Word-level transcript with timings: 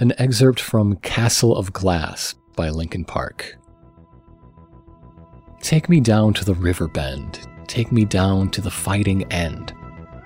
An 0.00 0.12
excerpt 0.16 0.60
from 0.60 0.94
Castle 0.98 1.56
of 1.56 1.72
Glass 1.72 2.36
by 2.54 2.68
Linkin 2.68 3.04
Park. 3.04 3.58
Take 5.60 5.88
me 5.88 5.98
down 5.98 6.34
to 6.34 6.44
the 6.44 6.54
river 6.54 6.86
bend. 6.86 7.40
Take 7.66 7.90
me 7.90 8.04
down 8.04 8.50
to 8.50 8.60
the 8.60 8.70
fighting 8.70 9.24
end. 9.32 9.74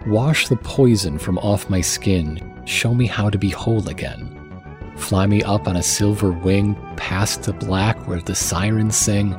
Wash 0.06 0.48
the 0.48 0.58
poison 0.58 1.18
from 1.18 1.38
off 1.38 1.70
my 1.70 1.80
skin. 1.80 2.62
Show 2.66 2.92
me 2.92 3.06
how 3.06 3.30
to 3.30 3.38
be 3.38 3.48
whole 3.48 3.88
again. 3.88 4.38
Fly 4.98 5.24
me 5.24 5.42
up 5.42 5.66
on 5.66 5.76
a 5.76 5.82
silver 5.82 6.32
wing 6.32 6.74
past 6.98 7.44
the 7.44 7.54
black 7.54 8.06
where 8.06 8.20
the 8.20 8.34
sirens 8.34 8.94
sing. 8.94 9.34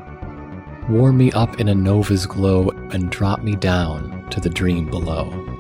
Warm 0.89 1.15
me 1.15 1.31
up 1.33 1.59
in 1.59 1.67
a 1.67 1.75
nova's 1.75 2.25
glow 2.25 2.71
and 2.91 3.11
drop 3.11 3.43
me 3.43 3.55
down 3.55 4.27
to 4.31 4.39
the 4.39 4.49
dream 4.49 4.89
below. 4.89 5.52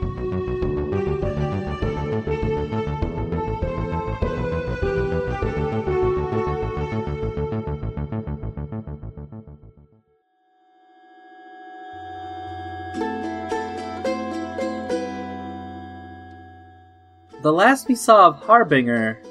The 17.43 17.51
last 17.51 17.89
we 17.89 17.95
saw 17.95 18.27
of 18.27 18.37
Harbinger, 18.37 19.21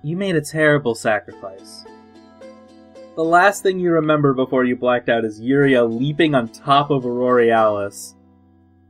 you 0.00 0.16
made 0.16 0.36
a 0.36 0.40
terrible 0.40 0.94
sacrifice. 0.94 1.84
The 3.16 3.24
last 3.24 3.64
thing 3.64 3.80
you 3.80 3.90
remember 3.90 4.32
before 4.32 4.64
you 4.64 4.76
blacked 4.76 5.08
out 5.08 5.24
is 5.24 5.40
Yuria 5.40 5.90
leaping 5.90 6.36
on 6.36 6.46
top 6.50 6.90
of 6.90 7.02
Aurorealis 7.02 8.14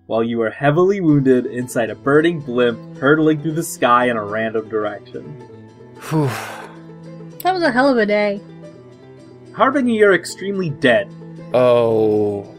while 0.05 0.23
you 0.23 0.37
were 0.37 0.51
heavily 0.51 1.01
wounded 1.01 1.47
inside 1.47 1.89
a 1.89 1.95
burning 1.95 2.41
blimp 2.41 2.99
hurtling 2.99 3.41
through 3.41 3.53
the 3.53 3.63
sky 3.63 4.11
in 4.11 4.19
a 4.19 4.25
random 4.25 4.69
direction. 4.69 5.25
Whew. 6.11 6.29
That 7.43 7.55
was 7.55 7.63
a 7.63 7.73
hell 7.73 7.89
of 7.89 7.97
a 7.97 8.05
day. 8.05 8.39
Harbinger, 9.55 9.95
you're 9.95 10.15
extremely 10.15 10.69
dead. 10.69 11.11
Oh. 11.55 12.55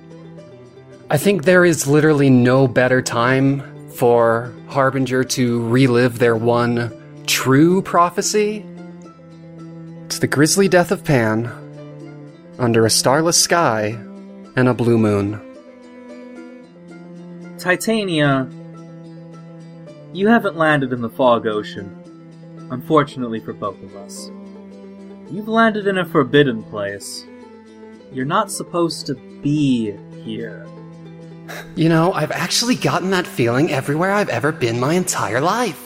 I 1.11 1.17
think 1.17 1.43
there 1.43 1.65
is 1.65 1.85
literally 1.85 2.31
no 2.31 2.67
better 2.67 3.03
time 3.03 3.70
for 3.95 4.53
Harbinger 4.67 5.23
to 5.23 5.67
relive 5.67 6.19
their 6.19 6.35
one 6.35 7.23
true 7.27 7.81
prophecy. 7.81 8.65
It's 10.05 10.19
the 10.19 10.27
grisly 10.27 10.67
death 10.67 10.91
of 10.91 11.03
Pan 11.03 11.51
under 12.59 12.85
a 12.85 12.89
starless 12.89 13.37
sky 13.37 13.97
and 14.55 14.67
a 14.67 14.73
blue 14.73 14.97
moon. 14.97 15.39
Titania, 17.57 18.49
you 20.13 20.27
haven't 20.27 20.57
landed 20.57 20.91
in 20.91 21.01
the 21.01 21.09
fog 21.09 21.47
ocean, 21.47 21.95
unfortunately 22.71 23.39
for 23.39 23.53
both 23.53 23.81
of 23.83 23.95
us. 23.95 24.29
You've 25.29 25.47
landed 25.47 25.87
in 25.87 25.99
a 25.99 26.05
forbidden 26.05 26.63
place. 26.63 27.25
You're 28.11 28.25
not 28.25 28.51
supposed 28.51 29.05
to 29.07 29.15
be 29.41 29.91
here. 30.23 30.67
You 31.75 31.89
know, 31.89 32.13
I've 32.13 32.31
actually 32.31 32.75
gotten 32.75 33.11
that 33.11 33.27
feeling 33.27 33.71
everywhere 33.71 34.11
I've 34.11 34.29
ever 34.29 34.51
been 34.51 34.79
my 34.79 34.93
entire 34.93 35.41
life. 35.41 35.81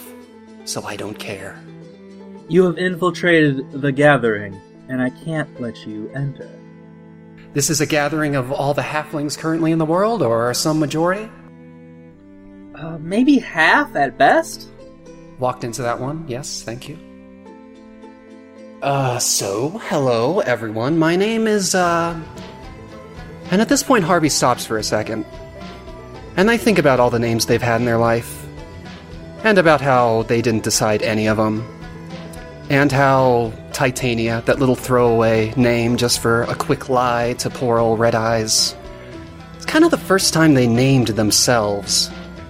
So 0.65 0.83
I 0.83 0.95
don't 0.95 1.17
care. 1.19 1.61
You 2.49 2.65
have 2.65 2.77
infiltrated 2.77 3.71
the 3.71 3.91
gathering, 3.91 4.59
and 4.89 5.01
I 5.01 5.09
can't 5.09 5.61
let 5.61 5.85
you 5.85 6.09
enter. 6.13 6.49
This 7.53 7.69
is 7.69 7.81
a 7.81 7.85
gathering 7.85 8.35
of 8.35 8.51
all 8.51 8.73
the 8.73 8.81
halflings 8.81 9.37
currently 9.37 9.71
in 9.71 9.77
the 9.79 9.85
world, 9.85 10.21
or 10.21 10.53
some 10.53 10.79
majority? 10.79 11.29
Uh, 12.75 12.97
maybe 12.99 13.37
half 13.37 13.95
at 13.95 14.17
best? 14.17 14.67
Walked 15.39 15.63
into 15.63 15.81
that 15.81 15.99
one, 15.99 16.25
yes, 16.27 16.61
thank 16.63 16.89
you. 16.89 16.99
Uh, 18.81 19.17
so, 19.17 19.69
hello 19.85 20.39
everyone. 20.41 20.97
My 20.99 21.15
name 21.15 21.47
is, 21.47 21.73
uh. 21.73 22.19
And 23.49 23.61
at 23.61 23.69
this 23.69 23.83
point, 23.83 24.03
Harvey 24.03 24.29
stops 24.29 24.65
for 24.65 24.77
a 24.77 24.83
second. 24.83 25.25
And 26.37 26.49
they 26.49 26.57
think 26.57 26.77
about 26.77 26.99
all 26.99 27.09
the 27.09 27.19
names 27.19 27.45
they've 27.45 27.61
had 27.61 27.79
in 27.79 27.85
their 27.85 27.97
life. 27.97 28.45
And 29.43 29.57
about 29.57 29.79
how 29.79 30.23
they 30.23 30.41
didn't 30.41 30.63
decide 30.63 31.01
any 31.01 31.27
of 31.27 31.37
them. 31.37 31.65
And 32.69 32.91
how 32.91 33.53
Titania, 33.71 34.41
that 34.45 34.59
little 34.59 34.75
throwaway 34.75 35.53
name 35.55 35.97
just 35.97 36.19
for 36.19 36.43
a 36.43 36.55
quick 36.55 36.89
lie 36.89 37.33
to 37.33 37.49
poor 37.49 37.77
old 37.77 37.99
Red 37.99 38.15
Eyes, 38.15 38.75
it's 39.55 39.65
kind 39.65 39.85
of 39.85 39.91
the 39.91 39.97
first 39.97 40.33
time 40.33 40.55
they 40.55 40.67
named 40.67 41.09
themselves. 41.09 42.09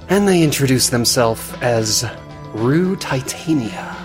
And 0.09 0.27
they 0.27 0.41
introduced 0.41 0.91
themselves 0.91 1.53
as 1.61 2.05
Rue 2.53 2.95
Titania. 2.95 3.95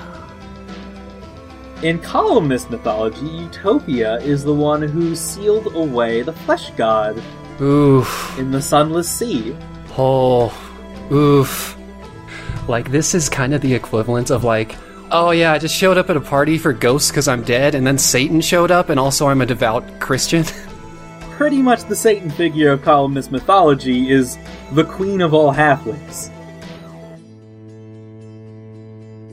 In 1.83 1.99
columnist 2.01 2.71
mythology, 2.71 3.27
Utopia 3.27 4.17
is 4.19 4.45
the 4.45 4.53
one 4.53 4.83
who 4.83 5.15
sealed 5.15 5.75
away 5.75 6.21
the 6.21 6.33
flesh 6.33 6.71
god 6.73 7.23
Oof. 7.61 8.39
in 8.39 8.51
the 8.51 8.63
sunless 8.63 9.11
sea. 9.11 9.55
Oh, 9.99 10.53
oof. 11.13 11.77
Like, 12.69 12.91
this 12.91 13.15
is 13.15 13.29
kind 13.29 13.53
of 13.53 13.61
the 13.61 13.75
equivalent 13.75 14.31
of, 14.31 14.45
like, 14.45 14.77
oh 15.11 15.31
yeah, 15.33 15.53
I 15.53 15.59
just 15.59 15.75
showed 15.75 15.99
up 15.99 16.09
at 16.11 16.17
a 16.17 16.21
party 16.21 16.57
for 16.57 16.73
ghosts 16.73 17.11
because 17.11 17.29
I'm 17.29 17.43
dead, 17.43 17.75
and 17.75 17.87
then 17.87 17.99
Satan 17.99 18.41
showed 18.41 18.71
up, 18.71 18.89
and 18.89 18.99
also 18.99 19.29
I'm 19.29 19.43
a 19.43 19.47
devout 19.47 20.01
Christian. 20.01 20.45
Pretty 21.33 21.63
much 21.63 21.85
the 21.85 21.97
Satan 21.97 22.31
figure 22.31 22.73
of 22.73 22.83
columnist 22.83 23.33
mythology 23.33 24.11
is 24.11 24.39
the 24.73 24.85
queen 24.85 25.21
of 25.21 25.35
all 25.35 25.53
halflings. 25.53 26.31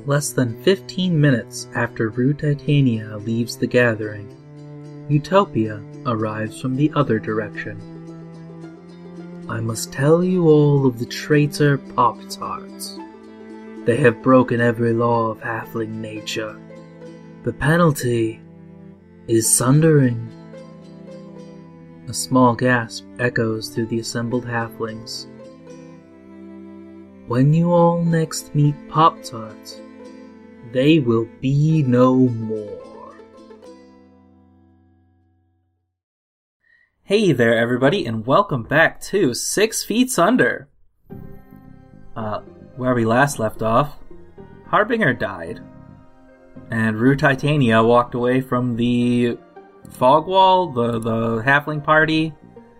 Less 0.05 0.31
than 0.31 0.61
15 0.63 1.19
minutes 1.19 1.67
after 1.75 2.09
Rue 2.09 2.33
Titania 2.33 3.17
leaves 3.17 3.57
the 3.57 3.67
gathering, 3.67 4.33
Utopia 5.09 5.83
arrives 6.05 6.61
from 6.61 6.77
the 6.77 6.91
other 6.95 7.19
direction. 7.19 7.96
I 9.49 9.61
must 9.61 9.93
tell 9.93 10.25
you 10.25 10.49
all 10.49 10.85
of 10.85 10.99
the 10.99 11.05
traitor 11.05 11.77
Pop 11.77 12.19
Tarts. 12.29 12.99
They 13.85 13.95
have 13.95 14.21
broken 14.21 14.59
every 14.59 14.91
law 14.91 15.29
of 15.29 15.39
halfling 15.39 16.01
nature. 16.01 16.59
The 17.43 17.53
penalty 17.53 18.41
is 19.29 19.55
sundering. 19.55 20.29
A 22.09 22.13
small 22.13 22.55
gasp 22.55 23.05
echoes 23.19 23.69
through 23.69 23.85
the 23.85 23.99
assembled 23.99 24.45
halflings. 24.45 25.27
When 27.27 27.53
you 27.53 27.71
all 27.71 28.03
next 28.03 28.53
meet 28.53 28.75
Pop 28.89 29.23
Tarts, 29.23 29.79
they 30.73 30.99
will 30.99 31.27
be 31.39 31.83
no 31.83 32.15
more. 32.15 32.86
Hey 37.07 37.31
there, 37.31 37.57
everybody, 37.57 38.05
and 38.05 38.25
welcome 38.25 38.63
back 38.63 38.99
to 39.03 39.33
Six 39.33 39.81
Feet 39.81 40.19
Under. 40.19 40.67
Uh, 42.17 42.41
where 42.75 42.93
we 42.93 43.05
last 43.05 43.39
left 43.39 43.61
off, 43.61 43.95
Harbinger 44.65 45.13
died, 45.13 45.61
and 46.69 46.99
Rue 46.99 47.15
Titania 47.15 47.81
walked 47.81 48.13
away 48.13 48.41
from 48.41 48.75
the 48.75 49.37
fog 49.89 50.27
wall, 50.27 50.73
the 50.73 50.99
the 50.99 51.41
halfling 51.43 51.81
party, 51.81 52.33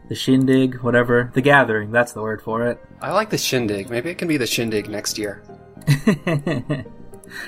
the 0.10 0.16
shindig, 0.16 0.82
whatever, 0.82 1.32
the 1.34 1.42
gathering. 1.42 1.94
That's 1.94 2.12
the 2.12 2.22
word 2.22 2.42
for 2.42 2.68
it. 2.68 2.84
I 3.02 3.14
like 3.14 3.30
the 3.30 3.38
shindig. 3.38 3.90
Maybe 3.90 4.10
it 4.10 4.18
can 4.18 4.28
be 4.28 4.36
the 4.36 4.46
shindig 4.46 4.90
next 4.90 5.18
year. 5.18 5.42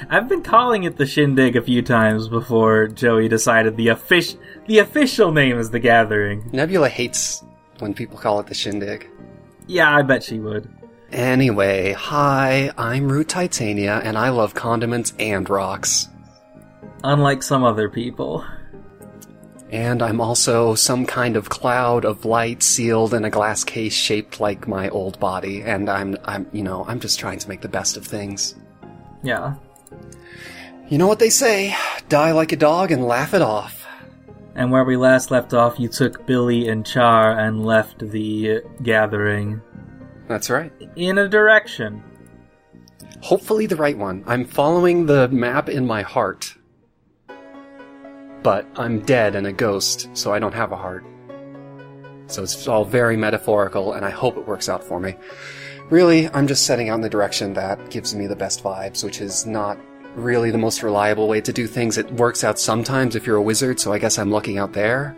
I've 0.09 0.27
been 0.27 0.43
calling 0.43 0.83
it 0.83 0.97
the 0.97 1.05
Shindig 1.05 1.55
a 1.55 1.61
few 1.61 1.81
times 1.81 2.27
before 2.27 2.87
Joey 2.87 3.27
decided 3.27 3.77
the 3.77 3.87
offic- 3.87 4.37
the 4.69 4.77
official 4.77 5.31
name 5.31 5.57
is 5.57 5.71
the 5.71 5.79
Gathering. 5.79 6.47
Nebula 6.53 6.89
hates 6.89 7.43
when 7.79 7.91
people 7.91 8.19
call 8.19 8.39
it 8.39 8.45
the 8.45 8.53
shindig. 8.53 9.09
Yeah, 9.65 9.91
I 9.95 10.03
bet 10.03 10.21
she 10.21 10.37
would. 10.37 10.69
Anyway, 11.11 11.93
hi, 11.93 12.71
I'm 12.77 13.11
Rue 13.11 13.23
Titania, 13.23 13.99
and 14.03 14.15
I 14.15 14.29
love 14.29 14.53
condiments 14.53 15.11
and 15.17 15.49
rocks. 15.49 16.07
Unlike 17.03 17.41
some 17.41 17.63
other 17.63 17.89
people. 17.89 18.45
And 19.71 20.03
I'm 20.03 20.21
also 20.21 20.75
some 20.75 21.07
kind 21.07 21.35
of 21.35 21.49
cloud 21.49 22.05
of 22.05 22.23
light 22.23 22.61
sealed 22.61 23.15
in 23.15 23.25
a 23.25 23.31
glass 23.31 23.63
case 23.63 23.93
shaped 23.93 24.39
like 24.39 24.67
my 24.67 24.87
old 24.89 25.19
body, 25.19 25.63
and 25.63 25.89
I'm, 25.89 26.15
I'm, 26.25 26.45
you 26.51 26.61
know, 26.61 26.85
I'm 26.87 26.99
just 26.99 27.19
trying 27.19 27.39
to 27.39 27.49
make 27.49 27.61
the 27.61 27.69
best 27.69 27.97
of 27.97 28.05
things. 28.05 28.53
Yeah. 29.23 29.55
You 30.89 30.99
know 30.99 31.07
what 31.07 31.17
they 31.17 31.31
say 31.31 31.75
die 32.07 32.33
like 32.33 32.51
a 32.51 32.55
dog 32.55 32.91
and 32.91 33.03
laugh 33.03 33.33
it 33.33 33.41
off. 33.41 33.78
And 34.59 34.73
where 34.73 34.83
we 34.83 34.97
last 34.97 35.31
left 35.31 35.53
off, 35.53 35.79
you 35.79 35.87
took 35.87 36.25
Billy 36.25 36.67
and 36.67 36.85
Char 36.85 37.31
and 37.39 37.65
left 37.65 37.99
the 37.99 38.59
gathering 38.83 39.61
That's 40.27 40.49
right. 40.49 40.73
in 40.97 41.17
a 41.17 41.29
direction. 41.29 42.03
Hopefully 43.21 43.67
the 43.67 43.77
right 43.77 43.97
one. 43.97 44.21
I'm 44.27 44.43
following 44.43 45.05
the 45.05 45.29
map 45.29 45.69
in 45.69 45.87
my 45.87 46.01
heart. 46.01 46.55
But 48.43 48.67
I'm 48.75 48.99
dead 48.99 49.33
and 49.33 49.47
a 49.47 49.53
ghost, 49.53 50.09
so 50.13 50.33
I 50.33 50.39
don't 50.39 50.53
have 50.53 50.73
a 50.73 50.75
heart. 50.75 51.05
So 52.27 52.43
it's 52.43 52.67
all 52.67 52.83
very 52.83 53.15
metaphorical, 53.15 53.93
and 53.93 54.05
I 54.05 54.09
hope 54.09 54.35
it 54.35 54.45
works 54.45 54.67
out 54.67 54.83
for 54.83 54.99
me. 54.99 55.15
Really, 55.89 56.27
I'm 56.31 56.47
just 56.47 56.65
setting 56.65 56.89
out 56.89 56.95
in 56.95 57.01
the 57.01 57.09
direction 57.09 57.53
that 57.53 57.91
gives 57.91 58.13
me 58.13 58.27
the 58.27 58.35
best 58.35 58.61
vibes, 58.61 59.05
which 59.05 59.21
is 59.21 59.45
not 59.45 59.79
really 60.15 60.51
the 60.51 60.57
most 60.57 60.83
reliable 60.83 61.27
way 61.27 61.41
to 61.41 61.53
do 61.53 61.67
things. 61.67 61.97
It 61.97 62.11
works 62.11 62.43
out 62.43 62.59
sometimes 62.59 63.15
if 63.15 63.25
you're 63.25 63.37
a 63.37 63.41
wizard, 63.41 63.79
so 63.79 63.93
I 63.93 63.99
guess 63.99 64.17
I'm 64.17 64.31
looking 64.31 64.57
out 64.57 64.73
there. 64.73 65.15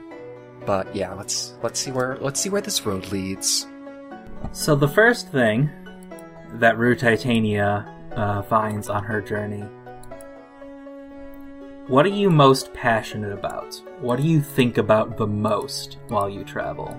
But 0.65 0.95
yeah, 0.95 1.13
let's 1.13 1.53
let's 1.63 1.79
see 1.79 1.91
where 1.91 2.17
let's 2.21 2.39
see 2.39 2.49
where 2.49 2.61
this 2.61 2.85
road 2.85 3.11
leads. 3.11 3.67
So 4.51 4.75
the 4.75 4.87
first 4.87 5.31
thing 5.31 5.69
that 6.53 6.77
Rue 6.77 6.95
Titania 6.95 7.85
uh, 8.15 8.41
finds 8.43 8.89
on 8.89 9.03
her 9.03 9.21
journey. 9.21 9.63
What 11.87 12.05
are 12.05 12.09
you 12.09 12.29
most 12.29 12.73
passionate 12.73 13.33
about? 13.33 13.81
What 13.99 14.17
do 14.17 14.23
you 14.23 14.41
think 14.41 14.77
about 14.77 15.17
the 15.17 15.27
most 15.27 15.97
while 16.07 16.29
you 16.29 16.43
travel? 16.43 16.97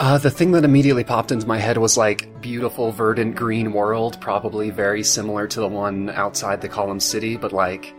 Uh, 0.00 0.16
the 0.16 0.30
thing 0.30 0.52
that 0.52 0.64
immediately 0.64 1.04
popped 1.04 1.30
into 1.30 1.46
my 1.46 1.58
head 1.58 1.76
was 1.76 1.98
like 1.98 2.40
beautiful, 2.40 2.90
verdant 2.90 3.36
green 3.36 3.70
world, 3.70 4.18
probably 4.18 4.70
very 4.70 5.02
similar 5.02 5.46
to 5.46 5.60
the 5.60 5.68
one 5.68 6.08
outside 6.08 6.62
the 6.62 6.68
Column 6.70 6.98
City, 6.98 7.36
but 7.36 7.52
like, 7.52 7.94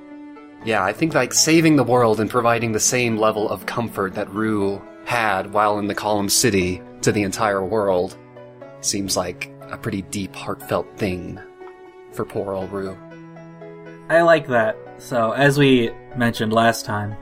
yeah, 0.65 0.83
I 0.83 0.94
think 0.94 1.13
like 1.13 1.31
saving 1.31 1.75
the 1.75 1.83
world 1.83 2.19
and 2.19 2.27
providing 2.27 2.71
the 2.71 2.80
same 2.80 3.18
level 3.18 3.48
of 3.48 3.68
comfort 3.68 4.15
that 4.15 4.33
Rue 4.33 4.81
had 5.06 5.53
while 5.53 5.77
in 5.77 5.86
the 5.86 5.94
Column 5.94 6.27
City 6.27 6.81
to 7.03 7.12
the 7.12 7.21
entire 7.21 7.63
world 7.63 8.18
seems 8.80 9.15
like 9.15 9.53
a 9.69 9.77
pretty 9.77 10.01
deep, 10.01 10.36
heartfelt 10.36 10.98
thing 10.98 11.39
for 12.13 12.25
poor 12.25 12.53
old 12.53 12.71
Rue. 12.71 12.98
I 14.09 14.24
like 14.24 14.48
that. 14.48 14.75
So, 14.98 15.33
as 15.33 15.59
we 15.59 15.92
mentioned 16.15 16.51
last 16.51 16.83
time, 16.83 17.15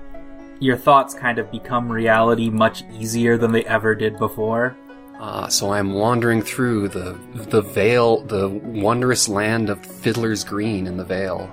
your 0.60 0.78
thoughts 0.78 1.14
kind 1.14 1.40
of 1.40 1.52
become 1.52 1.92
reality 1.92 2.50
much 2.50 2.84
easier 2.92 3.38
than 3.38 3.52
they 3.52 3.66
ever 3.66 3.96
did 3.96 4.18
before. 4.18 4.76
Ah, 5.22 5.48
so 5.50 5.74
I'm 5.74 5.94
wandering 5.94 6.42
through 6.42 6.90
the 6.90 7.20
the 7.34 7.62
Vale, 7.62 8.22
the 8.22 8.48
wondrous 8.48 9.28
land 9.28 9.70
of 9.70 9.86
Fiddler's 9.86 10.44
Green 10.44 10.88
in 10.88 10.96
the 10.96 11.04
Vale. 11.04 11.52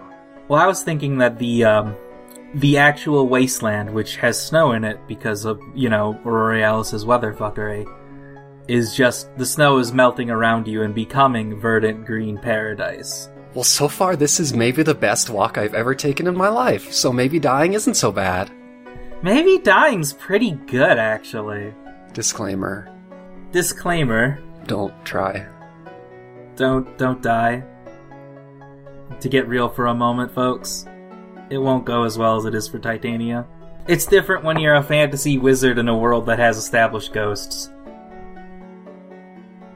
Well, 0.48 0.60
I 0.60 0.66
was 0.66 0.84
thinking 0.84 1.18
that 1.18 1.38
the 1.38 1.64
um, 1.64 1.96
the 2.54 2.78
actual 2.78 3.28
wasteland, 3.28 3.92
which 3.92 4.16
has 4.16 4.40
snow 4.40 4.72
in 4.72 4.84
it 4.84 5.00
because 5.08 5.44
of 5.44 5.60
you 5.74 5.88
know 5.88 6.18
Aurorealis's 6.24 7.04
weather 7.04 7.34
fuckery, 7.34 7.86
is 8.68 8.94
just 8.94 9.36
the 9.36 9.46
snow 9.46 9.78
is 9.78 9.92
melting 9.92 10.30
around 10.30 10.68
you 10.68 10.82
and 10.82 10.94
becoming 10.94 11.58
verdant 11.58 12.06
green 12.06 12.38
paradise. 12.38 13.28
Well, 13.54 13.64
so 13.64 13.88
far 13.88 14.14
this 14.14 14.38
is 14.38 14.54
maybe 14.54 14.82
the 14.84 14.94
best 14.94 15.28
walk 15.28 15.58
I've 15.58 15.74
ever 15.74 15.94
taken 15.94 16.28
in 16.28 16.36
my 16.36 16.48
life, 16.48 16.92
so 16.92 17.12
maybe 17.12 17.40
dying 17.40 17.72
isn't 17.72 17.94
so 17.94 18.12
bad. 18.12 18.50
Maybe 19.22 19.58
dying's 19.58 20.12
pretty 20.12 20.52
good, 20.52 20.98
actually. 20.98 21.72
Disclaimer: 22.12 22.88
Disclaimer: 23.52 24.38
Don't 24.66 24.94
try. 25.04 25.46
Don't 26.56 26.96
don't 26.98 27.22
die. 27.22 27.64
To 29.20 29.28
get 29.28 29.48
real 29.48 29.68
for 29.68 29.86
a 29.86 29.94
moment, 29.94 30.34
folks, 30.34 30.86
it 31.50 31.58
won't 31.58 31.84
go 31.84 32.04
as 32.04 32.18
well 32.18 32.36
as 32.36 32.44
it 32.44 32.54
is 32.54 32.68
for 32.68 32.78
Titania. 32.78 33.46
It's 33.88 34.04
different 34.04 34.44
when 34.44 34.58
you're 34.58 34.74
a 34.74 34.82
fantasy 34.82 35.38
wizard 35.38 35.78
in 35.78 35.88
a 35.88 35.96
world 35.96 36.26
that 36.26 36.38
has 36.38 36.56
established 36.56 37.12
ghosts. 37.12 37.70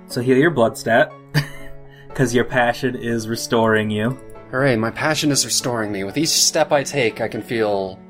So 0.08 0.20
heal 0.20 0.37
your 0.37 0.50
blood 0.50 0.76
stat, 0.76 1.12
because 2.08 2.34
your 2.34 2.44
passion 2.44 2.96
is 2.96 3.28
restoring 3.28 3.88
you. 3.88 4.19
Hooray, 4.50 4.75
my 4.75 4.90
passion 4.90 5.31
is 5.31 5.44
restoring 5.44 5.92
me. 5.92 6.02
With 6.02 6.19
each 6.19 6.28
step 6.31 6.72
I 6.72 6.82
take, 6.82 7.20
I 7.20 7.28
can 7.28 7.40
feel. 7.40 8.00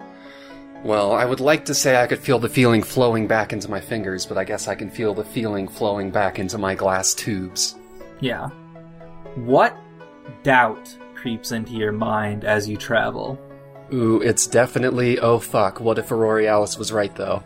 Well, 0.82 1.12
I 1.12 1.26
would 1.26 1.40
like 1.40 1.66
to 1.66 1.74
say 1.74 2.00
I 2.00 2.06
could 2.06 2.20
feel 2.20 2.38
the 2.38 2.48
feeling 2.48 2.82
flowing 2.82 3.26
back 3.26 3.52
into 3.52 3.70
my 3.70 3.80
fingers, 3.80 4.24
but 4.24 4.38
I 4.38 4.44
guess 4.44 4.66
I 4.66 4.74
can 4.74 4.90
feel 4.90 5.12
the 5.12 5.24
feeling 5.24 5.68
flowing 5.68 6.10
back 6.10 6.38
into 6.38 6.56
my 6.56 6.74
glass 6.74 7.12
tubes. 7.12 7.76
Yeah. 8.20 8.48
What 9.34 9.76
doubt 10.42 10.96
creeps 11.14 11.52
into 11.52 11.72
your 11.72 11.92
mind 11.92 12.44
as 12.44 12.66
you 12.66 12.78
travel? 12.78 13.38
Ooh, 13.92 14.22
it's 14.22 14.46
definitely 14.46 15.18
oh 15.18 15.38
fuck, 15.38 15.80
what 15.80 15.98
if 15.98 16.08
Aurorealis 16.08 16.78
was 16.78 16.92
right 16.92 17.14
though? 17.14 17.42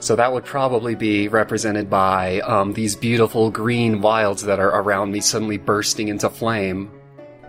So 0.00 0.14
that 0.14 0.32
would 0.32 0.44
probably 0.44 0.94
be 0.94 1.26
represented 1.26 1.90
by 1.90 2.38
um, 2.40 2.72
these 2.72 2.94
beautiful 2.94 3.50
green 3.50 4.00
wilds 4.00 4.44
that 4.44 4.60
are 4.60 4.80
around 4.80 5.10
me 5.10 5.20
suddenly 5.20 5.58
bursting 5.58 6.06
into 6.06 6.30
flame. 6.30 6.92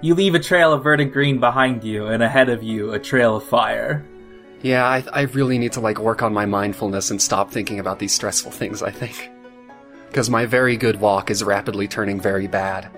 You 0.02 0.16
leave 0.16 0.34
a 0.34 0.40
trail 0.40 0.74
of 0.74 0.84
verdant 0.84 1.14
green 1.14 1.40
behind 1.40 1.84
you, 1.84 2.08
and 2.08 2.24
ahead 2.24 2.50
of 2.50 2.64
you, 2.64 2.94
a 2.94 3.00
trail 3.00 3.36
of 3.36 3.44
fire. 3.44 4.04
Yeah, 4.62 4.86
I, 4.86 5.04
I 5.14 5.22
really 5.22 5.58
need 5.58 5.72
to 5.74 5.80
like 5.80 6.00
work 6.00 6.22
on 6.22 6.34
my 6.34 6.46
mindfulness 6.46 7.12
and 7.12 7.22
stop 7.22 7.52
thinking 7.52 7.80
about 7.80 8.00
these 8.00 8.14
stressful 8.14 8.52
things, 8.52 8.84
I 8.84 8.92
think. 8.92 9.30
Because 10.08 10.30
my 10.30 10.46
very 10.46 10.76
good 10.76 11.00
walk 11.00 11.30
is 11.30 11.44
rapidly 11.44 11.88
turning 11.88 12.20
very 12.20 12.48
bad. 12.48 12.92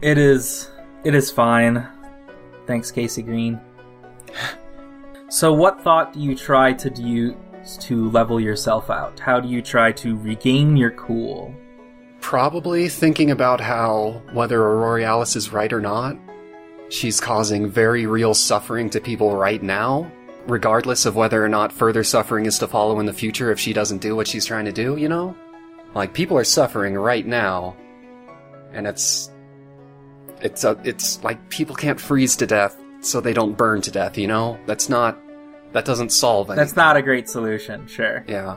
It 0.00 0.18
is. 0.18 0.70
It 1.04 1.14
is 1.14 1.30
fine. 1.30 1.86
Thanks, 2.66 2.90
Casey 2.90 3.22
Green. 3.22 3.60
So, 5.30 5.52
what 5.52 5.82
thought 5.82 6.12
do 6.12 6.20
you 6.20 6.34
try 6.36 6.72
to 6.74 7.02
use 7.02 7.34
to 7.80 8.10
level 8.10 8.40
yourself 8.40 8.90
out? 8.90 9.18
How 9.18 9.40
do 9.40 9.48
you 9.48 9.60
try 9.60 9.92
to 9.92 10.16
regain 10.16 10.76
your 10.76 10.92
cool? 10.92 11.54
Probably 12.20 12.88
thinking 12.88 13.30
about 13.30 13.60
how, 13.60 14.22
whether 14.32 14.58
Aurorealis 14.58 15.36
is 15.36 15.52
right 15.52 15.72
or 15.72 15.80
not, 15.80 16.16
she's 16.90 17.20
causing 17.20 17.68
very 17.68 18.06
real 18.06 18.34
suffering 18.34 18.90
to 18.90 19.00
people 19.00 19.36
right 19.36 19.62
now, 19.62 20.10
regardless 20.48 21.06
of 21.06 21.14
whether 21.14 21.44
or 21.44 21.48
not 21.48 21.72
further 21.72 22.02
suffering 22.02 22.46
is 22.46 22.58
to 22.58 22.66
follow 22.66 22.98
in 22.98 23.06
the 23.06 23.12
future 23.12 23.52
if 23.52 23.60
she 23.60 23.72
doesn't 23.72 23.98
do 23.98 24.16
what 24.16 24.26
she's 24.26 24.46
trying 24.46 24.64
to 24.64 24.72
do, 24.72 24.96
you 24.96 25.08
know? 25.08 25.36
Like, 25.94 26.14
people 26.14 26.36
are 26.36 26.44
suffering 26.44 26.94
right 26.94 27.26
now, 27.26 27.76
and 28.72 28.86
it's. 28.86 29.30
It's 30.40 30.62
a, 30.62 30.80
it's 30.84 31.22
like 31.24 31.50
people 31.50 31.74
can't 31.74 32.00
freeze 32.00 32.36
to 32.36 32.46
death 32.46 32.76
so 33.00 33.20
they 33.20 33.32
don't 33.32 33.56
burn 33.56 33.80
to 33.82 33.90
death, 33.90 34.16
you 34.16 34.28
know? 34.28 34.58
That's 34.66 34.88
not. 34.88 35.18
That 35.72 35.84
doesn't 35.84 36.12
solve 36.12 36.48
anything. 36.48 36.64
That's 36.64 36.76
not 36.76 36.96
a 36.96 37.02
great 37.02 37.28
solution, 37.28 37.86
sure. 37.88 38.24
Yeah. 38.28 38.56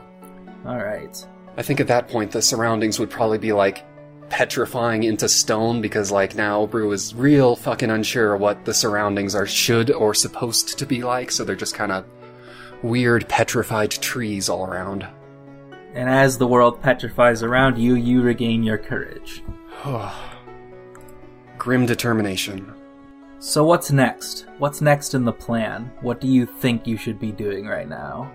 Alright. 0.64 1.26
I 1.56 1.62
think 1.62 1.80
at 1.80 1.88
that 1.88 2.08
point 2.08 2.30
the 2.30 2.40
surroundings 2.40 2.98
would 2.98 3.10
probably 3.10 3.38
be 3.38 3.52
like 3.52 3.84
petrifying 4.32 5.04
into 5.04 5.28
stone 5.28 5.82
because 5.82 6.10
like 6.10 6.34
now 6.34 6.64
Rue 6.64 6.90
is 6.92 7.14
real 7.14 7.54
fucking 7.54 7.90
unsure 7.90 8.34
what 8.34 8.64
the 8.64 8.72
surroundings 8.72 9.34
are 9.34 9.46
should 9.46 9.90
or 9.90 10.14
supposed 10.14 10.78
to 10.78 10.86
be 10.86 11.02
like, 11.02 11.30
so 11.30 11.44
they're 11.44 11.54
just 11.54 11.74
kind 11.74 11.92
of 11.92 12.06
weird 12.82 13.28
petrified 13.28 13.90
trees 13.90 14.48
all 14.48 14.64
around. 14.64 15.06
And 15.92 16.08
as 16.08 16.38
the 16.38 16.46
world 16.46 16.80
petrifies 16.80 17.42
around 17.42 17.76
you, 17.76 17.94
you 17.94 18.22
regain 18.22 18.62
your 18.62 18.78
courage. 18.78 19.44
Grim 21.58 21.84
determination. 21.84 22.72
So, 23.38 23.66
what's 23.66 23.92
next? 23.92 24.46
What's 24.56 24.80
next 24.80 25.12
in 25.12 25.26
the 25.26 25.32
plan? 25.32 25.92
What 26.00 26.22
do 26.22 26.28
you 26.28 26.46
think 26.46 26.86
you 26.86 26.96
should 26.96 27.20
be 27.20 27.32
doing 27.32 27.66
right 27.66 27.88
now? 27.88 28.32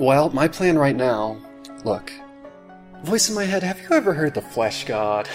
Well, 0.00 0.30
my 0.30 0.48
plan 0.48 0.78
right 0.78 0.96
now. 0.96 1.36
Look, 1.84 2.10
voice 3.04 3.28
in 3.28 3.34
my 3.34 3.44
head. 3.44 3.62
Have 3.62 3.80
you 3.80 3.88
ever 3.90 4.14
heard 4.14 4.34
the 4.34 4.40
Flesh 4.40 4.86
God? 4.86 5.28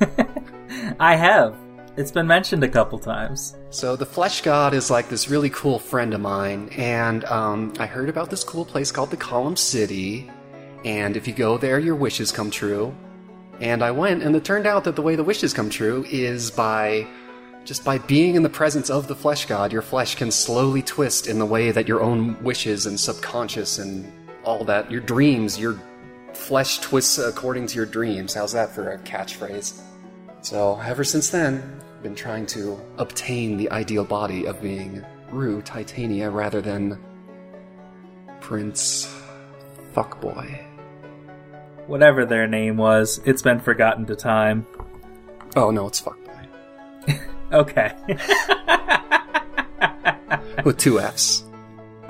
I 1.00 1.16
have. 1.16 1.54
It's 1.96 2.10
been 2.10 2.26
mentioned 2.26 2.64
a 2.64 2.68
couple 2.68 2.98
times. 2.98 3.56
So 3.70 3.94
the 3.94 4.06
Flesh 4.06 4.40
God 4.40 4.72
is 4.72 4.90
like 4.90 5.08
this 5.08 5.28
really 5.28 5.50
cool 5.50 5.78
friend 5.78 6.14
of 6.14 6.20
mine, 6.20 6.70
and 6.76 7.24
um, 7.26 7.74
I 7.78 7.86
heard 7.86 8.08
about 8.08 8.30
this 8.30 8.42
cool 8.42 8.64
place 8.64 8.90
called 8.90 9.10
the 9.10 9.16
Column 9.16 9.56
City. 9.56 10.30
And 10.84 11.16
if 11.16 11.26
you 11.28 11.34
go 11.34 11.58
there, 11.58 11.78
your 11.78 11.96
wishes 11.96 12.32
come 12.32 12.50
true. 12.50 12.94
And 13.60 13.82
I 13.82 13.90
went, 13.90 14.22
and 14.22 14.34
it 14.34 14.44
turned 14.44 14.66
out 14.66 14.84
that 14.84 14.96
the 14.96 15.02
way 15.02 15.16
the 15.16 15.24
wishes 15.24 15.52
come 15.52 15.68
true 15.68 16.06
is 16.08 16.50
by 16.50 17.06
just 17.64 17.84
by 17.84 17.98
being 17.98 18.34
in 18.34 18.42
the 18.42 18.48
presence 18.48 18.88
of 18.88 19.08
the 19.08 19.14
Flesh 19.14 19.44
God, 19.44 19.72
your 19.72 19.82
flesh 19.82 20.14
can 20.14 20.30
slowly 20.30 20.80
twist 20.80 21.26
in 21.26 21.38
the 21.38 21.44
way 21.44 21.70
that 21.70 21.86
your 21.86 22.00
own 22.00 22.42
wishes 22.42 22.86
and 22.86 22.98
subconscious 22.98 23.78
and 23.78 24.10
all 24.42 24.64
that, 24.64 24.90
your 24.90 25.02
dreams, 25.02 25.58
your 25.58 25.78
flesh 26.34 26.78
twists 26.78 27.18
according 27.18 27.66
to 27.68 27.76
your 27.76 27.86
dreams. 27.86 28.34
How's 28.34 28.52
that 28.52 28.74
for 28.74 28.90
a 28.90 28.98
catchphrase? 28.98 29.80
So, 30.42 30.80
ever 30.80 31.04
since 31.04 31.30
then, 31.30 31.80
I've 31.96 32.02
been 32.02 32.14
trying 32.14 32.46
to 32.46 32.78
obtain 32.98 33.56
the 33.56 33.70
ideal 33.70 34.04
body 34.04 34.46
of 34.46 34.60
being 34.62 35.04
Rue 35.30 35.62
Titania 35.62 36.30
rather 36.30 36.60
than 36.60 36.98
Prince 38.40 39.12
Fuckboy. 39.94 40.64
Whatever 41.86 42.24
their 42.24 42.46
name 42.46 42.76
was, 42.76 43.20
it's 43.24 43.42
been 43.42 43.60
forgotten 43.60 44.06
to 44.06 44.16
time. 44.16 44.66
Oh 45.56 45.70
no, 45.70 45.86
it's 45.88 46.00
Fuckboy. 46.00 46.24
Okay. 47.50 47.94
With 50.64 50.76
two 50.76 51.00
F's. 51.00 51.44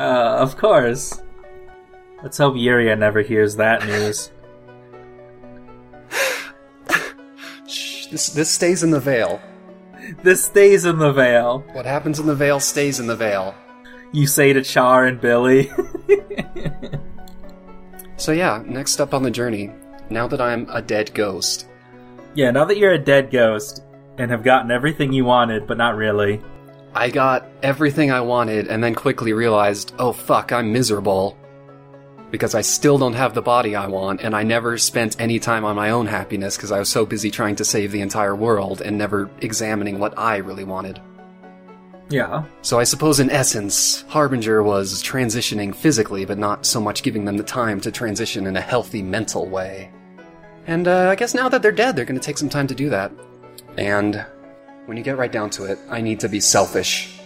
uh, 0.00 0.38
of 0.40 0.56
course. 0.56 1.22
Let's 2.22 2.38
hope 2.38 2.54
Yuria 2.54 2.98
never 2.98 3.22
hears 3.22 3.56
that 3.56 3.86
news. 3.86 4.30
Shh, 7.68 8.06
this, 8.06 8.30
this 8.30 8.50
stays 8.50 8.82
in 8.82 8.90
the 8.90 9.00
Vale. 9.00 9.40
this 10.22 10.44
stays 10.44 10.84
in 10.84 10.98
the 10.98 11.12
Vale. 11.12 11.60
What 11.72 11.86
happens 11.86 12.18
in 12.18 12.26
the 12.26 12.34
Vale 12.34 12.60
stays 12.60 12.98
in 12.98 13.06
the 13.06 13.16
Vale. 13.16 13.54
You 14.12 14.26
say 14.26 14.52
to 14.52 14.62
Char 14.62 15.06
and 15.06 15.20
Billy. 15.20 15.70
So 18.18 18.32
yeah, 18.32 18.64
next 18.66 19.00
up 19.00 19.14
on 19.14 19.22
the 19.22 19.30
journey, 19.30 19.70
now 20.10 20.26
that 20.26 20.40
I'm 20.40 20.68
a 20.70 20.82
dead 20.82 21.14
ghost, 21.14 21.68
yeah, 22.34 22.50
now 22.50 22.64
that 22.64 22.76
you're 22.76 22.92
a 22.92 22.98
dead 22.98 23.30
ghost 23.30 23.84
and 24.18 24.28
have 24.32 24.42
gotten 24.42 24.72
everything 24.72 25.12
you 25.12 25.24
wanted, 25.24 25.68
but 25.68 25.78
not 25.78 25.94
really, 25.94 26.42
I 26.94 27.10
got 27.10 27.46
everything 27.62 28.10
I 28.10 28.20
wanted 28.20 28.66
and 28.66 28.82
then 28.82 28.96
quickly 28.96 29.32
realized, 29.32 29.94
oh 30.00 30.12
fuck, 30.12 30.50
I'm 30.50 30.72
miserable. 30.72 31.37
Because 32.30 32.54
I 32.54 32.60
still 32.60 32.98
don't 32.98 33.14
have 33.14 33.34
the 33.34 33.42
body 33.42 33.74
I 33.74 33.86
want, 33.86 34.20
and 34.20 34.36
I 34.36 34.42
never 34.42 34.76
spent 34.76 35.18
any 35.18 35.38
time 35.38 35.64
on 35.64 35.76
my 35.76 35.90
own 35.90 36.06
happiness 36.06 36.56
because 36.56 36.72
I 36.72 36.78
was 36.78 36.90
so 36.90 37.06
busy 37.06 37.30
trying 37.30 37.56
to 37.56 37.64
save 37.64 37.90
the 37.90 38.02
entire 38.02 38.36
world 38.36 38.82
and 38.82 38.98
never 38.98 39.30
examining 39.40 39.98
what 39.98 40.18
I 40.18 40.36
really 40.36 40.64
wanted. 40.64 41.00
Yeah. 42.10 42.44
So 42.62 42.78
I 42.78 42.84
suppose 42.84 43.20
in 43.20 43.30
essence, 43.30 44.02
Harbinger 44.08 44.62
was 44.62 45.02
transitioning 45.02 45.74
physically, 45.74 46.24
but 46.24 46.38
not 46.38 46.64
so 46.64 46.80
much 46.80 47.02
giving 47.02 47.24
them 47.24 47.36
the 47.36 47.42
time 47.42 47.80
to 47.82 47.90
transition 47.90 48.46
in 48.46 48.56
a 48.56 48.60
healthy 48.60 49.02
mental 49.02 49.46
way. 49.46 49.90
And 50.66 50.88
uh, 50.88 51.08
I 51.10 51.16
guess 51.16 51.34
now 51.34 51.48
that 51.48 51.62
they're 51.62 51.72
dead, 51.72 51.96
they're 51.96 52.04
going 52.04 52.20
to 52.20 52.24
take 52.24 52.38
some 52.38 52.48
time 52.48 52.66
to 52.66 52.74
do 52.74 52.90
that. 52.90 53.12
And 53.76 54.24
when 54.86 54.96
you 54.96 55.02
get 55.02 55.18
right 55.18 55.32
down 55.32 55.50
to 55.50 55.64
it, 55.64 55.78
I 55.88 56.00
need 56.00 56.20
to 56.20 56.28
be 56.28 56.40
selfish. 56.40 57.17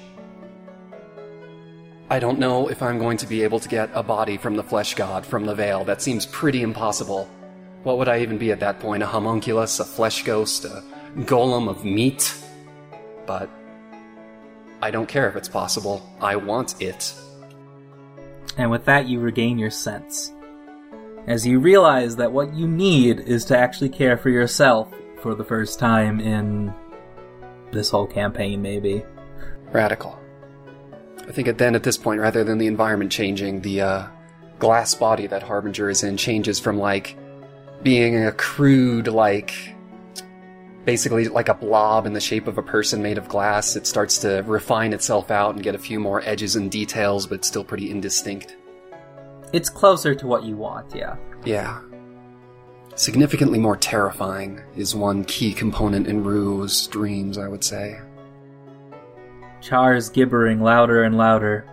I 2.12 2.19
don't 2.19 2.38
know 2.38 2.69
if 2.69 2.83
I'm 2.83 2.99
going 2.99 3.16
to 3.16 3.26
be 3.26 3.42
able 3.42 3.59
to 3.59 3.69
get 3.71 3.88
a 3.95 4.02
body 4.02 4.37
from 4.37 4.54
the 4.54 4.62
flesh 4.62 4.95
god 4.95 5.25
from 5.25 5.47
the 5.47 5.54
Vale. 5.54 5.83
That 5.83 6.02
seems 6.02 6.26
pretty 6.26 6.61
impossible. 6.61 7.25
What 7.85 7.97
would 7.97 8.07
I 8.07 8.21
even 8.21 8.37
be 8.37 8.52
at 8.52 8.61
that 8.61 8.81
point? 8.81 9.02
A 9.02 9.07
homunculus, 9.07 9.81
a 9.81 9.85
flesh 9.87 10.23
ghost, 10.23 10.66
a 10.66 10.85
golem 11.21 11.71
of 11.71 11.87
meat? 11.87 12.37
But 13.25 13.49
I 14.83 14.90
don't 14.90 15.09
care 15.09 15.26
if 15.26 15.37
it's 15.37 15.49
possible. 15.49 16.07
I 16.21 16.37
want 16.37 16.83
it. 16.83 17.14
And 18.59 18.71
with 18.71 18.85
that, 18.85 19.09
you 19.09 19.19
regain 19.19 19.59
your 19.59 19.71
sense. 19.71 20.35
As 21.26 21.47
you 21.47 21.61
realize 21.61 22.16
that 22.16 22.31
what 22.31 22.52
you 22.52 22.69
need 22.69 23.21
is 23.21 23.47
to 23.47 23.57
actually 23.57 23.88
care 23.88 24.19
for 24.19 24.28
yourself 24.28 24.92
for 25.23 25.35
the 25.35 25.45
first 25.45 25.78
time 25.78 26.21
in 26.21 26.75
this 27.73 27.88
whole 27.88 28.07
campaign, 28.07 28.61
maybe. 28.61 29.02
Radical. 29.73 30.22
I 31.29 31.33
think 31.33 31.57
then 31.59 31.75
at 31.75 31.83
this 31.83 31.97
point, 31.97 32.21
rather 32.21 32.45
than 32.45 32.59
the 32.59 32.67
environment 32.67 33.12
changing, 33.12 33.61
the 33.61 33.81
uh, 33.81 34.07
glass 34.59 34.95
body 34.95 35.26
that 35.26 35.43
Harbinger 35.43 35.88
is 35.88 36.02
in 36.02 36.17
changes 36.17 36.59
from 36.59 36.79
like 36.79 37.17
being 37.83 38.25
a 38.25 38.33
crude, 38.33 39.09
like 39.09 39.55
basically 40.85 41.29
like 41.29 41.49
a 41.49 41.55
blob 41.55 42.07
in 42.07 42.12
the 42.12 42.21
shape 42.21 42.47
of 42.47 42.59
a 42.59 42.62
person 42.62 43.02
made 43.02 43.19
of 43.19 43.29
glass. 43.29 43.76
It 43.76 43.87
starts 43.87 44.19
to 44.19 44.43
refine 44.47 44.93
itself 44.93 45.31
out 45.31 45.55
and 45.55 45.62
get 45.62 45.75
a 45.75 45.79
few 45.79 46.00
more 46.00 46.23
edges 46.25 46.57
and 46.57 46.71
details, 46.71 47.26
but 47.26 47.45
still 47.45 47.64
pretty 47.64 47.91
indistinct. 47.91 48.57
It's 49.52 49.69
closer 49.69 50.14
to 50.14 50.26
what 50.26 50.45
you 50.45 50.57
want, 50.57 50.95
yeah. 50.95 51.17
Yeah. 51.45 51.81
Significantly 52.95 53.59
more 53.59 53.76
terrifying 53.76 54.61
is 54.76 54.95
one 54.95 55.25
key 55.25 55.52
component 55.52 56.07
in 56.07 56.25
Rue's 56.25 56.87
dreams, 56.88 57.38
I 57.38 57.49
would 57.49 57.64
say. 57.64 58.00
Char's 59.62 60.09
gibbering 60.09 60.61
louder 60.61 61.04
and 61.04 61.16
louder 61.16 61.64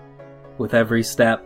with 0.57 0.73
every 0.73 1.03
step. 1.03 1.45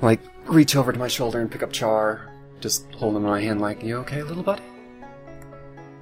Like, 0.00 0.20
reach 0.44 0.76
over 0.76 0.92
to 0.92 0.98
my 0.98 1.08
shoulder 1.08 1.40
and 1.40 1.50
pick 1.50 1.62
up 1.62 1.72
Char. 1.72 2.28
Just 2.60 2.92
hold 2.94 3.16
him 3.16 3.24
in 3.24 3.30
my 3.30 3.40
hand 3.40 3.60
like, 3.60 3.82
you 3.82 3.96
okay, 3.98 4.22
little 4.22 4.42
buddy? 4.42 4.62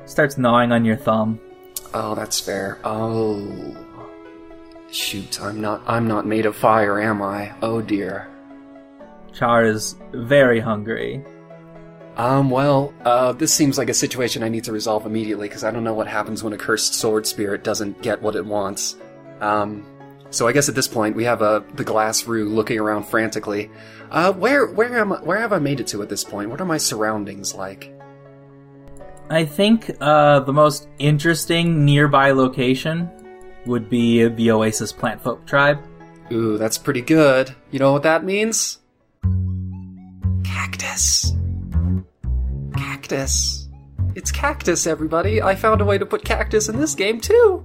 Starts 0.04 0.36
gnawing 0.36 0.72
on 0.72 0.84
your 0.84 0.96
thumb. 0.96 1.40
Oh, 1.94 2.14
that's 2.14 2.40
fair. 2.40 2.78
Oh. 2.84 3.76
Shoot, 4.90 5.40
I'm 5.40 5.60
not 5.60 5.82
I'm 5.86 6.08
not 6.08 6.26
made 6.26 6.46
of 6.46 6.56
fire, 6.56 7.00
am 7.00 7.22
I? 7.22 7.54
Oh 7.62 7.80
dear. 7.80 8.28
Char 9.32 9.64
is 9.64 9.94
very 10.12 10.58
hungry. 10.58 11.24
Um, 12.16 12.50
well, 12.50 12.92
uh, 13.04 13.32
this 13.32 13.54
seems 13.54 13.78
like 13.78 13.88
a 13.88 13.94
situation 13.94 14.42
I 14.42 14.48
need 14.48 14.64
to 14.64 14.72
resolve 14.72 15.06
immediately 15.06 15.48
because 15.48 15.62
I 15.62 15.70
don't 15.70 15.84
know 15.84 15.94
what 15.94 16.08
happens 16.08 16.42
when 16.42 16.52
a 16.52 16.58
cursed 16.58 16.94
sword 16.94 17.24
spirit 17.24 17.62
doesn't 17.62 18.02
get 18.02 18.20
what 18.20 18.34
it 18.34 18.44
wants. 18.44 18.96
Um, 19.40 19.85
so 20.30 20.47
I 20.47 20.52
guess 20.52 20.68
at 20.68 20.75
this 20.75 20.88
point 20.88 21.16
we 21.16 21.25
have 21.25 21.42
uh, 21.42 21.61
the 21.75 21.85
glass 21.85 22.26
Rue 22.26 22.49
looking 22.49 22.78
around 22.78 23.04
frantically. 23.04 23.70
Uh, 24.11 24.32
where 24.32 24.66
where 24.66 24.99
am 24.99 25.12
I, 25.12 25.16
where 25.16 25.38
have 25.38 25.52
I 25.52 25.59
made 25.59 25.80
it 25.80 25.87
to 25.88 26.02
at 26.02 26.09
this 26.09 26.25
point? 26.25 26.50
What 26.50 26.61
are 26.61 26.66
my 26.66 26.78
surroundings 26.78 27.54
like? 27.54 27.92
I 29.28 29.44
think 29.44 29.90
uh, 30.00 30.40
the 30.40 30.52
most 30.52 30.88
interesting 30.99 31.85
nearby 31.85 32.32
location 32.32 33.09
would 33.66 33.88
be 33.88 34.26
the 34.26 34.50
Oasis 34.50 34.92
Plantfolk 34.92 35.47
tribe. 35.47 35.78
Ooh, 36.32 36.59
that's 36.59 36.78
pretty 36.78 37.02
good. 37.02 37.54
You 37.70 37.78
know 37.78 37.92
what 37.92 38.02
that 38.02 38.25
means? 38.25 38.78
Cactus. 40.44 41.32
Cactus. 42.76 43.68
It's 44.14 44.32
cactus, 44.32 44.87
everybody. 44.87 45.40
I 45.40 45.54
found 45.54 45.80
a 45.80 45.85
way 45.85 45.99
to 45.99 46.06
put 46.06 46.25
cactus 46.25 46.68
in 46.68 46.78
this 46.78 46.94
game 46.94 47.20
too. 47.20 47.64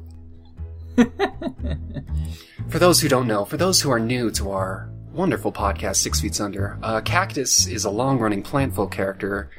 for 2.69 2.79
those 2.79 3.01
who 3.01 3.07
don't 3.07 3.27
know, 3.27 3.45
for 3.45 3.57
those 3.57 3.81
who 3.81 3.91
are 3.91 3.99
new 3.99 4.31
to 4.31 4.51
our 4.51 4.89
wonderful 5.11 5.51
podcast, 5.51 5.97
Six 5.97 6.21
Feet 6.21 6.39
Under, 6.41 6.77
uh, 6.83 7.01
Cactus 7.01 7.67
is 7.67 7.85
a 7.85 7.89
long 7.89 8.19
running 8.19 8.43
Plantfolk 8.43 8.91
character, 8.91 9.49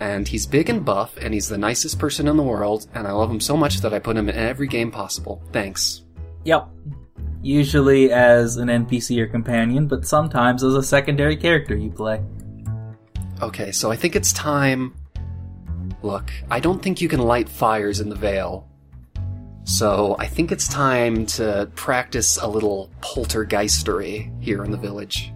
and 0.00 0.26
he's 0.26 0.46
big 0.46 0.68
and 0.68 0.84
buff, 0.84 1.16
and 1.16 1.32
he's 1.32 1.48
the 1.48 1.58
nicest 1.58 1.98
person 1.98 2.28
in 2.28 2.36
the 2.36 2.42
world, 2.42 2.86
and 2.94 3.06
I 3.06 3.12
love 3.12 3.30
him 3.30 3.40
so 3.40 3.56
much 3.56 3.80
that 3.80 3.94
I 3.94 3.98
put 3.98 4.16
him 4.16 4.28
in 4.28 4.36
every 4.36 4.66
game 4.66 4.90
possible. 4.90 5.42
Thanks. 5.52 6.02
Yep. 6.44 6.68
Usually 7.42 8.12
as 8.12 8.56
an 8.56 8.68
NPC 8.68 9.18
or 9.18 9.26
companion, 9.26 9.86
but 9.86 10.06
sometimes 10.06 10.64
as 10.64 10.74
a 10.74 10.82
secondary 10.82 11.36
character 11.36 11.76
you 11.76 11.90
play. 11.90 12.22
Okay, 13.42 13.72
so 13.72 13.90
I 13.90 13.96
think 13.96 14.16
it's 14.16 14.32
time. 14.32 14.94
Look, 16.02 16.30
I 16.50 16.60
don't 16.60 16.82
think 16.82 17.00
you 17.00 17.08
can 17.08 17.20
light 17.20 17.48
fires 17.48 18.00
in 18.00 18.08
the 18.08 18.14
Vale. 18.14 18.68
So 19.64 20.14
I 20.18 20.26
think 20.26 20.52
it's 20.52 20.68
time 20.68 21.26
to 21.26 21.70
practice 21.74 22.36
a 22.36 22.46
little 22.46 22.90
poltergeistery 23.00 24.30
here 24.42 24.62
in 24.64 24.70
the 24.70 24.76
village. 24.76 25.32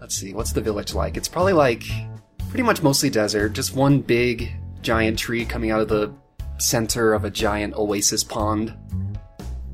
Let's 0.00 0.16
see, 0.16 0.32
what's 0.32 0.52
the 0.52 0.62
village 0.62 0.94
like? 0.94 1.16
It's 1.16 1.28
probably 1.28 1.52
like 1.52 1.84
pretty 2.48 2.62
much 2.62 2.82
mostly 2.82 3.10
desert, 3.10 3.52
just 3.52 3.76
one 3.76 4.00
big 4.00 4.50
giant 4.80 5.18
tree 5.18 5.44
coming 5.44 5.70
out 5.70 5.80
of 5.80 5.88
the 5.88 6.12
center 6.58 7.12
of 7.12 7.24
a 7.24 7.30
giant 7.30 7.74
oasis 7.74 8.24
pond. 8.24 8.74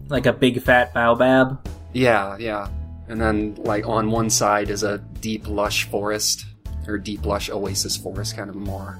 Like 0.08 0.26
a 0.26 0.32
big 0.32 0.60
fat 0.60 0.92
baobab. 0.92 1.66
Yeah, 1.92 2.36
yeah. 2.38 2.68
And 3.08 3.20
then, 3.20 3.54
like, 3.56 3.86
on 3.86 4.10
one 4.10 4.30
side 4.30 4.70
is 4.70 4.82
a 4.82 4.98
deep, 5.20 5.46
lush 5.46 5.84
forest, 5.84 6.46
or 6.88 6.98
deep, 6.98 7.24
lush 7.24 7.50
oasis 7.50 7.96
forest, 7.96 8.36
kind 8.36 8.50
of 8.50 8.56
more 8.56 8.98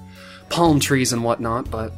palm 0.50 0.78
trees 0.78 1.12
and 1.12 1.24
whatnot, 1.24 1.70
but 1.70 1.92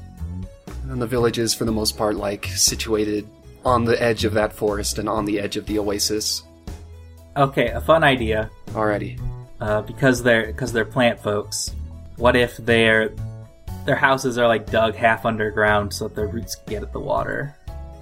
and 0.91 1.01
the 1.01 1.07
village 1.07 1.39
is, 1.39 1.55
for 1.55 1.65
the 1.65 1.73
most 1.73 1.97
part, 1.97 2.17
like, 2.17 2.47
situated 2.47 3.29
on 3.65 3.85
the 3.85 4.01
edge 4.01 4.25
of 4.25 4.35
that 4.35 4.53
forest 4.53 4.99
and 4.99 5.09
on 5.09 5.25
the 5.25 5.41
edge 5.41 5.57
of 5.57 5.67
the 5.67 5.79
oasis. 5.79 6.43
Okay, 7.37 7.69
a 7.69 7.81
fun 7.81 8.05
idea. 8.05 8.51
Already. 8.75 9.19
Uh, 9.61 9.83
because 9.83 10.23
they're 10.23 10.47
because 10.47 10.73
they're 10.73 10.85
plant 10.85 11.21
folks. 11.21 11.75
What 12.17 12.37
if 12.37 12.57
their 12.59 13.13
their 13.85 13.97
houses 13.97 14.39
are 14.39 14.47
like 14.47 14.71
dug 14.71 14.95
half 14.95 15.27
underground 15.27 15.93
so 15.93 16.09
that 16.09 16.15
their 16.15 16.29
roots 16.29 16.55
can 16.55 16.67
get 16.67 16.83
at 16.83 16.93
the 16.93 17.01
water? 17.01 17.55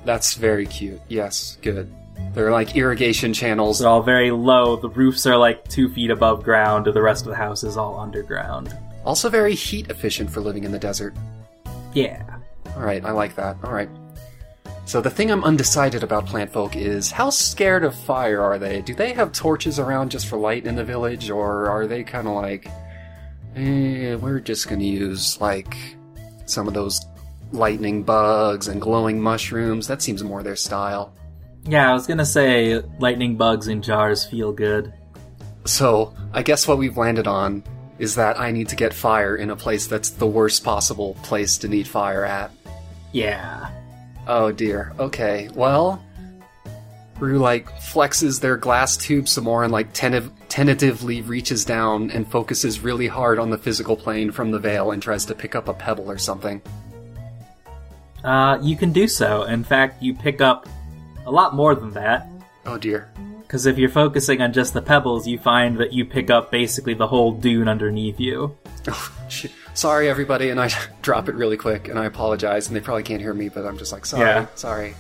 That's 0.05 0.35
very 0.35 0.67
cute. 0.67 1.01
Yes, 1.09 1.57
good. 1.63 1.93
They're 2.33 2.53
like 2.53 2.77
irrigation 2.77 3.33
channels. 3.33 3.79
They're 3.79 3.89
all 3.89 4.03
very 4.03 4.31
low. 4.31 4.77
The 4.77 4.89
roofs 4.89 5.27
are 5.27 5.37
like 5.37 5.67
two 5.69 5.89
feet 5.89 6.11
above 6.11 6.45
ground, 6.45 6.87
and 6.87 6.95
the 6.95 7.03
rest 7.03 7.25
of 7.25 7.31
the 7.31 7.37
house 7.37 7.65
is 7.65 7.77
all 7.77 7.99
underground. 7.99 8.77
Also 9.05 9.29
very 9.29 9.55
heat 9.55 9.91
efficient 9.91 10.31
for 10.31 10.41
living 10.41 10.65
in 10.65 10.73
the 10.73 10.79
desert. 10.79 11.15
Yeah. 11.93 12.34
Alright, 12.75 13.05
I 13.05 13.13
like 13.13 13.35
that. 13.37 13.57
Alright. 13.65 13.89
So 14.87 15.01
the 15.01 15.11
thing 15.11 15.31
I'm 15.31 15.45
undecided 15.45 16.03
about 16.03 16.27
plant 16.27 16.53
folk 16.53 16.77
is 16.77 17.11
how 17.11 17.31
scared 17.31 17.85
of 17.85 17.95
fire 17.95 18.43
are 18.43 18.59
they? 18.59 18.83
Do 18.83 18.95
they 18.95 19.15
have 19.15 19.33
torches 19.33 19.79
around 19.79 20.11
just 20.11 20.27
for 20.27 20.37
light 20.37 20.67
in 20.67 20.77
the 20.77 20.85
village, 20.85 21.31
or 21.31 21.69
are 21.71 21.87
they 21.87 22.05
kind 22.05 22.29
of 22.29 22.35
like, 22.35 22.69
eh, 23.57 24.15
we're 24.17 24.41
just 24.41 24.69
gonna 24.69 24.85
use 24.85 25.41
like 25.41 25.75
some 26.45 26.69
of 26.69 26.75
those 26.75 27.01
lightning 27.53 28.03
bugs 28.03 28.69
and 28.69 28.81
glowing 28.81 29.21
mushrooms? 29.21 29.87
That 29.87 30.03
seems 30.03 30.23
more 30.23 30.43
their 30.43 30.57
style. 30.57 31.15
Yeah, 31.67 31.91
I 31.91 31.95
was 31.95 32.07
gonna 32.07 32.27
say 32.27 32.83
lightning 32.99 33.37
bugs 33.37 33.69
in 33.69 33.81
jars 33.81 34.27
feel 34.27 34.53
good. 34.53 34.93
So 35.65 36.15
I 36.35 36.43
guess 36.43 36.69
what 36.69 36.77
we've 36.77 36.99
landed 36.99 37.27
on 37.27 37.65
is 37.99 38.17
that 38.17 38.39
I 38.39 38.51
need 38.51 38.69
to 38.69 38.77
get 38.77 38.93
fire 38.93 39.37
in 39.37 39.49
a 39.49 39.57
place 39.57 39.87
that's 39.87 40.11
the 40.11 40.27
worst 40.27 40.63
possible 40.63 41.17
place 41.23 41.57
to 41.59 41.69
need 41.69 41.89
fire 41.89 42.25
at. 42.25 42.51
Yeah. 43.15 43.71
Oh 44.27 44.51
dear. 44.51 44.93
Okay. 44.99 45.49
Well, 45.55 46.05
Rue 47.21 47.39
like 47.39 47.71
flexes 47.79 48.41
their 48.41 48.57
glass 48.57 48.97
tube 48.97 49.29
some 49.29 49.45
more 49.45 49.63
and 49.63 49.73
like 49.73 49.93
tentative, 49.93 50.33
tentatively 50.49 51.23
reaches 51.23 51.65
down 51.65 52.11
and 52.11 52.29
focuses 52.29 52.81
really 52.81 53.07
hard 53.07 53.39
on 53.39 53.51
the 53.51 53.57
physical 53.57 53.97
plane 53.97 54.33
from 54.33 54.51
the 54.51 54.59
Vale 54.59 54.91
and 54.91 55.01
tries 55.01 55.25
to 55.27 55.35
pick 55.35 55.55
up 55.55 55.69
a 55.69 55.75
pebble 55.75 56.11
or 56.11 56.19
something. 56.19 56.61
Uh, 58.25 58.59
you 58.61 58.77
can 58.77 58.93
do 58.93 59.07
so. 59.07 59.45
In 59.45 59.63
fact, 59.63 60.03
you 60.03 60.13
pick 60.13 60.41
up 60.41 60.69
a 61.25 61.31
lot 61.31 61.55
more 61.55 61.77
than 61.77 61.93
that. 61.93 62.27
Oh 62.67 62.79
dear. 62.79 63.13
Because 63.43 63.67
if 63.67 63.79
you're 63.79 63.91
focusing 63.91 64.43
on 64.43 64.53
just 64.53 64.75
the 64.75 64.83
pebbles, 64.83 65.29
you 65.29 65.39
find 65.39 65.79
that 65.79 65.93
you 65.93 66.05
pick 66.05 66.31
up 66.31 66.51
basically 66.51 66.95
the 66.95 67.07
whole 67.07 67.31
dune 67.31 67.69
underneath 67.69 68.19
you. 68.19 68.59
Oh, 68.87 69.27
shit. 69.31 69.51
Sorry, 69.75 70.09
everybody, 70.09 70.51
and 70.51 70.61
I 70.61 70.71
drop 71.03 71.29
it 71.29 71.35
really 71.35 71.57
quick, 71.57 71.89
and 71.89 71.99
I 71.99 72.05
apologize, 72.07 72.69
and 72.69 72.77
they 72.77 72.81
probably 72.81 73.03
can't 73.03 73.21
hear 73.21 73.35
me, 73.35 73.49
but 73.49 73.67
I'm 73.67 73.77
just 73.79 73.93
like, 73.93 74.07
sorry, 74.07 74.23
Yeah. 74.25 74.47
sorry. 74.55 74.95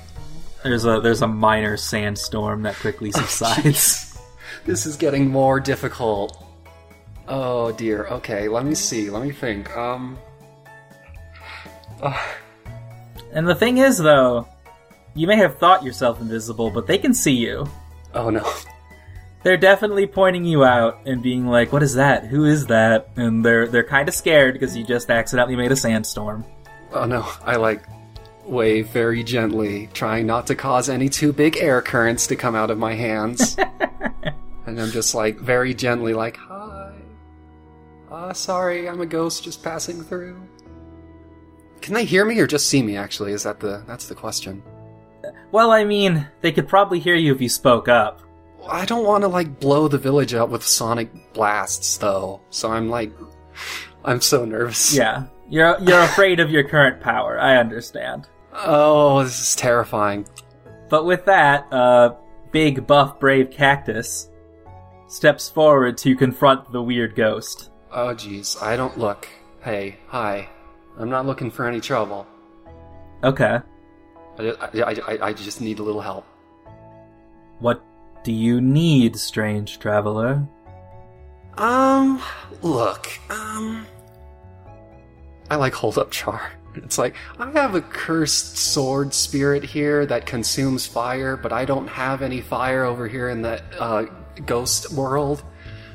There's 0.63 0.85
a 0.87 0.99
there's 1.01 1.21
a 1.23 1.29
minor 1.29 1.77
sandstorm 1.77 2.63
that 2.63 2.75
quickly 2.77 3.11
subsides. 3.13 4.19
This 4.65 4.87
is 4.87 4.97
getting 4.97 5.29
more 5.29 5.61
difficult. 5.61 6.43
Oh 7.29 7.71
dear. 7.73 8.07
Okay, 8.07 8.49
let 8.49 8.65
me 8.65 8.75
see. 8.75 9.11
Let 9.11 9.23
me 9.23 9.31
think. 9.33 9.75
Um. 9.77 10.17
and 13.33 13.47
the 13.47 13.55
thing 13.55 13.79
is, 13.79 13.99
though, 13.99 14.49
you 15.15 15.27
may 15.27 15.37
have 15.37 15.59
thought 15.59 15.83
yourself 15.85 16.21
invisible, 16.21 16.71
but 16.71 16.87
they 16.87 16.97
can 16.99 17.13
see 17.13 17.33
you. 17.35 17.69
Oh 18.15 18.31
no. 18.31 18.51
They're 19.45 19.59
definitely 19.59 20.07
pointing 20.07 20.47
you 20.47 20.65
out 20.65 21.01
and 21.05 21.23
being 21.23 21.47
like, 21.47 21.71
"What 21.71 21.83
is 21.83 21.95
that? 21.95 22.25
Who 22.25 22.47
is 22.47 22.67
that?" 22.67 23.11
And 23.17 23.45
they're 23.45 23.69
they're 23.69 23.85
kind 23.85 24.09
of 24.09 24.15
scared 24.15 24.55
because 24.55 24.75
you 24.75 24.85
just 24.85 25.11
accidentally 25.11 25.55
made 25.55 25.71
a 25.71 25.77
sandstorm. 25.77 26.47
Oh 26.93 27.05
no. 27.05 27.27
I 27.45 27.57
like 27.57 27.83
wave 28.47 28.89
very 28.89 29.23
gently, 29.23 29.89
trying 29.93 30.27
not 30.27 30.47
to 30.47 30.55
cause 30.55 30.89
any 30.89 31.11
too 31.11 31.33
big 31.33 31.59
air 31.59 31.83
currents 31.83 32.27
to 32.29 32.37
come 32.37 32.55
out 32.55 32.71
of 32.71 32.79
my 32.79 32.95
hands. 32.95 33.57
and 34.67 34.81
I'm 34.81 34.91
just 34.91 35.15
like 35.15 35.39
very 35.39 35.75
gently, 35.75 36.15
like, 36.15 36.39
"Hi. 36.39 36.95
Uh, 38.11 38.33
sorry, 38.33 38.89
I'm 38.89 39.03
a 39.03 39.07
ghost 39.07 39.45
just 39.45 39.63
passing 39.63 40.03
through." 40.03 40.41
Can 41.83 41.93
they 41.93 42.07
hear 42.07 42.25
me 42.25 42.41
or 42.41 42.47
just 42.47 42.69
see 42.69 42.83
me? 42.83 42.97
Actually, 42.97 43.33
is 43.33 43.43
that 43.43 43.61
the 43.61 43.83
that's 43.87 44.09
the 44.09 44.15
question. 44.15 44.63
Well, 45.53 45.71
I 45.71 45.85
mean, 45.85 46.27
they 46.41 46.51
could 46.51 46.67
probably 46.67 46.99
hear 46.99 47.15
you 47.15 47.35
if 47.35 47.43
you 47.43 47.51
spoke 47.51 47.89
up. 47.89 48.24
I 48.69 48.85
don't 48.85 49.05
want 49.07 49.23
to 49.23 49.29
like 49.29 49.61
blow 49.61 49.89
the 49.89 49.99
village 49.99 50.35
up 50.35 50.49
with 50.51 50.65
sonic 50.65 51.33
blasts 51.33 51.97
though. 51.99 52.41
So 52.51 52.71
I'm 52.71 52.89
like 52.89 53.13
I'm 54.05 54.21
so 54.21 54.45
nervous. 54.45 54.95
Yeah, 54.97 55.25
you're 55.49 55.79
you're 55.81 56.01
afraid 56.03 56.41
of 56.41 56.51
your 56.51 56.65
current 56.69 57.01
power. 57.01 57.39
I 57.39 57.57
understand. 57.57 58.29
Oh, 58.53 59.23
this 59.23 59.41
is 59.41 59.57
terrifying. 59.57 60.27
But 60.89 61.05
with 61.07 61.25
that, 61.25 61.73
uh, 61.73 62.15
big 62.53 62.87
buff 62.87 63.19
brave 63.19 63.51
cactus 63.51 64.29
steps 65.09 65.49
forward 65.49 65.99
to 65.99 66.15
confront 66.17 66.71
the 66.73 66.83
weird 66.83 67.15
ghost. 67.17 67.71
Oh 67.93 68.15
jeez, 68.15 68.61
I 68.63 68.77
don't 68.77 68.99
look. 68.99 69.29
Hey, 69.61 69.97
hi. 70.09 70.49
I'm 70.99 71.11
not 71.11 71.27
looking 71.27 71.51
for 71.51 71.67
any 71.67 71.81
trouble. 71.81 72.27
Okay, 73.25 73.59
I, 74.39 74.43
I, 74.63 74.97
I, 75.09 75.19
I 75.29 75.33
just 75.33 75.61
need 75.61 75.79
a 75.79 75.83
little 75.83 76.01
help. 76.01 76.25
what 77.59 77.83
do 78.25 78.33
you 78.33 78.61
need, 78.61 79.17
strange 79.17 79.79
traveler? 79.79 80.47
Um, 81.59 82.21
look, 82.63 83.07
um, 83.31 83.87
I 85.51 85.57
like 85.57 85.75
hold 85.75 85.99
up 85.99 86.11
char. 86.11 86.51
It's 86.75 86.99
like, 86.99 87.15
I 87.39 87.51
have 87.53 87.75
a 87.77 87.83
cursed 87.83 88.57
sword 88.57 89.15
spirit 89.15 89.63
here 89.63 90.07
that 90.07 90.27
consumes 90.27 90.87
fire, 90.87 91.37
but 91.37 91.53
I 91.53 91.65
don't 91.65 91.87
have 91.87 92.23
any 92.23 92.41
fire 92.41 92.85
over 92.85 93.07
here 93.07 93.29
in 93.29 93.43
the 93.43 93.63
uh, 93.79 94.07
ghost 94.47 94.93
world. 94.93 95.45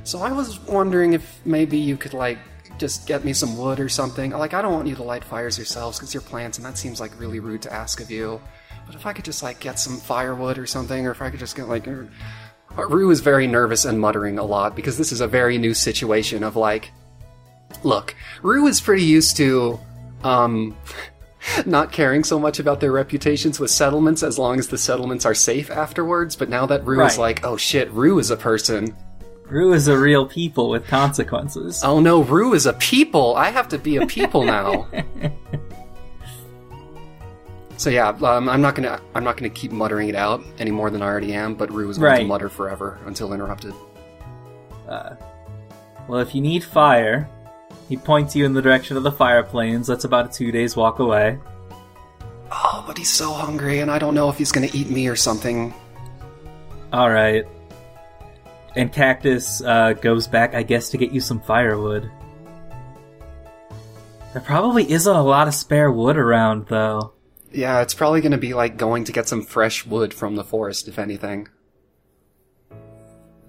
So 0.03 0.19
I 0.19 0.31
was 0.31 0.59
wondering 0.61 1.13
if 1.13 1.41
maybe 1.45 1.77
you 1.77 1.97
could, 1.97 2.13
like, 2.13 2.37
just 2.77 3.07
get 3.07 3.25
me 3.25 3.33
some 3.33 3.57
wood 3.57 3.79
or 3.79 3.89
something. 3.89 4.31
Like, 4.31 4.53
I 4.53 4.61
don't 4.61 4.71
want 4.71 4.87
you 4.87 4.95
to 4.95 5.03
light 5.03 5.25
fires 5.25 5.57
yourselves 5.57 5.99
because 5.99 6.13
you're 6.13 6.21
plants, 6.21 6.57
and 6.57 6.65
that 6.65 6.77
seems 6.77 7.01
like 7.01 7.19
really 7.19 7.41
rude 7.41 7.63
to 7.63 7.73
ask 7.73 7.99
of 7.99 8.09
you. 8.09 8.39
But 8.89 8.95
if 8.95 9.05
I 9.05 9.13
could 9.13 9.25
just, 9.25 9.43
like, 9.43 9.59
get 9.59 9.77
some 9.77 9.97
firewood 9.97 10.57
or 10.57 10.65
something, 10.65 11.05
or 11.05 11.11
if 11.11 11.21
I 11.21 11.29
could 11.29 11.39
just 11.39 11.55
get, 11.55 11.69
like, 11.69 11.87
er- 11.87 12.09
Rue 12.75 13.11
is 13.11 13.19
very 13.19 13.45
nervous 13.45 13.85
and 13.85 13.99
muttering 13.99 14.39
a 14.39 14.43
lot 14.43 14.75
because 14.75 14.97
this 14.97 15.11
is 15.11 15.21
a 15.21 15.27
very 15.27 15.59
new 15.59 15.75
situation 15.75 16.43
of 16.43 16.55
like, 16.55 16.91
look, 17.83 18.15
Rue 18.41 18.65
is 18.65 18.81
pretty 18.81 19.03
used 19.03 19.37
to, 19.37 19.79
um, 20.23 20.75
not 21.67 21.91
caring 21.91 22.23
so 22.23 22.39
much 22.39 22.57
about 22.57 22.79
their 22.79 22.91
reputations 22.91 23.59
with 23.59 23.69
settlements 23.69 24.23
as 24.23 24.39
long 24.39 24.57
as 24.57 24.69
the 24.69 24.77
settlements 24.77 25.23
are 25.23 25.35
safe 25.35 25.69
afterwards. 25.69 26.35
But 26.35 26.49
now 26.49 26.65
that 26.65 26.83
Rue 26.83 27.03
is 27.05 27.17
like, 27.19 27.45
oh 27.45 27.57
shit, 27.57 27.91
Rue 27.91 28.17
is 28.17 28.31
a 28.31 28.37
person. 28.37 28.95
Rue 29.45 29.73
is 29.73 29.87
a 29.87 29.97
real 29.97 30.27
people 30.27 30.69
with 30.69 30.87
consequences. 30.87 31.83
Oh 31.83 31.99
no, 31.99 32.23
Rue 32.23 32.53
is 32.53 32.65
a 32.65 32.73
people. 32.73 33.35
I 33.35 33.49
have 33.49 33.67
to 33.69 33.77
be 33.77 33.97
a 33.97 34.05
people 34.07 34.43
now. 34.43 34.87
So 37.79 37.89
yeah, 37.89 38.09
um, 38.09 38.49
I'm 38.49 38.61
not 38.61 38.75
gonna 38.75 38.99
I'm 39.15 39.23
not 39.23 39.37
gonna 39.37 39.49
keep 39.49 39.71
muttering 39.71 40.09
it 40.09 40.15
out 40.15 40.43
any 40.59 40.69
more 40.69 40.89
than 40.89 41.01
I 41.01 41.05
already 41.05 41.33
am. 41.33 41.55
But 41.55 41.71
Rue 41.71 41.89
is 41.89 41.97
going 41.97 42.19
to 42.19 42.25
mutter 42.25 42.49
forever 42.49 42.99
until 43.05 43.31
interrupted. 43.31 43.73
Uh, 44.85 45.15
well, 46.09 46.19
if 46.19 46.35
you 46.35 46.41
need 46.41 46.61
fire, 46.61 47.29
he 47.87 47.95
points 47.95 48.35
you 48.35 48.43
in 48.45 48.51
the 48.51 48.61
direction 48.61 48.97
of 48.97 49.03
the 49.03 49.11
fire 49.13 49.43
plains. 49.43 49.87
That's 49.87 50.03
about 50.03 50.25
a 50.25 50.37
two 50.37 50.51
days 50.51 50.75
walk 50.75 50.99
away. 50.99 51.39
Oh, 52.51 52.83
but 52.85 52.97
he's 52.97 53.11
so 53.11 53.31
hungry, 53.31 53.79
and 53.79 53.89
I 53.89 53.97
don't 53.97 54.13
know 54.13 54.27
if 54.27 54.37
he's 54.37 54.51
gonna 54.51 54.69
eat 54.73 54.89
me 54.89 55.07
or 55.07 55.15
something. 55.15 55.73
All 56.91 57.09
right. 57.09 57.45
And 58.75 58.91
Cactus 58.91 59.61
uh, 59.61 59.93
goes 59.93 60.27
back, 60.27 60.53
I 60.53 60.63
guess, 60.63 60.89
to 60.89 60.97
get 60.97 61.13
you 61.13 61.21
some 61.21 61.39
firewood. 61.39 62.11
There 64.33 64.41
probably 64.41 64.91
isn't 64.91 65.15
a 65.15 65.23
lot 65.23 65.47
of 65.47 65.53
spare 65.53 65.89
wood 65.89 66.17
around, 66.17 66.67
though. 66.67 67.13
Yeah, 67.51 67.81
it's 67.81 67.93
probably 67.93 68.21
gonna 68.21 68.37
be 68.37 68.53
like 68.53 68.77
going 68.77 69.03
to 69.05 69.11
get 69.11 69.27
some 69.27 69.41
fresh 69.41 69.85
wood 69.85 70.13
from 70.13 70.35
the 70.35 70.43
forest, 70.43 70.87
if 70.87 70.99
anything. 70.99 71.47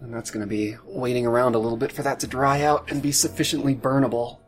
And 0.01 0.15
that's 0.15 0.31
gonna 0.31 0.47
be 0.47 0.77
waiting 0.85 1.27
around 1.27 1.55
a 1.55 1.59
little 1.59 1.79
bit 1.79 1.93
for 1.93 2.03
that 2.03 2.21
to 2.21 2.27
dry 2.27 2.63
out 2.63 2.91
and 2.91 3.03
be 3.03 3.13
sufficiently 3.13 3.75
burnable. 3.75 4.39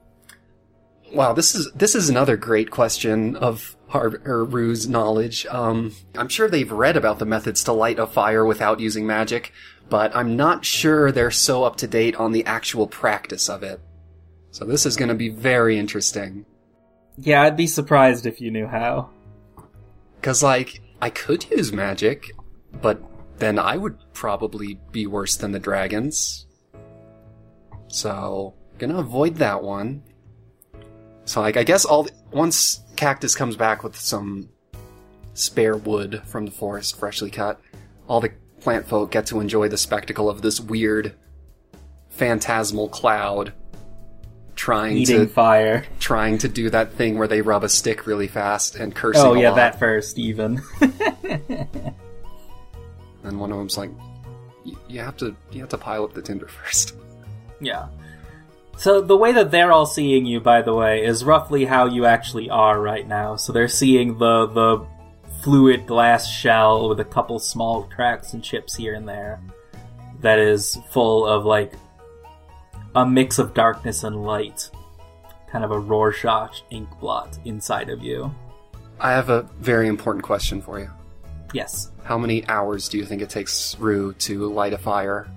Wow, 1.12 1.34
this 1.34 1.54
is 1.54 1.70
this 1.74 1.94
is 1.94 2.08
another 2.08 2.38
great 2.38 2.70
question 2.70 3.36
of 3.36 3.76
Har- 3.88 4.22
or 4.24 4.44
Rue's 4.44 4.88
knowledge. 4.88 5.44
Um, 5.46 5.94
I'm 6.16 6.30
sure 6.30 6.48
they've 6.48 6.72
read 6.72 6.96
about 6.96 7.18
the 7.18 7.26
methods 7.26 7.62
to 7.64 7.72
light 7.72 7.98
a 7.98 8.06
fire 8.06 8.46
without 8.46 8.80
using 8.80 9.06
magic, 9.06 9.52
but 9.90 10.16
I'm 10.16 10.36
not 10.36 10.64
sure 10.64 11.12
they're 11.12 11.30
so 11.30 11.64
up 11.64 11.76
to 11.76 11.86
date 11.86 12.16
on 12.16 12.32
the 12.32 12.46
actual 12.46 12.86
practice 12.86 13.50
of 13.50 13.62
it. 13.62 13.78
So 14.50 14.64
this 14.64 14.86
is 14.86 14.96
going 14.96 15.10
to 15.10 15.14
be 15.14 15.28
very 15.28 15.78
interesting. 15.78 16.46
Yeah, 17.18 17.42
I'd 17.42 17.58
be 17.58 17.66
surprised 17.66 18.24
if 18.24 18.40
you 18.40 18.50
knew 18.50 18.66
how. 18.66 19.10
Cause 20.22 20.42
like, 20.42 20.80
I 21.00 21.10
could 21.10 21.50
use 21.50 21.72
magic, 21.72 22.30
but 22.80 23.02
then 23.38 23.58
I 23.58 23.76
would 23.76 23.98
probably 24.12 24.78
be 24.92 25.06
worse 25.06 25.36
than 25.36 25.50
the 25.50 25.58
dragons. 25.58 26.46
So, 27.88 28.54
gonna 28.78 28.98
avoid 28.98 29.34
that 29.36 29.62
one. 29.62 30.04
So 31.24 31.40
like, 31.40 31.56
I 31.56 31.64
guess 31.64 31.84
all, 31.84 32.04
the, 32.04 32.12
once 32.30 32.82
Cactus 32.96 33.34
comes 33.34 33.56
back 33.56 33.82
with 33.82 33.96
some 33.96 34.48
spare 35.34 35.76
wood 35.76 36.22
from 36.24 36.46
the 36.46 36.52
forest, 36.52 36.98
freshly 36.98 37.30
cut, 37.30 37.60
all 38.06 38.20
the 38.20 38.32
plant 38.60 38.86
folk 38.86 39.10
get 39.10 39.26
to 39.26 39.40
enjoy 39.40 39.68
the 39.68 39.76
spectacle 39.76 40.30
of 40.30 40.40
this 40.42 40.60
weird, 40.60 41.14
phantasmal 42.10 42.88
cloud 42.88 43.52
trying 44.54 44.96
Eating 44.96 45.26
to 45.26 45.26
fire. 45.26 45.84
trying 45.98 46.38
to 46.38 46.48
do 46.48 46.70
that 46.70 46.92
thing 46.94 47.18
where 47.18 47.28
they 47.28 47.40
rub 47.40 47.64
a 47.64 47.68
stick 47.68 48.06
really 48.06 48.28
fast 48.28 48.76
and 48.76 48.94
cursing. 48.94 49.22
Oh, 49.24 49.34
yeah, 49.34 49.50
lot. 49.50 49.56
that 49.56 49.78
first, 49.78 50.18
even. 50.18 50.62
And 53.24 53.38
one 53.38 53.52
of 53.52 53.58
them's 53.58 53.78
like, 53.78 53.90
"You 54.88 55.00
have 55.00 55.16
to, 55.18 55.36
you 55.50 55.60
have 55.60 55.68
to 55.70 55.78
pile 55.78 56.04
up 56.04 56.12
the 56.12 56.22
tinder 56.22 56.48
first. 56.48 56.94
yeah. 57.60 57.88
So, 58.78 59.00
the 59.00 59.16
way 59.16 59.32
that 59.32 59.50
they're 59.50 59.70
all 59.70 59.86
seeing 59.86 60.26
you, 60.26 60.40
by 60.40 60.62
the 60.62 60.74
way, 60.74 61.04
is 61.04 61.24
roughly 61.24 61.64
how 61.64 61.86
you 61.86 62.04
actually 62.06 62.50
are 62.50 62.80
right 62.80 63.06
now. 63.06 63.36
So, 63.36 63.52
they're 63.52 63.68
seeing 63.68 64.18
the, 64.18 64.46
the 64.46 64.86
fluid 65.42 65.86
glass 65.86 66.28
shell 66.28 66.88
with 66.88 66.98
a 67.00 67.04
couple 67.04 67.38
small 67.38 67.84
cracks 67.84 68.32
and 68.32 68.42
chips 68.42 68.74
here 68.74 68.94
and 68.94 69.08
there 69.08 69.40
that 70.20 70.38
is 70.38 70.78
full 70.90 71.26
of, 71.26 71.44
like, 71.44 71.74
a 72.94 73.06
mix 73.06 73.38
of 73.38 73.54
darkness 73.54 74.04
and 74.04 74.22
light. 74.22 74.70
Kind 75.50 75.64
of 75.64 75.70
a 75.70 75.78
Rorschach 75.78 76.62
ink 76.70 76.88
blot 77.00 77.38
inside 77.44 77.90
of 77.90 78.02
you. 78.02 78.34
I 79.00 79.10
have 79.12 79.28
a 79.30 79.42
very 79.60 79.88
important 79.88 80.24
question 80.24 80.62
for 80.62 80.78
you. 80.78 80.90
Yes. 81.52 81.90
How 82.04 82.16
many 82.18 82.46
hours 82.48 82.88
do 82.88 82.98
you 82.98 83.04
think 83.04 83.20
it 83.22 83.28
takes 83.30 83.78
Rue 83.78 84.12
to 84.14 84.50
light 84.52 84.72
a 84.72 84.78
fire? 84.78 85.28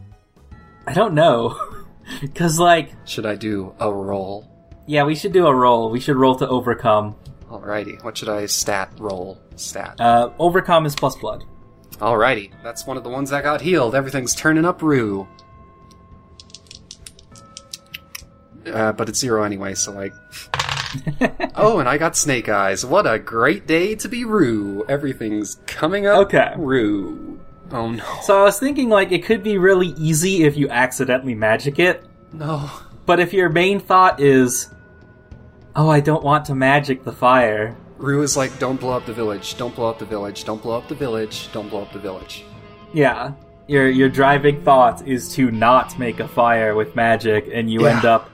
I 0.87 0.93
don't 0.93 1.13
know. 1.13 1.59
Because, 2.21 2.59
like, 2.59 2.91
Should 3.05 3.25
I 3.25 3.33
do 3.35 3.73
a 3.79 3.91
roll? 3.91 4.47
yeah, 4.85 5.03
we 5.05 5.15
should 5.15 5.33
do 5.33 5.47
a 5.47 5.55
roll. 5.55 5.89
We 5.89 5.99
should 5.99 6.17
roll 6.17 6.35
to 6.35 6.47
overcome. 6.47 7.15
Alrighty. 7.49 8.03
What 8.03 8.15
should 8.15 8.29
I 8.29 8.45
stat 8.45 8.91
roll? 8.99 9.39
Stat. 9.55 9.99
Uh, 9.99 10.29
overcome 10.37 10.85
is 10.85 10.93
plus 10.93 11.15
blood. 11.15 11.43
Alrighty. 11.93 12.51
That's 12.61 12.85
one 12.85 12.95
of 12.97 13.03
the 13.03 13.09
ones 13.09 13.31
that 13.31 13.41
got 13.41 13.59
healed. 13.59 13.95
Everything's 13.95 14.35
turning 14.35 14.65
up 14.65 14.83
Rue. 14.83 15.27
Uh, 18.67 18.91
but 18.91 19.09
it's 19.09 19.19
zero 19.19 19.43
anyway, 19.43 19.73
so 19.75 19.91
like. 19.91 20.13
oh, 21.55 21.79
and 21.79 21.89
I 21.89 21.97
got 21.97 22.15
snake 22.15 22.47
eyes. 22.49 22.85
What 22.85 23.05
a 23.05 23.19
great 23.19 23.67
day 23.67 23.95
to 23.95 24.07
be 24.07 24.23
Rue. 24.25 24.85
Everything's 24.87 25.55
coming 25.65 26.05
up. 26.07 26.27
Okay. 26.27 26.53
Rue. 26.57 27.39
Oh 27.71 27.89
no. 27.91 28.03
So 28.23 28.39
I 28.39 28.43
was 28.43 28.59
thinking, 28.59 28.89
like, 28.89 29.11
it 29.11 29.25
could 29.25 29.43
be 29.43 29.57
really 29.57 29.87
easy 29.97 30.43
if 30.43 30.55
you 30.55 30.69
accidentally 30.69 31.35
magic 31.35 31.79
it, 31.79 32.05
No. 32.31 32.69
but 33.05 33.19
if 33.19 33.33
your 33.33 33.49
main 33.49 33.79
thought 33.79 34.19
is, 34.21 34.69
oh, 35.75 35.89
I 35.89 35.99
don't 35.99 36.23
want 36.23 36.45
to 36.45 36.55
magic 36.55 37.03
the 37.03 37.11
fire, 37.11 37.75
Rue 37.97 38.21
is 38.21 38.37
like, 38.37 38.57
don't 38.59 38.79
blow 38.79 38.91
up 38.91 39.05
the 39.05 39.13
village, 39.13 39.57
don't 39.57 39.73
blow 39.75 39.89
up 39.89 39.99
the 39.99 40.05
village, 40.05 40.43
don't 40.45 40.61
blow 40.61 40.77
up 40.77 40.87
the 40.87 40.95
village, 40.95 41.51
don't 41.53 41.69
blow 41.69 41.81
up 41.81 41.91
the 41.91 41.99
village. 41.99 42.45
Yeah. 42.93 43.33
Your 43.67 43.89
your 43.89 44.09
driving 44.09 44.63
thought 44.63 45.07
is 45.07 45.33
to 45.35 45.49
not 45.49 45.97
make 45.97 46.19
a 46.19 46.27
fire 46.27 46.75
with 46.75 46.95
magic, 46.95 47.49
and 47.51 47.69
you 47.71 47.81
Yeah. 47.83 47.95
end 47.95 48.05
up 48.05 48.29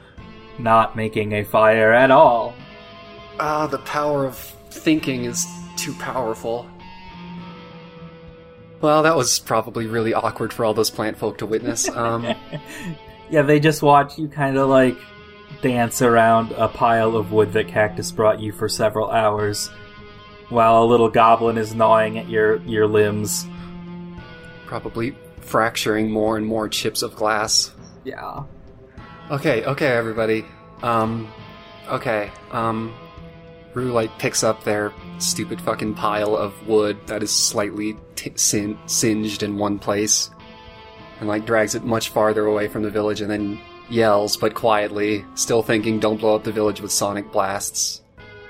not 0.60 0.96
making 0.96 1.34
a 1.34 1.44
fire 1.44 1.92
at 1.94 2.12
all. 2.12 2.54
Ah, 3.40 3.68
the 3.68 3.80
power 3.80 4.26
of 4.26 4.38
thinking 4.70 5.26
is 5.26 5.46
too 5.78 5.94
powerful. 5.96 6.68
Well, 8.82 9.04
that 9.04 9.16
was 9.16 9.40
probably 9.40 9.86
really 9.86 10.14
awkward 10.14 10.52
for 10.52 10.66
all 10.66 10.74
those 10.74 10.90
plant 10.90 11.18
folk 11.18 11.38
to 11.40 11.46
witness. 11.46 11.88
Um, 11.96 12.36
Yeah, 13.30 13.44
they 13.44 13.60
just 13.62 13.82
watch 13.82 14.18
you 14.18 14.28
kind 14.28 14.58
of 14.58 14.68
like 14.70 14.98
dance 15.62 16.02
around 16.02 16.52
a 16.54 16.68
pile 16.68 17.16
of 17.16 17.32
wood 17.32 17.54
that 17.54 17.68
Cactus 17.70 18.12
brought 18.12 18.40
you 18.42 18.52
for 18.52 18.68
several 18.68 19.10
hours, 19.10 19.70
while 20.50 20.84
a 20.84 20.86
little 20.86 21.08
goblin 21.10 21.58
is 21.58 21.74
gnawing 21.74 22.18
at 22.18 22.28
your 22.28 22.58
your 22.64 22.88
limbs. 22.88 23.48
probably 24.66 25.16
fracturing 25.40 26.12
more 26.12 26.36
and 26.38 26.46
more 26.46 26.68
chips 26.68 27.02
of 27.04 27.16
glass. 27.16 27.72
Yeah. 28.04 28.44
Okay, 29.32 29.64
okay, 29.64 29.88
everybody. 29.88 30.44
Um, 30.84 31.32
okay, 31.88 32.30
um, 32.52 32.94
Rue, 33.74 33.94
like, 33.94 34.20
picks 34.20 34.44
up 34.44 34.66
their 34.66 34.92
stupid 35.20 35.62
fucking 35.62 35.94
pile 35.94 36.36
of 36.36 36.68
wood 36.68 36.98
that 37.08 37.24
is 37.24 37.32
slightly 37.32 37.96
t- 38.18 38.34
sin- 38.36 38.78
singed 38.88 39.42
in 39.42 39.58
one 39.58 39.80
place, 39.80 40.30
and, 41.22 41.30
like, 41.30 41.46
drags 41.46 41.76
it 41.76 41.86
much 41.86 42.10
farther 42.10 42.46
away 42.46 42.68
from 42.68 42.84
the 42.84 42.90
village 42.90 43.22
and 43.22 43.32
then 43.32 43.58
yells, 43.90 44.36
but 44.36 44.54
quietly, 44.54 45.24
still 45.36 45.64
thinking, 45.64 45.98
don't 45.98 46.20
blow 46.20 46.36
up 46.36 46.44
the 46.44 46.52
village 46.52 46.82
with 46.82 46.92
sonic 46.92 47.32
blasts. 47.32 48.02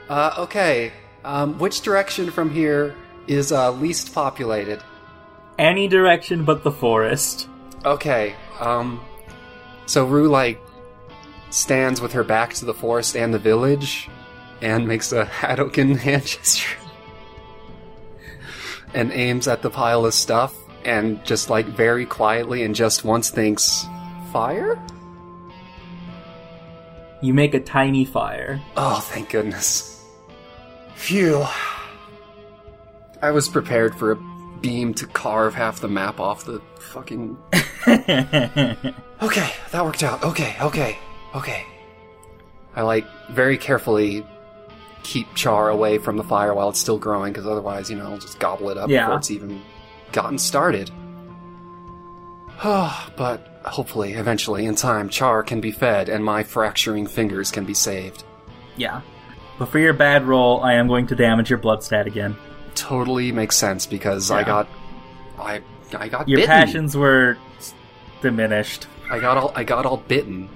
Uh, 0.09 0.33
okay, 0.39 0.91
um, 1.23 1.59
which 1.59 1.81
direction 1.81 2.31
from 2.31 2.49
here 2.49 2.95
is, 3.27 3.51
uh, 3.51 3.71
least 3.71 4.15
populated? 4.15 4.81
Any 5.59 5.87
direction 5.87 6.43
but 6.43 6.63
the 6.63 6.71
forest. 6.71 7.47
Okay, 7.85 8.35
um, 8.59 8.99
so 9.85 10.05
Rue, 10.05 10.27
like, 10.27 10.59
stands 11.51 12.01
with 12.01 12.13
her 12.13 12.23
back 12.23 12.53
to 12.55 12.65
the 12.65 12.73
forest 12.73 13.15
and 13.15 13.33
the 13.33 13.39
village, 13.39 14.09
and 14.61 14.87
makes 14.87 15.11
a 15.11 15.25
Hadoken 15.41 15.97
hand 15.97 16.25
gesture. 16.25 16.77
and 18.93 19.11
aims 19.11 19.47
at 19.47 19.61
the 19.61 19.69
pile 19.69 20.05
of 20.05 20.13
stuff, 20.13 20.53
and 20.83 21.23
just, 21.23 21.49
like, 21.49 21.65
very 21.67 22.05
quietly 22.05 22.63
and 22.63 22.73
just 22.75 23.03
once 23.05 23.29
thinks, 23.29 23.85
Fire? 24.33 24.81
You 27.21 27.33
make 27.33 27.53
a 27.53 27.59
tiny 27.59 28.03
fire. 28.05 28.59
Oh, 28.75 28.99
thank 28.99 29.29
goodness. 29.29 30.03
Phew. 30.95 31.45
I 33.21 33.29
was 33.31 33.47
prepared 33.47 33.95
for 33.95 34.11
a 34.11 34.15
beam 34.61 34.93
to 34.95 35.05
carve 35.07 35.53
half 35.53 35.79
the 35.81 35.87
map 35.87 36.19
off 36.19 36.45
the 36.45 36.61
fucking 36.79 37.37
Okay, 37.87 38.93
that 39.71 39.83
worked 39.85 40.01
out. 40.03 40.23
Okay, 40.23 40.55
okay, 40.61 40.97
okay. 41.35 41.65
I 42.75 42.81
like 42.83 43.05
very 43.29 43.57
carefully 43.57 44.25
keep 45.03 45.33
char 45.35 45.69
away 45.69 45.97
from 45.97 46.15
the 46.17 46.23
fire 46.23 46.53
while 46.53 46.69
it's 46.69 46.79
still 46.79 46.97
growing, 46.97 47.33
because 47.33 47.47
otherwise, 47.47 47.89
you 47.89 47.97
know, 47.97 48.05
I'll 48.11 48.17
just 48.17 48.39
gobble 48.39 48.69
it 48.69 48.77
up 48.77 48.89
Yeah. 48.89 49.05
before 49.05 49.17
it's 49.17 49.31
even 49.31 49.61
gotten 50.11 50.37
started. 50.37 50.89
but 52.63 53.59
hopefully, 53.65 54.13
eventually, 54.13 54.65
in 54.65 54.75
time, 54.75 55.09
char 55.09 55.43
can 55.43 55.61
be 55.61 55.71
fed 55.71 56.09
and 56.09 56.23
my 56.23 56.43
fracturing 56.43 57.07
fingers 57.07 57.51
can 57.51 57.65
be 57.65 57.73
saved. 57.73 58.23
yeah. 58.77 59.01
But 59.59 59.67
for 59.69 59.77
your 59.77 59.93
bad 59.93 60.23
roll, 60.25 60.61
I 60.63 60.73
am 60.73 60.87
going 60.87 61.05
to 61.07 61.15
damage 61.15 61.49
your 61.51 61.59
blood 61.59 61.83
stat 61.83 62.07
again. 62.07 62.35
Totally 62.73 63.31
makes 63.31 63.55
sense 63.55 63.85
because 63.85 64.31
I 64.31 64.43
got, 64.43 64.67
I, 65.37 65.61
I 65.95 66.07
got 66.07 66.27
Your 66.27 66.37
bitten. 66.39 66.47
passions 66.49 66.97
were 66.97 67.37
diminished. 68.23 68.87
I 69.11 69.19
got 69.19 69.37
all, 69.37 69.51
I 69.55 69.63
got 69.63 69.85
all 69.85 69.97
bitten. 69.97 70.49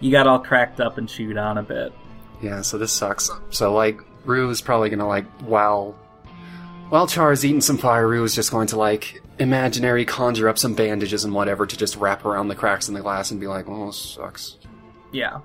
You 0.00 0.10
got 0.12 0.26
all 0.26 0.38
cracked 0.38 0.80
up 0.80 0.98
and 0.98 1.08
chewed 1.08 1.36
on 1.36 1.58
a 1.58 1.62
bit. 1.62 1.92
Yeah, 2.40 2.62
so 2.62 2.78
this 2.78 2.92
sucks. 2.92 3.30
So 3.50 3.72
like 3.74 4.00
Rue 4.24 4.48
is 4.50 4.60
probably 4.60 4.90
gonna 4.90 5.08
like 5.08 5.26
while 5.42 5.96
while 6.88 7.06
Char 7.06 7.32
is 7.32 7.44
eating 7.44 7.60
some 7.60 7.78
fire, 7.78 8.06
Rue 8.08 8.24
is 8.24 8.34
just 8.34 8.50
going 8.50 8.68
to 8.68 8.76
like 8.78 9.22
imaginary 9.38 10.04
conjure 10.04 10.48
up 10.48 10.56
some 10.58 10.74
bandages 10.74 11.24
and 11.24 11.34
whatever 11.34 11.66
to 11.66 11.76
just 11.76 11.96
wrap 11.96 12.24
around 12.24 12.48
the 12.48 12.54
cracks 12.54 12.88
in 12.88 12.94
the 12.94 13.00
glass 13.00 13.30
and 13.30 13.38
be 13.40 13.46
like, 13.46 13.68
"Oh, 13.68 13.86
this 13.86 13.96
sucks." 13.98 14.56
Yeah. 15.12 15.40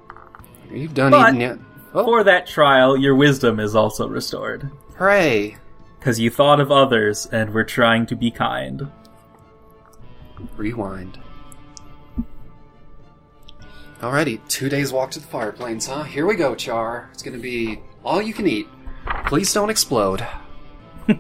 Are 0.70 0.76
you 0.76 0.88
done 0.88 1.12
But- 1.12 1.30
eating 1.30 1.42
yet? 1.42 1.58
Oh, 1.96 2.04
For 2.06 2.24
that 2.24 2.48
trial, 2.48 2.98
your 2.98 3.14
wisdom 3.16 3.60
is 3.60 3.76
also 3.76 4.08
restored. 4.08 4.72
hooray! 4.98 5.58
Because 6.00 6.20
you 6.20 6.30
thought 6.32 6.60
of 6.60 6.72
others 6.72 7.28
and 7.32 7.52
were 7.54 7.64
trying 7.64 8.06
to 8.08 8.16
be 8.16 8.32
kind. 8.32 8.90
Rewind. 10.58 11.20
Alrighty, 14.04 14.46
two 14.50 14.68
days 14.68 14.92
walk 14.92 15.12
to 15.12 15.22
the 15.22 15.28
fire 15.28 15.54
plains, 15.54 15.88
huh? 15.88 16.04
Here 16.04 16.26
we 16.26 16.36
go, 16.36 16.56
Char. 16.56 17.10
It's 17.14 17.24
gonna 17.24 17.38
be 17.38 17.80
all 18.04 18.22
you 18.22 18.34
can 18.34 18.46
eat. 18.46 18.68
Please 19.28 19.54
don't 19.54 19.70
explode. 19.70 20.28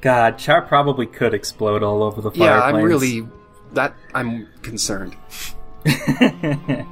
God, 0.00 0.38
Char 0.38 0.62
probably 0.62 1.04
could 1.04 1.34
explode 1.34 1.82
all 1.82 2.02
over 2.02 2.22
the 2.22 2.30
fire 2.30 2.56
yeah, 2.56 2.62
I'm 2.62 2.76
really 2.76 3.28
that 3.74 3.94
I'm 4.14 4.48
concerned. 4.62 5.14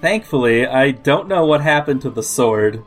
Thankfully, 0.00 0.66
I 0.66 0.92
don't 0.92 1.28
know 1.28 1.44
what 1.44 1.60
happened 1.60 2.00
to 2.02 2.10
the 2.10 2.22
sword. 2.22 2.82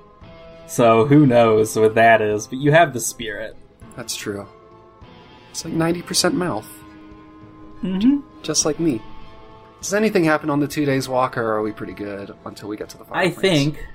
So 0.65 1.05
who 1.05 1.27
knows 1.27 1.77
what 1.77 1.93
that 1.93 2.23
is, 2.23 2.47
but 2.47 2.57
you 2.57 2.71
have 2.71 2.93
the 2.93 2.99
spirit. 2.99 3.55
That's 3.95 4.15
true. 4.15 4.47
It's 5.51 5.63
like 5.63 5.75
90% 5.75 6.33
mouth. 6.33 6.67
Mm-hmm. 7.83 8.21
Just 8.41 8.65
like 8.65 8.79
me. 8.79 9.03
Does 9.85 9.93
anything 9.93 10.23
happen 10.23 10.49
on 10.49 10.59
the 10.59 10.67
two 10.67 10.83
days 10.83 11.07
walk, 11.07 11.37
or 11.37 11.47
are 11.47 11.61
we 11.61 11.71
pretty 11.71 11.93
good 11.93 12.33
until 12.43 12.67
we 12.69 12.75
get 12.75 12.89
to 12.89 12.97
the 12.97 13.05
fire 13.05 13.19
I 13.19 13.29
plains? 13.29 13.75
think, 13.75 13.85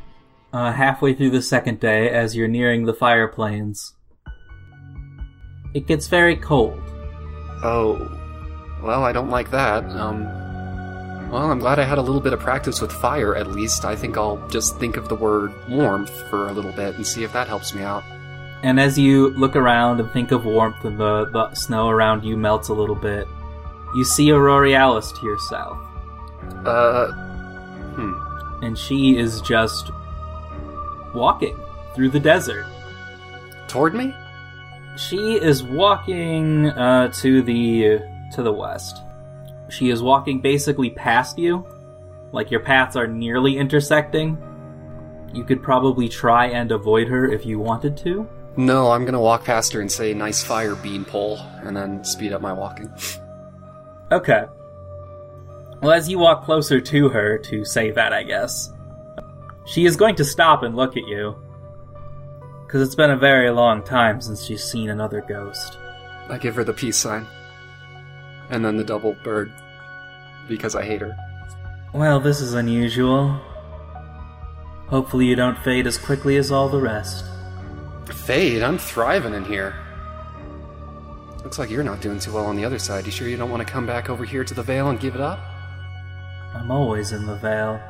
uh, 0.52 0.70
halfway 0.70 1.14
through 1.14 1.30
the 1.30 1.42
second 1.42 1.80
day, 1.80 2.08
as 2.08 2.36
you're 2.36 2.46
nearing 2.46 2.84
the 2.84 2.94
fire 2.94 3.26
plains, 3.26 3.94
it 5.74 5.88
gets 5.88 6.06
very 6.06 6.36
cold. 6.36 6.80
Oh. 7.64 8.08
Well, 8.84 9.02
I 9.02 9.10
don't 9.10 9.30
like 9.30 9.50
that. 9.50 9.82
Um. 9.86 10.26
Well, 11.32 11.50
I'm 11.50 11.58
glad 11.58 11.80
I 11.80 11.84
had 11.84 11.98
a 11.98 12.02
little 12.02 12.20
bit 12.20 12.34
of 12.34 12.38
practice 12.38 12.80
with 12.80 12.92
fire, 12.92 13.34
at 13.34 13.48
least. 13.48 13.84
I 13.84 13.96
think 13.96 14.16
I'll 14.16 14.46
just 14.46 14.78
think 14.78 14.96
of 14.96 15.08
the 15.08 15.16
word 15.16 15.52
warmth 15.68 16.12
for 16.28 16.46
a 16.46 16.52
little 16.52 16.72
bit 16.72 16.94
and 16.94 17.04
see 17.04 17.24
if 17.24 17.32
that 17.32 17.48
helps 17.48 17.74
me 17.74 17.82
out. 17.82 18.04
And 18.62 18.78
as 18.78 18.96
you 18.96 19.30
look 19.30 19.56
around 19.56 19.98
and 19.98 20.08
think 20.12 20.30
of 20.30 20.44
warmth 20.44 20.84
and 20.84 21.00
the, 21.00 21.24
the 21.32 21.52
snow 21.54 21.88
around 21.88 22.24
you 22.24 22.36
melts 22.36 22.68
a 22.68 22.74
little 22.74 22.94
bit, 22.94 23.26
you 23.94 24.04
see 24.04 24.28
Aurorealis 24.28 25.12
to 25.18 25.26
your 25.26 25.38
south. 25.38 25.78
Uh. 26.64 27.12
Hmm. 27.94 28.64
And 28.64 28.78
she 28.78 29.16
is 29.16 29.40
just 29.40 29.90
walking 31.14 31.58
through 31.94 32.10
the 32.10 32.20
desert. 32.20 32.66
Toward 33.68 33.94
me? 33.94 34.14
She 34.96 35.34
is 35.34 35.62
walking 35.62 36.68
uh, 36.68 37.08
to 37.20 37.42
the 37.42 38.00
to 38.32 38.42
the 38.42 38.52
west. 38.52 39.02
She 39.68 39.90
is 39.90 40.02
walking 40.02 40.40
basically 40.40 40.90
past 40.90 41.38
you, 41.38 41.66
like 42.32 42.50
your 42.50 42.60
paths 42.60 42.96
are 42.96 43.06
nearly 43.06 43.56
intersecting. 43.56 44.36
You 45.32 45.44
could 45.44 45.62
probably 45.62 46.08
try 46.08 46.46
and 46.46 46.72
avoid 46.72 47.08
her 47.08 47.32
if 47.32 47.46
you 47.46 47.58
wanted 47.58 47.96
to. 47.98 48.28
No, 48.56 48.90
I'm 48.90 49.04
gonna 49.04 49.20
walk 49.20 49.44
past 49.44 49.72
her 49.72 49.80
and 49.80 49.90
say, 49.90 50.12
nice 50.12 50.42
fire, 50.42 50.74
beanpole, 50.74 51.38
and 51.62 51.76
then 51.76 52.04
speed 52.04 52.32
up 52.32 52.42
my 52.42 52.52
walking. 52.52 52.92
Okay. 54.12 54.44
Well, 55.80 55.92
as 55.92 56.08
you 56.08 56.18
walk 56.18 56.44
closer 56.44 56.80
to 56.80 57.08
her 57.08 57.38
to 57.38 57.64
say 57.64 57.90
that, 57.92 58.12
I 58.12 58.22
guess, 58.22 58.72
she 59.66 59.86
is 59.86 59.96
going 59.96 60.16
to 60.16 60.24
stop 60.24 60.62
and 60.62 60.74
look 60.74 60.96
at 60.96 61.06
you. 61.06 61.36
Because 62.66 62.82
it's 62.82 62.94
been 62.94 63.10
a 63.10 63.16
very 63.16 63.50
long 63.50 63.82
time 63.82 64.20
since 64.20 64.44
she's 64.44 64.64
seen 64.64 64.90
another 64.90 65.20
ghost. 65.20 65.78
I 66.28 66.38
give 66.38 66.54
her 66.54 66.64
the 66.64 66.72
peace 66.72 66.96
sign. 66.96 67.26
And 68.50 68.64
then 68.64 68.76
the 68.76 68.84
double 68.84 69.16
bird. 69.24 69.52
Because 70.48 70.74
I 70.74 70.84
hate 70.84 71.00
her. 71.00 71.16
Well, 71.92 72.20
this 72.20 72.40
is 72.40 72.54
unusual. 72.54 73.40
Hopefully, 74.88 75.26
you 75.26 75.36
don't 75.36 75.58
fade 75.58 75.86
as 75.86 75.98
quickly 75.98 76.36
as 76.36 76.50
all 76.50 76.68
the 76.68 76.80
rest. 76.80 77.24
Fade, 78.06 78.62
I'm 78.62 78.78
thriving 78.78 79.34
in 79.34 79.44
here. 79.44 79.74
Looks 81.42 81.58
like 81.58 81.70
you're 81.70 81.82
not 81.82 82.00
doing 82.00 82.18
too 82.18 82.32
well 82.32 82.46
on 82.46 82.56
the 82.56 82.64
other 82.64 82.78
side. 82.78 83.06
You 83.06 83.12
sure 83.12 83.28
you 83.28 83.36
don't 83.36 83.50
want 83.50 83.66
to 83.66 83.72
come 83.72 83.86
back 83.86 84.10
over 84.10 84.24
here 84.24 84.44
to 84.44 84.54
the 84.54 84.62
Vale 84.62 84.90
and 84.90 85.00
give 85.00 85.14
it 85.14 85.20
up? 85.20 85.38
I'm 86.54 86.70
always 86.70 87.12
in 87.12 87.26
the 87.26 87.36
Vale. 87.36 87.80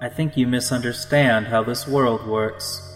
I 0.00 0.08
think 0.08 0.36
you 0.36 0.46
misunderstand 0.46 1.46
how 1.46 1.62
this 1.62 1.86
world 1.86 2.26
works. 2.26 2.86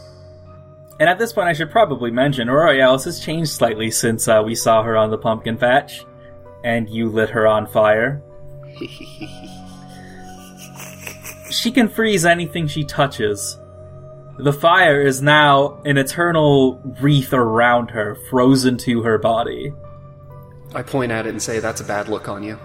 And 0.99 1.09
at 1.09 1.19
this 1.19 1.33
point, 1.33 1.49
I 1.49 1.53
should 1.53 1.71
probably 1.71 2.11
mention 2.11 2.49
Aurealis 2.49 3.05
has 3.05 3.21
changed 3.21 3.51
slightly 3.51 3.91
since 3.91 4.29
uh, 4.29 4.43
we 4.45 4.55
saw 4.55 4.83
her 4.83 4.97
on 4.97 5.11
the 5.11 5.19
pumpkin 5.19 5.59
patch, 5.59 6.07
and 6.63 6.89
you 6.89 7.09
lit 7.11 7.31
her 7.31 7.47
on 7.47 7.67
fire. 7.67 8.23
She 11.51 11.71
can 11.71 11.89
freeze 11.89 12.25
anything 12.25 12.67
she 12.67 12.85
touches, 12.85 13.59
The 14.38 14.53
fire 14.53 15.01
is 15.01 15.23
now 15.23 15.81
an 15.85 15.97
eternal 15.97 16.81
wreath 17.01 17.33
around 17.33 17.90
her, 17.90 18.16
frozen 18.29 18.77
to 18.79 19.03
her 19.03 19.18
body. 19.18 19.73
I 20.75 20.83
point 20.83 21.12
at 21.12 21.27
it 21.27 21.31
and 21.31 21.40
say, 21.42 21.61
That's 21.61 21.81
a 21.81 21.85
bad 21.85 22.09
look 22.09 22.29
on 22.29 22.42
you. 22.42 22.59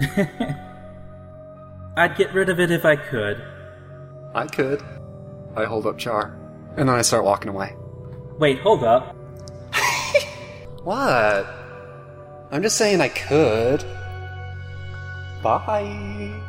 I'd 1.96 2.16
get 2.16 2.34
rid 2.34 2.48
of 2.48 2.60
it 2.60 2.70
if 2.70 2.84
I 2.84 2.96
could. 2.96 3.42
I 4.34 4.46
could. 4.46 4.82
I 5.56 5.64
hold 5.64 5.86
up 5.86 5.98
Char. 5.98 6.38
And 6.76 6.88
then 6.88 6.96
I 6.96 7.02
start 7.02 7.24
walking 7.24 7.50
away. 7.50 7.76
Wait, 8.38 8.58
hold 8.60 8.84
up. 8.84 9.16
What? 10.84 11.46
I'm 12.50 12.60
just 12.60 12.76
saying 12.76 13.00
I 13.00 13.08
could. 13.08 13.84
Bye. 15.42 16.42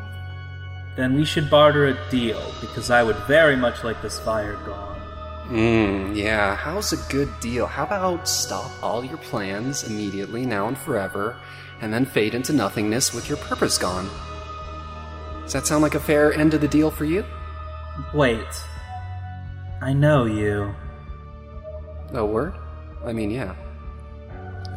Then 0.95 1.15
we 1.15 1.25
should 1.25 1.49
barter 1.49 1.88
a 1.88 2.10
deal, 2.12 2.41
because 2.62 2.91
I 2.91 3.01
would 3.01 3.15
very 3.27 3.56
much 3.56 3.84
like 3.84 4.01
this 4.01 4.19
fire 4.19 4.58
gone. 4.65 4.99
Hmm, 5.47 6.13
yeah, 6.15 6.56
how's 6.56 6.93
a 6.93 7.12
good 7.12 7.29
deal? 7.39 7.65
How 7.65 7.84
about 7.84 8.27
stop 8.27 8.71
all 8.82 9.03
your 9.03 9.17
plans 9.17 9.84
immediately, 9.89 10.45
now 10.45 10.67
and 10.67 10.77
forever, 10.77 11.36
and 11.82 11.91
then 11.93 12.06
fade 12.06 12.36
into 12.36 12.53
nothingness 12.53 13.13
with 13.13 13.27
your 13.27 13.38
purpose 13.38 13.77
gone? 13.77 14.10
Does 15.43 15.53
that 15.53 15.67
sound 15.67 15.82
like 15.82 15.95
a 15.95 15.99
fair 15.99 16.34
end 16.34 16.51
to 16.51 16.58
the 16.58 16.67
deal 16.67 16.89
for 16.89 17.06
you? 17.06 17.25
Wait. 18.13 18.47
I 19.82 19.91
know 19.91 20.25
you. 20.25 20.73
A 22.13 22.25
word? 22.25 22.53
I 23.03 23.12
mean, 23.12 23.32
yeah. 23.32 23.53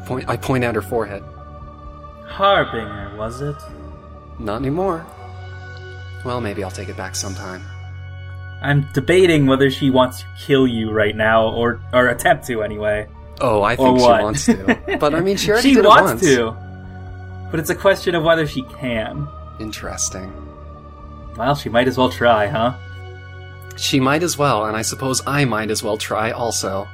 Point, 0.06 0.28
I 0.28 0.36
point 0.36 0.64
at 0.64 0.74
her 0.74 0.82
forehead. 0.82 1.22
Harbinger, 2.24 3.16
was 3.16 3.40
it? 3.40 3.56
Not 4.40 4.56
anymore. 4.56 5.06
Well, 6.26 6.40
maybe 6.40 6.64
I'll 6.64 6.72
take 6.72 6.88
it 6.88 6.96
back 6.96 7.14
sometime. 7.14 7.62
I'm 8.60 8.88
debating 8.92 9.46
whether 9.46 9.70
she 9.70 9.90
wants 9.90 10.22
to 10.22 10.26
kill 10.44 10.66
you 10.66 10.90
right 10.90 11.14
now, 11.14 11.46
or 11.50 11.80
or 11.92 12.08
attempt 12.08 12.46
to 12.48 12.64
anyway. 12.64 13.06
Oh, 13.40 13.62
I 13.62 13.76
think 13.76 14.00
she 14.00 14.04
wants 14.04 14.46
to. 14.46 14.96
But 14.98 15.14
I 15.14 15.20
mean, 15.20 15.36
she 15.36 15.52
already 15.52 15.68
she 15.68 15.74
did 15.76 15.84
wants 15.84 16.22
it 16.24 16.50
once. 16.50 16.58
to, 16.58 17.48
but 17.52 17.60
it's 17.60 17.70
a 17.70 17.76
question 17.76 18.16
of 18.16 18.24
whether 18.24 18.44
she 18.44 18.62
can. 18.62 19.28
Interesting. 19.60 20.32
Well, 21.36 21.54
she 21.54 21.68
might 21.68 21.86
as 21.86 21.96
well 21.96 22.10
try, 22.10 22.48
huh? 22.48 22.74
She 23.76 24.00
might 24.00 24.24
as 24.24 24.36
well, 24.36 24.64
and 24.64 24.76
I 24.76 24.82
suppose 24.82 25.22
I 25.28 25.44
might 25.44 25.70
as 25.70 25.82
well 25.84 25.96
try 25.96 26.32
also. 26.32 26.88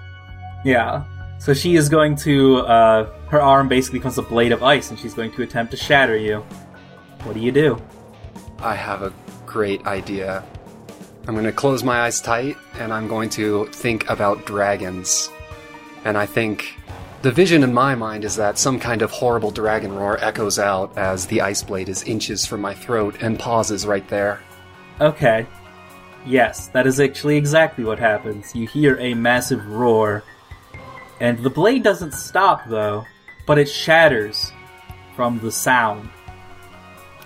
Yeah. 0.62 1.05
So 1.38 1.55
she 1.55 1.77
is 1.77 1.88
going 1.88 2.16
to. 2.16 2.59
Uh, 2.59 3.11
her 3.29 3.40
arm 3.40 3.68
basically 3.68 4.01
becomes 4.01 4.18
a 4.18 4.23
blade 4.23 4.53
of 4.53 4.62
ice, 4.62 4.90
and 4.90 4.99
she's 4.99 5.14
going 5.14 5.33
to 5.33 5.42
attempt 5.42 5.71
to 5.71 5.79
shatter 5.79 6.18
you. 6.18 6.45
What 7.23 7.33
do 7.35 7.40
you 7.40 7.53
do? 7.53 7.81
I 8.62 8.75
have 8.75 9.03
a 9.03 9.12
great 9.44 9.85
idea. 9.87 10.44
I'm 11.27 11.35
going 11.35 11.46
to 11.46 11.53
close 11.53 11.85
my 11.85 12.03
eyes 12.03 12.20
tight 12.20 12.57
and 12.79 12.92
I'm 12.92 13.09
going 13.09 13.29
to 13.31 13.66
think 13.66 14.09
about 14.09 14.46
dragons. 14.46 15.31
And 16.05 16.16
I 16.16 16.27
think 16.27 16.77
the 17.22 17.31
vision 17.31 17.62
in 17.62 17.72
my 17.72 17.94
mind 17.94 18.25
is 18.25 18.37
that 18.37 18.59
some 18.59 18.81
kind 18.81 19.03
of 19.03 19.11
horrible 19.11 19.51
dragon 19.51 19.92
roar 19.92 20.18
echoes 20.25 20.59
out 20.59 20.96
as 20.96 21.27
the 21.27 21.40
ice 21.40 21.62
blade 21.62 21.88
is 21.88 22.03
inches 22.03 22.46
from 22.46 22.61
my 22.61 22.75
throat 22.75 23.16
and 23.20 23.38
pauses 23.38 23.87
right 23.87 24.07
there. 24.09 24.40
Okay. 25.01 25.46
Yes, 26.25 26.68
that 26.68 26.87
is 26.87 27.01
actually 27.01 27.37
exactly 27.37 27.85
what 27.85 27.98
happens. 27.98 28.55
You 28.55 28.66
hear 28.66 28.96
a 28.98 29.14
massive 29.14 29.64
roar, 29.66 30.22
and 31.20 31.38
the 31.38 31.51
blade 31.51 31.83
doesn't 31.83 32.14
stop 32.14 32.68
though, 32.68 33.05
but 33.46 33.59
it 33.59 33.68
shatters 33.68 34.53
from 35.16 35.40
the 35.40 35.51
sound. 35.51 36.11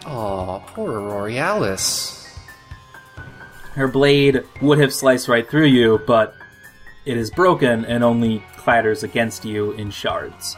Aw, 0.06 0.58
poor 0.60 0.92
Aurealis. 1.00 2.28
Her 3.74 3.88
blade 3.88 4.42
would 4.62 4.78
have 4.78 4.94
sliced 4.94 5.28
right 5.28 5.48
through 5.48 5.66
you, 5.66 6.00
but 6.06 6.34
it 7.04 7.16
is 7.16 7.30
broken 7.30 7.84
and 7.84 8.02
only 8.02 8.42
clatters 8.56 9.02
against 9.02 9.44
you 9.44 9.72
in 9.72 9.90
shards. 9.90 10.56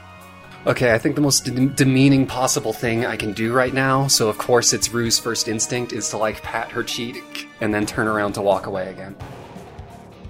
Okay, 0.66 0.92
I 0.92 0.98
think 0.98 1.14
the 1.14 1.20
most 1.20 1.44
de- 1.44 1.66
demeaning 1.66 2.26
possible 2.26 2.72
thing 2.72 3.06
I 3.06 3.16
can 3.16 3.32
do 3.32 3.52
right 3.52 3.72
now, 3.72 4.06
so 4.06 4.28
of 4.28 4.38
course 4.38 4.72
it's 4.72 4.92
Rue's 4.92 5.18
first 5.18 5.48
instinct, 5.48 5.92
is 5.92 6.11
to 6.11 6.18
like 6.18 6.42
pat 6.42 6.70
her 6.72 6.82
cheek 6.84 7.48
and 7.61 7.72
then 7.72 7.87
turn 7.87 8.06
around 8.06 8.34
to 8.34 8.42
walk 8.42 8.66
away 8.66 8.88
again. 8.90 9.16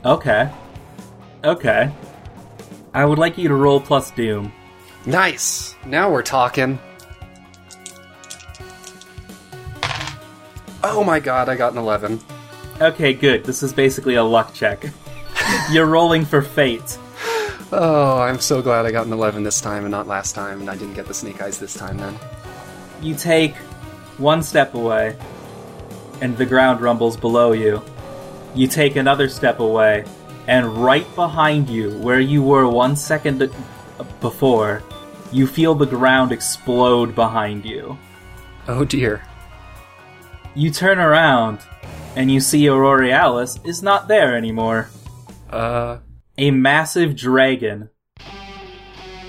Okay. 0.04 0.48
Okay. 1.44 1.90
I 2.94 3.04
would 3.04 3.18
like 3.18 3.36
you 3.36 3.48
to 3.48 3.54
roll 3.54 3.80
plus 3.80 4.10
doom. 4.12 4.52
Nice! 5.06 5.74
Now 5.86 6.10
we're 6.10 6.22
talking. 6.22 6.78
Oh 10.82 11.02
my 11.04 11.20
god, 11.20 11.48
I 11.48 11.56
got 11.56 11.72
an 11.72 11.78
11. 11.78 12.20
Okay, 12.80 13.12
good. 13.12 13.44
This 13.44 13.62
is 13.62 13.72
basically 13.72 14.14
a 14.14 14.22
luck 14.22 14.54
check. 14.54 14.86
You're 15.70 15.86
rolling 15.86 16.24
for 16.24 16.42
fate. 16.42 16.98
Oh, 17.72 18.18
I'm 18.18 18.40
so 18.40 18.62
glad 18.62 18.86
I 18.86 18.92
got 18.92 19.06
an 19.06 19.12
11 19.12 19.42
this 19.42 19.60
time 19.60 19.84
and 19.84 19.90
not 19.90 20.06
last 20.06 20.34
time, 20.34 20.60
and 20.60 20.70
I 20.70 20.76
didn't 20.76 20.94
get 20.94 21.06
the 21.06 21.14
snake 21.14 21.42
eyes 21.42 21.58
this 21.58 21.74
time 21.74 21.98
then. 21.98 22.18
You 23.02 23.14
take 23.14 23.56
one 24.16 24.42
step 24.42 24.74
away, 24.74 25.16
and 26.20 26.36
the 26.36 26.46
ground 26.46 26.80
rumbles 26.80 27.16
below 27.16 27.52
you. 27.52 27.82
You 28.54 28.68
take 28.68 28.96
another 28.96 29.28
step 29.28 29.60
away, 29.60 30.04
and 30.46 30.66
right 30.82 31.06
behind 31.14 31.68
you, 31.68 31.98
where 31.98 32.20
you 32.20 32.42
were 32.42 32.68
one 32.68 32.96
second 32.96 33.50
before, 34.20 34.82
you 35.30 35.46
feel 35.46 35.74
the 35.74 35.86
ground 35.86 36.32
explode 36.32 37.14
behind 37.14 37.64
you. 37.64 37.98
Oh 38.66 38.84
dear. 38.84 39.22
You 40.58 40.72
turn 40.72 40.98
around, 40.98 41.60
and 42.16 42.32
you 42.32 42.40
see 42.40 42.64
Aurorealis 42.68 43.64
is 43.64 43.80
not 43.80 44.08
there 44.08 44.36
anymore. 44.36 44.88
Uh, 45.48 45.98
A 46.36 46.50
massive 46.50 47.14
dragon, 47.14 47.90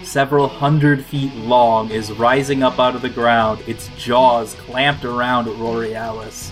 several 0.02 0.48
hundred 0.48 1.06
feet 1.06 1.32
long, 1.36 1.92
is 1.92 2.12
rising 2.14 2.64
up 2.64 2.80
out 2.80 2.96
of 2.96 3.04
the 3.04 3.10
ground, 3.10 3.62
its 3.68 3.90
jaws 3.96 4.56
clamped 4.56 5.06
around 5.06 5.46
Aurorealis. 5.48 6.52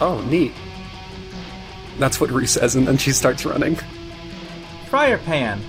oh, 0.00 0.20
neat. 0.28 0.52
That's 2.00 2.20
what 2.20 2.30
Rue 2.30 2.46
says, 2.48 2.74
and 2.74 2.88
then 2.88 2.96
she 2.98 3.12
starts 3.12 3.46
running. 3.46 3.76
Friar 4.88 5.18
Pan, 5.18 5.60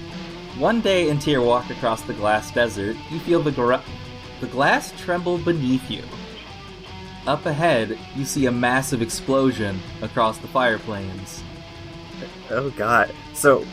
one 0.58 0.82
day 0.82 1.10
into 1.10 1.30
your 1.30 1.44
walk 1.44 1.70
across 1.70 2.02
the 2.02 2.14
glass 2.16 2.50
desert, 2.52 2.98
you 3.12 3.20
feel 3.20 3.44
the, 3.44 3.52
gra- 3.52 3.84
the 4.42 4.48
glass 4.48 4.92
tremble 5.04 5.38
beneath 5.38 5.92
you. 5.92 6.02
Up 7.28 7.46
ahead, 7.46 7.98
you 8.16 8.24
see 8.26 8.46
a 8.46 8.52
massive 8.52 9.02
explosion 9.02 9.80
across 10.02 10.38
the 10.38 10.48
fire 10.48 10.78
plains. 10.78 11.42
Oh 12.52 12.70
god. 12.72 13.12
So, 13.34 13.66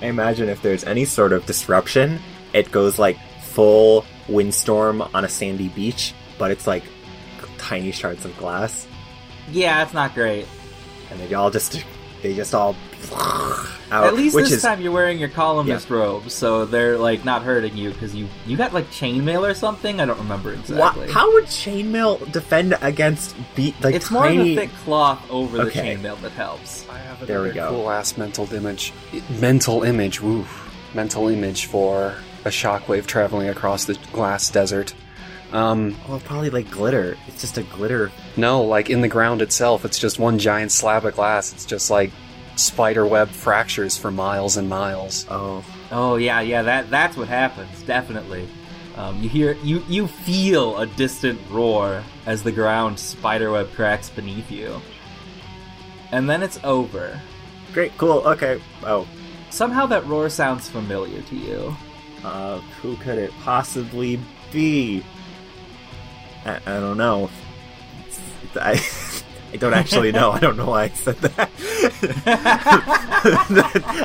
I 0.00 0.06
imagine 0.06 0.48
if 0.48 0.62
there's 0.62 0.84
any 0.84 1.04
sort 1.04 1.32
of 1.34 1.44
disruption, 1.44 2.18
it 2.54 2.70
goes 2.72 2.98
like 2.98 3.18
full 3.42 4.06
windstorm 4.28 5.02
on 5.02 5.24
a 5.24 5.28
sandy 5.28 5.68
beach, 5.68 6.14
but 6.38 6.50
it's 6.50 6.66
like 6.66 6.82
tiny 7.58 7.90
shards 7.92 8.24
of 8.24 8.34
glass, 8.38 8.86
Yeah, 9.50 9.82
it's 9.82 9.92
not 9.92 10.14
great. 10.14 10.46
and 11.10 11.20
they 11.20 11.34
all 11.34 11.50
just 11.50 11.84
they 12.22 12.34
just 12.34 12.54
all 12.54 12.76
out. 13.90 14.06
At 14.06 14.14
least 14.14 14.34
which 14.34 14.44
this 14.46 14.54
is 14.54 14.62
time 14.62 14.80
you're 14.80 14.92
wearing 14.92 15.18
your 15.18 15.28
columnist 15.28 15.90
robes, 15.90 16.32
so 16.32 16.64
they're 16.64 16.96
like 16.98 17.24
not 17.24 17.42
hurting 17.42 17.76
you 17.76 17.90
because 17.90 18.14
you 18.14 18.28
you 18.46 18.56
got 18.56 18.72
like 18.72 18.86
chainmail 18.90 19.48
or 19.48 19.54
something. 19.54 20.00
I 20.00 20.04
don't 20.06 20.18
remember 20.18 20.50
Wha- 20.50 20.58
exactly. 20.60 21.10
how 21.10 21.32
would 21.34 21.44
chainmail 21.44 22.30
defend 22.32 22.76
against 22.82 23.34
beat 23.54 23.80
like 23.82 23.94
it's 23.94 24.10
more 24.10 24.24
tiny? 24.24 24.52
of 24.52 24.58
a 24.58 24.66
thick 24.66 24.76
cloth 24.84 25.24
over 25.30 25.64
the 25.64 25.70
chainmail 25.70 26.20
that 26.22 26.32
helps. 26.32 26.88
I 26.88 26.98
have 26.98 27.26
There 27.26 27.42
we 27.42 27.50
go. 27.50 27.70
Cool 27.70 27.90
ass 27.90 28.16
mental 28.16 28.52
image. 28.52 28.92
Mental 29.40 29.82
image, 29.82 30.20
woo. 30.20 30.46
Mental 30.94 31.28
image 31.28 31.66
for 31.66 32.14
a 32.44 32.48
shockwave 32.48 33.06
traveling 33.06 33.48
across 33.48 33.84
the 33.84 33.98
glass 34.12 34.50
desert. 34.50 34.94
Um, 35.52 35.96
Well, 36.08 36.20
probably 36.20 36.50
like 36.50 36.70
glitter. 36.70 37.16
It's 37.26 37.40
just 37.40 37.58
a 37.58 37.62
glitter. 37.64 38.12
no, 38.36 38.62
like 38.62 38.88
in 38.90 39.00
the 39.00 39.08
ground 39.08 39.42
itself, 39.42 39.84
it's 39.84 39.98
just 39.98 40.18
one 40.18 40.38
giant 40.38 40.70
slab 40.72 41.04
of 41.04 41.14
glass. 41.16 41.52
It's 41.52 41.66
just 41.66 41.90
like 41.90 42.10
spider 42.56 43.06
web 43.06 43.28
fractures 43.28 43.96
for 43.96 44.10
miles 44.10 44.56
and 44.56 44.68
miles. 44.68 45.26
Oh, 45.30 45.64
Oh 45.92 46.16
yeah, 46.16 46.40
yeah. 46.40 46.62
That 46.62 46.88
that's 46.90 47.16
what 47.16 47.26
happens. 47.28 47.82
Definitely. 47.82 48.46
Um, 48.96 49.20
you 49.22 49.28
hear 49.28 49.54
you 49.64 49.82
you 49.88 50.06
feel 50.06 50.76
a 50.78 50.86
distant 50.86 51.40
roar 51.50 52.04
as 52.26 52.42
the 52.44 52.52
ground 52.52 52.98
spiderweb 52.98 53.72
cracks 53.72 54.08
beneath 54.10 54.50
you, 54.52 54.80
and 56.12 56.28
then 56.30 56.42
it's 56.42 56.60
over. 56.64 57.20
great, 57.72 57.96
cool. 57.98 58.18
Okay. 58.26 58.60
Oh, 58.84 59.06
Somehow 59.50 59.86
that 59.86 60.06
roar 60.06 60.28
sounds 60.28 60.68
familiar 60.68 61.22
to 61.22 61.34
you. 61.36 61.74
uh, 62.24 62.58
who 62.82 62.94
could 62.98 63.18
it 63.18 63.32
possibly 63.42 64.20
be? 64.52 65.02
I, 66.44 66.56
I 66.66 66.80
don't 66.80 66.96
know. 66.96 67.30
I, 68.56 68.80
I 69.52 69.56
don't 69.56 69.74
actually 69.74 70.12
know. 70.12 70.30
I 70.30 70.38
don't 70.38 70.56
know 70.56 70.66
why 70.66 70.84
I 70.84 70.88
said 70.90 71.16
that. 71.18 71.50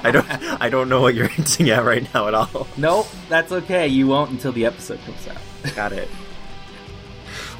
I 0.04 0.12
don't. 0.12 0.62
I 0.62 0.70
don't 0.70 0.90
know 0.90 1.02
what 1.02 1.16
you're 1.16 1.28
hinting 1.38 1.70
at 1.70 1.84
right 1.84 2.12
now 2.14 2.28
at 2.28 2.34
all. 2.34 2.68
Nope, 2.78 3.08
that's 3.30 3.52
okay. 3.52 3.88
You 3.88 4.08
won't 4.08 4.32
until 4.32 4.52
the 4.52 4.66
episode 4.66 5.00
comes 5.06 5.28
out. 5.28 5.38
Got 5.76 5.94
it. 5.94 6.10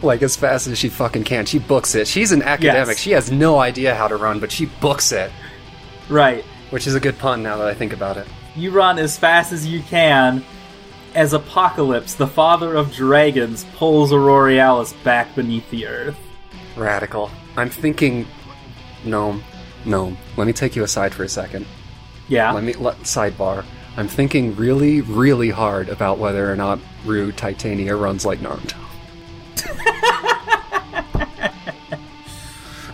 Like 0.02 0.22
as 0.24 0.36
fast 0.36 0.68
as 0.68 0.78
she 0.78 0.90
fucking 0.90 1.24
can. 1.24 1.46
She 1.46 1.60
books 1.60 1.96
it. 1.96 2.08
She's 2.08 2.32
an 2.32 2.42
academic. 2.42 2.96
Yes. 2.96 3.00
She 3.00 3.12
has 3.12 3.32
no 3.32 3.60
idea 3.60 3.96
how 3.96 4.08
to 4.08 4.18
run, 4.18 4.40
but 4.40 4.52
she 4.52 4.66
books 4.66 5.12
it. 5.12 5.32
Right. 6.10 6.44
which 6.70 6.86
is 6.86 6.94
a 6.96 7.00
good 7.00 7.18
pun 7.18 7.42
now 7.42 7.58
that 7.58 7.68
I 7.68 7.74
think 7.74 7.94
about 7.94 8.18
it. 8.18 8.28
You 8.56 8.72
run 8.72 9.00
as 9.00 9.18
fast 9.18 9.54
as 9.54 9.66
you 9.66 9.82
can 9.82 10.44
as 11.16 11.34
Apocalypse, 11.34 12.14
the 12.14 12.28
father 12.28 12.76
of 12.76 12.94
dragons, 12.94 13.66
pulls 13.76 14.12
Aurorealis 14.12 14.94
back 15.04 15.34
beneath 15.34 15.70
the 15.72 15.88
earth. 15.88 16.18
Radical. 16.76 17.32
I'm 17.56 17.70
thinking, 17.70 18.28
gnome, 19.06 19.44
gnome. 19.86 20.18
Let 20.36 20.46
me 20.46 20.54
take 20.54 20.76
you 20.76 20.84
aside 20.84 21.14
for 21.14 21.24
a 21.24 21.30
second. 21.30 21.66
Yeah. 22.28 22.52
Let 22.52 22.64
me 22.64 22.74
let 22.74 22.98
sidebar. 23.00 23.64
I'm 23.98 24.10
thinking 24.10 24.56
really, 24.58 25.00
really 25.02 25.52
hard 25.52 25.88
about 25.88 26.18
whether 26.18 26.52
or 26.52 26.56
not 26.58 26.80
Rue 27.06 27.32
Titania 27.32 27.96
runs 27.96 28.26
like 28.26 28.40
Naruto. 28.40 28.76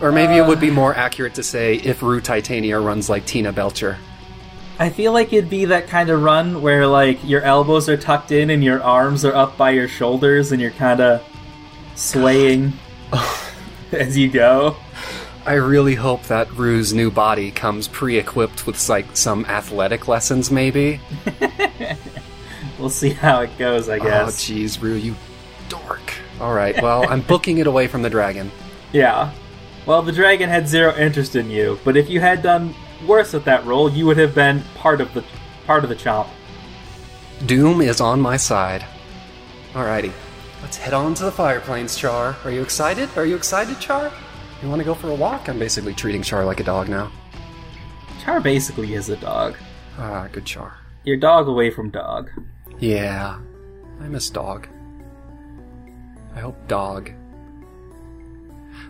or 0.00 0.12
maybe 0.12 0.36
it 0.36 0.46
would 0.46 0.60
be 0.60 0.70
uh. 0.70 0.74
more 0.74 0.94
accurate 0.94 1.34
to 1.34 1.42
say 1.42 1.74
if 1.74 2.02
Rue 2.02 2.20
Titania 2.20 2.78
runs 2.78 3.10
like 3.10 3.26
Tina 3.26 3.52
Belcher. 3.52 3.98
I 4.78 4.90
feel 4.90 5.12
like 5.12 5.32
it'd 5.32 5.50
be 5.50 5.66
that 5.66 5.86
kind 5.86 6.10
of 6.10 6.22
run 6.22 6.62
where 6.62 6.86
like 6.86 7.22
your 7.24 7.42
elbows 7.42 7.88
are 7.88 7.96
tucked 7.96 8.32
in 8.32 8.50
and 8.50 8.64
your 8.64 8.82
arms 8.82 9.24
are 9.24 9.34
up 9.34 9.56
by 9.56 9.70
your 9.70 9.88
shoulders 9.88 10.50
and 10.52 10.60
you're 10.60 10.70
kind 10.72 11.00
of 11.00 11.22
swaying 11.94 12.72
as 13.92 14.16
you 14.16 14.28
go. 14.30 14.76
I 15.44 15.54
really 15.54 15.94
hope 15.94 16.24
that 16.24 16.52
Rue's 16.52 16.92
new 16.94 17.10
body 17.10 17.50
comes 17.50 17.88
pre-equipped 17.88 18.66
with 18.66 18.88
like 18.88 19.16
some 19.16 19.44
athletic 19.46 20.08
lessons, 20.08 20.50
maybe. 20.50 21.00
We'll 22.82 22.90
see 22.90 23.10
how 23.10 23.42
it 23.42 23.56
goes, 23.58 23.88
I 23.88 23.98
oh, 23.98 24.02
guess. 24.02 24.28
Oh, 24.28 24.52
jeez, 24.52 24.82
Rue, 24.82 24.94
you 24.94 25.14
dork. 25.68 26.14
All 26.40 26.52
right, 26.52 26.74
well, 26.82 27.08
I'm 27.08 27.20
booking 27.28 27.58
it 27.58 27.68
away 27.68 27.86
from 27.86 28.02
the 28.02 28.10
dragon. 28.10 28.50
yeah. 28.92 29.32
Well, 29.86 30.02
the 30.02 30.10
dragon 30.12 30.48
had 30.48 30.66
zero 30.66 30.92
interest 30.96 31.36
in 31.36 31.48
you, 31.48 31.78
but 31.84 31.96
if 31.96 32.08
you 32.10 32.20
had 32.20 32.42
done 32.42 32.74
worse 33.06 33.34
at 33.34 33.44
that 33.44 33.64
role, 33.64 33.90
you 33.90 34.06
would 34.06 34.16
have 34.16 34.34
been 34.34 34.62
part 34.74 35.00
of 35.00 35.12
the 35.14 35.24
part 35.66 35.84
of 35.84 35.90
the 35.90 35.96
chomp. 35.96 36.28
Doom 37.46 37.80
is 37.80 38.00
on 38.00 38.20
my 38.20 38.36
side. 38.36 38.84
Alrighty, 39.72 40.12
let's 40.60 40.76
head 40.76 40.94
on 40.94 41.14
to 41.14 41.24
the 41.24 41.32
fire 41.32 41.60
plains, 41.60 41.96
Char. 41.96 42.36
Are 42.44 42.50
you 42.50 42.62
excited? 42.62 43.08
Are 43.16 43.26
you 43.26 43.36
excited, 43.36 43.80
Char? 43.80 44.12
You 44.62 44.68
want 44.68 44.80
to 44.80 44.84
go 44.84 44.94
for 44.94 45.10
a 45.10 45.14
walk? 45.14 45.48
I'm 45.48 45.58
basically 45.58 45.94
treating 45.94 46.22
Char 46.22 46.44
like 46.44 46.60
a 46.60 46.64
dog 46.64 46.88
now. 46.88 47.10
Char 48.22 48.40
basically 48.40 48.94
is 48.94 49.08
a 49.08 49.16
dog. 49.16 49.56
Ah, 49.98 50.28
good 50.30 50.44
Char. 50.44 50.76
Your 51.04 51.16
dog 51.16 51.48
away 51.48 51.70
from 51.70 51.90
dog. 51.90 52.30
Yeah, 52.78 53.38
I 54.00 54.08
miss 54.08 54.30
dog. 54.30 54.68
I 56.34 56.40
hope 56.40 56.56
dog. 56.68 57.10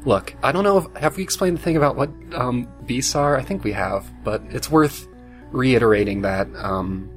Look, 0.05 0.35
I 0.43 0.51
don't 0.51 0.65
know 0.65 0.79
if 0.79 0.97
have 0.97 1.17
we 1.17 1.23
explained 1.23 1.59
the 1.59 1.62
thing 1.62 1.77
about 1.77 1.97
what 1.97 2.11
um, 2.35 2.69
beasts 2.87 3.15
are. 3.15 3.37
I 3.37 3.43
think 3.43 3.62
we 3.62 3.73
have, 3.73 4.11
but 4.25 4.43
it's 4.51 4.71
worth 4.71 5.07
reiterating 5.53 6.23
that 6.23 6.49
um, 6.57 7.09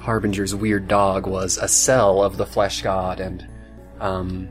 Harbinger's 0.00 0.54
weird 0.54 0.88
dog 0.88 1.26
was 1.26 1.56
a 1.58 1.68
cell 1.68 2.22
of 2.22 2.36
the 2.36 2.46
flesh 2.46 2.82
god, 2.82 3.20
and 3.20 3.46
um, 4.00 4.48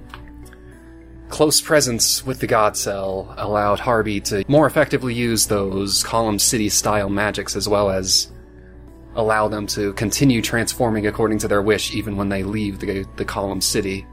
close 1.28 1.60
presence 1.60 2.26
with 2.26 2.40
the 2.40 2.48
god 2.48 2.78
cell 2.78 3.34
allowed 3.38 3.80
Harby 3.80 4.22
to 4.22 4.46
more 4.48 4.68
effectively 4.68 5.14
use 5.14 5.48
those 5.48 6.04
Column 6.04 6.40
City 6.40 6.70
style 6.70 7.10
magics 7.10 7.56
as 7.56 7.68
well 7.68 7.90
as 7.90 8.32
allow 9.16 9.48
them 9.48 9.66
to 9.68 9.94
continue 9.94 10.42
transforming 10.42 11.08
according 11.08 11.40
to 11.40 11.48
their 11.48 11.62
wish 11.62 11.94
even 11.94 12.16
when 12.16 12.30
they 12.30 12.44
leave 12.44 12.80
the, 12.80 13.06
the 13.16 13.26
Column 13.26 13.62
City. 13.62 14.06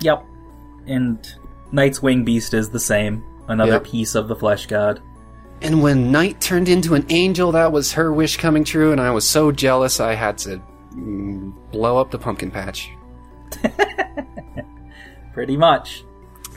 Yep. 0.00 0.24
And 0.86 1.34
Knight's 1.72 2.02
Wing 2.02 2.24
Beast 2.24 2.54
is 2.54 2.70
the 2.70 2.80
same. 2.80 3.24
Another 3.48 3.72
Yep. 3.72 3.84
piece 3.84 4.14
of 4.14 4.28
the 4.28 4.36
flesh 4.36 4.66
god. 4.66 5.00
And 5.62 5.82
when 5.82 6.10
Night 6.12 6.40
turned 6.40 6.68
into 6.68 6.94
an 6.94 7.06
angel, 7.08 7.52
that 7.52 7.72
was 7.72 7.92
her 7.92 8.12
wish 8.12 8.36
coming 8.36 8.64
true, 8.64 8.92
and 8.92 9.00
I 9.00 9.10
was 9.10 9.26
so 9.26 9.50
jealous 9.52 10.00
I 10.00 10.14
had 10.14 10.36
to 10.38 10.60
mm, 10.94 11.52
blow 11.72 11.98
up 11.98 12.10
the 12.10 12.18
pumpkin 12.18 12.50
patch. 12.50 12.90
Pretty 15.32 15.56
much. 15.56 16.04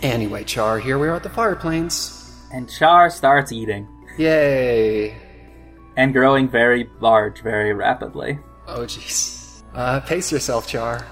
Anyway, 0.01 0.43
Char, 0.43 0.79
here 0.79 0.97
we 0.97 1.07
are 1.07 1.15
at 1.15 1.23
the 1.23 1.29
Fire 1.29 1.55
Plains. 1.55 2.33
And 2.53 2.69
Char 2.69 3.09
starts 3.09 3.51
eating. 3.51 3.87
Yay! 4.17 5.15
And 5.97 6.13
growing 6.13 6.49
very 6.49 6.89
large 7.01 7.41
very 7.41 7.73
rapidly. 7.73 8.39
Oh, 8.67 8.81
jeez. 8.81 9.63
Uh, 9.73 9.99
pace 10.01 10.31
yourself, 10.31 10.67
Char. 10.67 11.05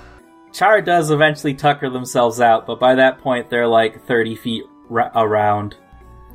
Char 0.58 0.82
does 0.82 1.12
eventually 1.12 1.54
tucker 1.54 1.88
themselves 1.88 2.42
out, 2.42 2.66
but 2.66 2.80
by 2.80 2.96
that 2.96 3.20
point 3.20 3.48
they're 3.48 3.68
like 3.68 4.04
30 4.08 4.36
feet 4.36 4.64
ra- 4.90 5.12
around. 5.14 5.76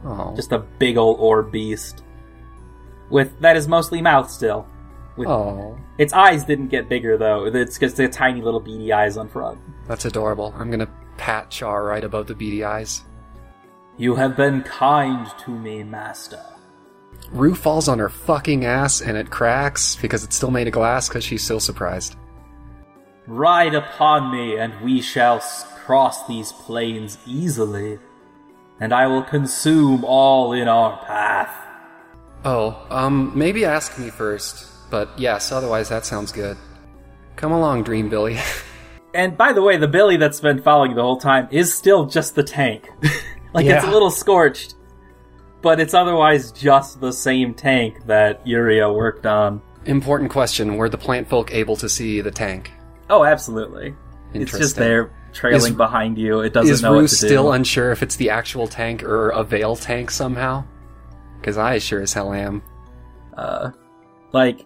Oh, 0.04 0.32
Just 0.36 0.52
a 0.52 0.58
big 0.58 0.96
old 0.96 1.18
orb 1.18 1.50
beast. 1.50 2.04
With 3.10 3.36
that 3.40 3.56
is 3.56 3.66
mostly 3.66 4.00
mouth 4.00 4.30
still. 4.30 4.68
With 5.16 5.26
oh, 5.26 5.76
its 5.98 6.12
eyes 6.12 6.44
didn't 6.44 6.68
get 6.68 6.88
bigger 6.88 7.18
though. 7.18 7.46
It's 7.46 7.78
just 7.78 7.96
the 7.96 8.08
tiny 8.08 8.40
little 8.42 8.60
beady 8.60 8.92
eyes 8.92 9.16
on 9.16 9.28
front. 9.28 9.58
that's 9.88 10.04
adorable. 10.04 10.54
I'm 10.56 10.70
gonna 10.70 10.88
pat 11.16 11.50
Char 11.50 11.84
right 11.84 12.04
above 12.04 12.28
the 12.28 12.34
beady 12.36 12.62
eyes. 12.62 13.02
You 13.98 14.14
have 14.14 14.36
been 14.36 14.62
kind 14.62 15.26
to 15.40 15.50
me, 15.50 15.82
master. 15.82 16.42
Rue 17.32 17.56
falls 17.56 17.88
on 17.88 17.98
her 17.98 18.08
fucking 18.08 18.64
ass 18.64 19.00
and 19.00 19.16
it 19.16 19.30
cracks 19.30 19.96
because 19.96 20.22
it's 20.22 20.36
still 20.36 20.52
made 20.52 20.68
of 20.68 20.72
glass 20.74 21.08
because 21.08 21.24
she's 21.24 21.42
still 21.42 21.60
surprised. 21.60 22.14
Ride 23.26 23.74
upon 23.74 24.32
me, 24.32 24.56
and 24.56 24.80
we 24.80 25.00
shall 25.00 25.40
cross 25.84 26.26
these 26.26 26.52
plains 26.52 27.18
easily, 27.26 27.98
and 28.80 28.92
I 28.92 29.06
will 29.06 29.22
consume 29.22 30.04
all 30.04 30.52
in 30.52 30.68
our 30.68 30.98
path. 31.04 31.54
Oh, 32.44 32.84
um, 32.90 33.32
maybe 33.36 33.64
ask 33.64 33.98
me 33.98 34.10
first. 34.10 34.68
But 34.90 35.18
yes, 35.18 35.52
otherwise 35.52 35.88
that 35.88 36.04
sounds 36.04 36.32
good. 36.32 36.56
Come 37.36 37.52
along, 37.52 37.84
Dream 37.84 38.08
Billy. 38.08 38.38
And 39.14 39.36
by 39.36 39.52
the 39.52 39.60
way, 39.60 39.76
the 39.76 39.88
Billy 39.88 40.16
that's 40.16 40.40
been 40.40 40.62
following 40.62 40.92
you 40.92 40.96
the 40.96 41.02
whole 41.02 41.20
time 41.20 41.46
is 41.50 41.74
still 41.74 42.06
just 42.06 42.34
the 42.34 42.42
tank. 42.42 42.88
like 43.52 43.66
it's 43.66 43.84
a 43.84 43.90
little 43.90 44.10
scorched, 44.10 44.74
but 45.60 45.78
it's 45.80 45.92
otherwise 45.92 46.50
just 46.50 46.98
the 46.98 47.12
same 47.12 47.52
tank 47.52 48.06
that 48.06 48.44
Yuria 48.46 48.94
worked 48.94 49.26
on. 49.26 49.60
Important 49.84 50.30
question: 50.30 50.76
Were 50.76 50.88
the 50.88 50.96
plant 50.96 51.28
folk 51.28 51.52
able 51.52 51.76
to 51.76 51.90
see 51.90 52.22
the 52.22 52.30
tank? 52.30 52.72
Oh, 53.12 53.24
absolutely. 53.24 53.94
It's 54.32 54.52
just 54.52 54.76
there 54.76 55.10
trailing 55.34 55.72
Is- 55.72 55.76
behind 55.76 56.16
you. 56.16 56.40
It 56.40 56.52
doesn't 56.54 56.72
Is 56.72 56.82
know 56.82 56.92
Rue 56.92 57.02
what 57.02 57.10
to 57.10 57.14
still 57.16 57.44
do. 57.44 57.52
unsure 57.52 57.92
if 57.92 58.02
it's 58.02 58.16
the 58.16 58.30
actual 58.30 58.66
tank 58.66 59.02
or 59.02 59.28
a 59.30 59.44
veil 59.44 59.76
tank 59.76 60.10
somehow? 60.10 60.64
Because 61.38 61.58
I 61.58 61.78
sure 61.78 62.00
as 62.00 62.14
hell 62.14 62.32
am. 62.32 62.62
uh, 63.36 63.70
like 64.32 64.64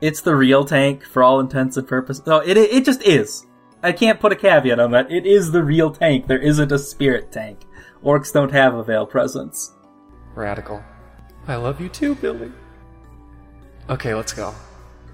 it's 0.00 0.20
the 0.22 0.34
real 0.34 0.64
tank 0.64 1.04
for 1.04 1.22
all 1.22 1.38
intents 1.40 1.76
and 1.76 1.86
purposes. 1.86 2.26
No, 2.26 2.38
it 2.38 2.56
it 2.56 2.84
just 2.84 3.02
is. 3.04 3.46
I 3.82 3.92
can't 3.92 4.18
put 4.18 4.32
a 4.32 4.36
caveat 4.36 4.80
on 4.80 4.90
that. 4.90 5.10
It 5.12 5.24
is 5.26 5.52
the 5.52 5.62
real 5.62 5.90
tank. 5.92 6.26
There 6.26 6.38
isn't 6.40 6.72
a 6.72 6.78
spirit 6.78 7.30
tank. 7.30 7.60
Orcs 8.02 8.32
don't 8.32 8.50
have 8.52 8.74
a 8.74 8.82
veil 8.82 9.06
presence. 9.06 9.72
Radical. 10.34 10.82
I 11.46 11.54
love 11.56 11.80
you 11.80 11.88
too, 11.88 12.16
Billy. 12.16 12.50
Okay, 13.88 14.12
let's 14.14 14.32
go. 14.32 14.52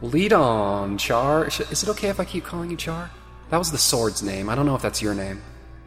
Lead 0.02 0.32
on, 0.32 0.98
Char. 0.98 1.46
Is 1.46 1.82
it 1.82 1.88
okay 1.90 2.08
if 2.08 2.18
I 2.18 2.24
keep 2.24 2.44
calling 2.44 2.70
you 2.70 2.76
Char? 2.76 3.10
That 3.50 3.58
was 3.58 3.70
the 3.70 3.78
sword's 3.78 4.22
name. 4.22 4.48
I 4.48 4.54
don't 4.54 4.66
know 4.66 4.74
if 4.74 4.82
that's 4.82 5.00
your 5.02 5.14
name. 5.14 5.40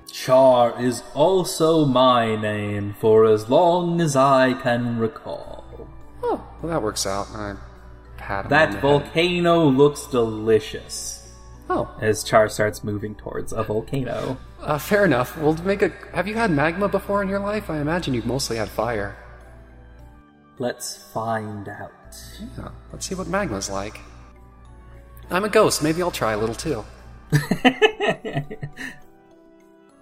Char 0.10 0.82
is 0.82 1.04
also 1.14 1.86
my 1.86 2.36
name 2.36 2.96
for 3.02 3.26
as 3.26 3.50
long 3.50 4.00
as 4.00 4.16
I 4.16 4.54
can 4.54 4.98
recall. 4.98 5.66
Oh, 6.24 6.42
well, 6.62 6.72
that 6.72 6.82
works 6.82 7.06
out. 7.06 7.28
I 7.32 7.56
pat 8.18 8.48
That 8.50 8.68
the 8.68 8.74
head. 8.74 8.82
volcano 8.82 9.66
looks 9.66 10.06
delicious. 10.08 11.22
Oh, 11.70 11.90
As 12.00 12.24
Char 12.24 12.48
starts 12.48 12.84
moving 12.84 13.16
towards 13.16 13.52
a 13.52 13.64
volcano. 13.64 14.38
uh, 14.62 14.78
fair 14.78 15.04
enough. 15.04 15.36
We'll 15.38 15.56
make 15.64 15.82
a. 15.82 15.90
Have 16.14 16.28
you 16.28 16.36
had 16.36 16.52
magma 16.52 16.88
before 16.88 17.22
in 17.24 17.28
your 17.28 17.40
life? 17.40 17.70
I 17.70 17.80
imagine 17.80 18.14
you've 18.14 18.26
mostly 18.28 18.56
had 18.58 18.70
fire. 18.70 19.18
Let's 20.60 20.96
find 21.12 21.68
out. 21.68 21.92
Yeah, 22.58 22.70
let's 22.92 23.06
see 23.06 23.16
what 23.16 23.28
magma's 23.28 23.70
like. 23.70 24.00
I'm 25.30 25.44
a 25.44 25.50
ghost. 25.50 25.82
Maybe 25.82 26.02
I'll 26.02 26.12
try 26.12 26.34
a 26.34 26.38
little 26.38 26.56
too. 26.56 26.86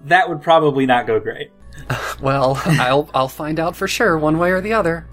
That 0.05 0.28
would 0.30 0.41
probably 0.41 0.86
not 0.86 1.07
go 1.07 1.20
great. 1.20 1.51
Well, 2.22 2.61
I'll 2.66 3.09
I'll 3.14 3.28
find 3.28 3.59
out 3.59 3.76
for 3.76 3.88
sure, 3.88 4.18
one 4.18 4.38
way 4.38 4.51
or 4.51 4.61
the 4.61 4.74
other. 4.74 5.07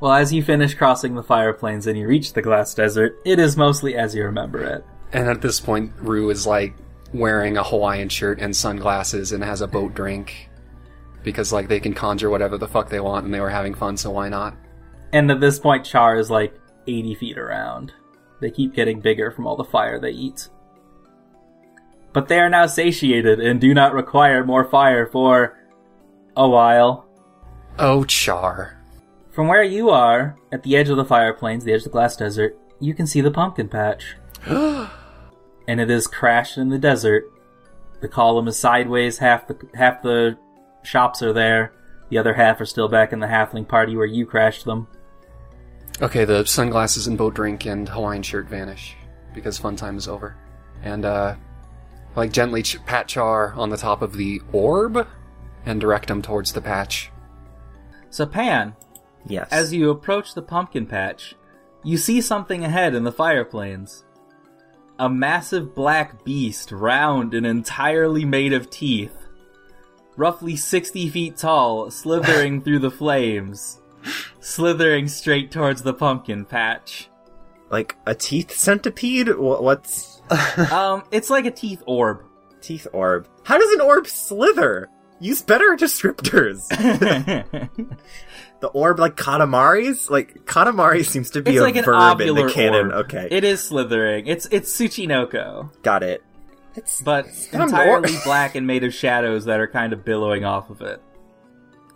Well, 0.00 0.12
as 0.12 0.32
you 0.32 0.42
finish 0.42 0.72
crossing 0.74 1.14
the 1.14 1.22
fire 1.22 1.52
plains 1.52 1.86
and 1.86 1.98
you 1.98 2.06
reach 2.06 2.32
the 2.32 2.40
glass 2.40 2.74
desert, 2.74 3.16
it 3.26 3.38
is 3.38 3.56
mostly 3.56 3.96
as 3.96 4.14
you 4.14 4.24
remember 4.24 4.62
it. 4.62 4.84
And 5.12 5.28
at 5.28 5.42
this 5.42 5.60
point, 5.60 5.92
Rue 5.98 6.30
is 6.30 6.46
like 6.46 6.74
wearing 7.12 7.58
a 7.58 7.62
Hawaiian 7.64 8.08
shirt 8.08 8.40
and 8.40 8.56
sunglasses 8.56 9.32
and 9.32 9.44
has 9.44 9.60
a 9.60 9.66
boat 9.66 9.94
drink. 9.94 10.48
Because 11.22 11.52
like 11.52 11.68
they 11.68 11.80
can 11.80 11.92
conjure 11.92 12.30
whatever 12.30 12.56
the 12.56 12.68
fuck 12.68 12.88
they 12.88 13.00
want 13.00 13.26
and 13.26 13.34
they 13.34 13.40
were 13.40 13.50
having 13.50 13.74
fun, 13.74 13.98
so 13.98 14.10
why 14.10 14.30
not? 14.30 14.56
And 15.12 15.30
at 15.30 15.40
this 15.40 15.58
point, 15.58 15.84
Char 15.84 16.16
is 16.16 16.30
like 16.30 16.58
80 16.86 17.14
feet 17.16 17.38
around. 17.38 17.92
They 18.40 18.50
keep 18.50 18.74
getting 18.74 19.00
bigger 19.00 19.30
from 19.30 19.46
all 19.46 19.56
the 19.56 19.64
fire 19.64 20.00
they 20.00 20.10
eat. 20.10 20.48
But 22.12 22.28
they 22.28 22.38
are 22.38 22.50
now 22.50 22.66
satiated 22.66 23.40
and 23.40 23.60
do 23.60 23.72
not 23.72 23.94
require 23.94 24.44
more 24.44 24.64
fire 24.64 25.06
for 25.06 25.58
a 26.36 26.48
while. 26.48 27.06
Oh, 27.78 28.04
Char. 28.04 28.78
From 29.30 29.48
where 29.48 29.62
you 29.62 29.90
are, 29.90 30.36
at 30.50 30.62
the 30.62 30.76
edge 30.76 30.90
of 30.90 30.96
the 30.96 31.04
fire 31.04 31.32
plains, 31.32 31.64
the 31.64 31.72
edge 31.72 31.80
of 31.80 31.84
the 31.84 31.90
glass 31.90 32.16
desert, 32.16 32.58
you 32.80 32.92
can 32.92 33.06
see 33.06 33.20
the 33.20 33.30
pumpkin 33.30 33.68
patch. 33.68 34.16
and 34.46 35.80
it 35.80 35.90
is 35.90 36.06
crashed 36.06 36.58
in 36.58 36.68
the 36.68 36.78
desert. 36.78 37.24
The 38.00 38.08
column 38.08 38.48
is 38.48 38.58
sideways, 38.58 39.18
half 39.18 39.46
the 39.46 39.56
half 39.74 40.02
the 40.02 40.36
shops 40.82 41.22
are 41.22 41.32
there, 41.32 41.72
the 42.10 42.18
other 42.18 42.34
half 42.34 42.60
are 42.60 42.66
still 42.66 42.88
back 42.88 43.12
in 43.12 43.20
the 43.20 43.28
halfling 43.28 43.66
party 43.66 43.96
where 43.96 44.04
you 44.04 44.26
crashed 44.26 44.64
them. 44.64 44.88
Okay, 46.00 46.24
the 46.24 46.44
sunglasses 46.46 47.06
and 47.06 47.18
boat 47.18 47.34
drink 47.34 47.66
and 47.66 47.88
Hawaiian 47.88 48.22
shirt 48.22 48.48
vanish 48.48 48.96
because 49.34 49.58
fun 49.58 49.76
time 49.76 49.96
is 49.96 50.08
over. 50.08 50.36
And, 50.82 51.04
uh, 51.04 51.36
like 52.16 52.32
gently 52.32 52.62
ch- 52.62 52.84
pat 52.86 53.08
Char 53.08 53.52
on 53.54 53.70
the 53.70 53.76
top 53.76 54.02
of 54.02 54.14
the 54.16 54.40
orb 54.52 55.06
and 55.64 55.80
direct 55.80 56.10
him 56.10 56.20
towards 56.22 56.52
the 56.52 56.60
patch. 56.60 57.10
So 58.10 58.26
Pan, 58.26 58.74
Yes. 59.26 59.48
as 59.50 59.72
you 59.72 59.90
approach 59.90 60.34
the 60.34 60.42
pumpkin 60.42 60.86
patch, 60.86 61.34
you 61.84 61.96
see 61.96 62.20
something 62.20 62.64
ahead 62.64 62.94
in 62.94 63.04
the 63.04 63.12
fire 63.12 63.44
plains. 63.44 64.04
A 64.98 65.08
massive 65.08 65.74
black 65.74 66.24
beast, 66.24 66.70
round 66.72 67.32
and 67.32 67.46
entirely 67.46 68.24
made 68.24 68.52
of 68.52 68.68
teeth. 68.70 69.16
Roughly 70.16 70.56
60 70.56 71.08
feet 71.08 71.36
tall, 71.36 71.90
slithering 71.90 72.60
through 72.62 72.80
the 72.80 72.90
flames. 72.90 73.80
Slithering 74.40 75.08
straight 75.08 75.50
towards 75.50 75.82
the 75.82 75.94
pumpkin 75.94 76.44
patch. 76.44 77.08
like 77.70 77.96
a 78.06 78.14
teeth 78.14 78.52
centipede? 78.52 79.28
What's 79.36 80.20
Um, 80.72 81.04
it's 81.10 81.30
like 81.30 81.44
a 81.46 81.50
teeth 81.50 81.82
orb. 81.86 82.24
teeth 82.60 82.86
orb? 82.92 83.28
How 83.44 83.58
does 83.58 83.70
an 83.72 83.80
orb 83.80 84.06
slither? 84.06 84.88
Use 85.20 85.42
better 85.42 85.76
descriptors. 85.76 86.68
The 88.60 88.68
orb 88.68 89.00
like 89.00 89.16
Katamari's? 89.16 90.08
Like 90.08 90.44
Katamari 90.46 91.04
seems 91.04 91.30
to 91.30 91.42
be 91.42 91.50
it's 91.50 91.58
a 91.58 91.62
like 91.64 91.74
an 91.74 91.84
verb 91.84 92.20
in 92.20 92.36
the 92.36 92.48
canon. 92.48 92.92
orb. 92.92 93.06
Okay. 93.06 93.26
It 93.28 93.42
is 93.42 93.60
slithering. 93.60 94.28
It's 94.28 94.46
it's 94.52 94.72
Tsuchinoko, 94.72 95.82
Got 95.82 96.04
it. 96.04 96.22
It's 96.76 97.02
but 97.02 97.26
not 97.52 97.54
an 97.54 97.60
entirely 97.62 98.14
black 98.24 98.54
and 98.54 98.64
made 98.64 98.84
of 98.84 98.94
shadows 98.94 99.46
that 99.46 99.58
are 99.58 99.66
kind 99.66 99.92
of 99.92 100.04
billowing 100.04 100.44
off 100.44 100.70
of 100.70 100.80
it. 100.80 101.02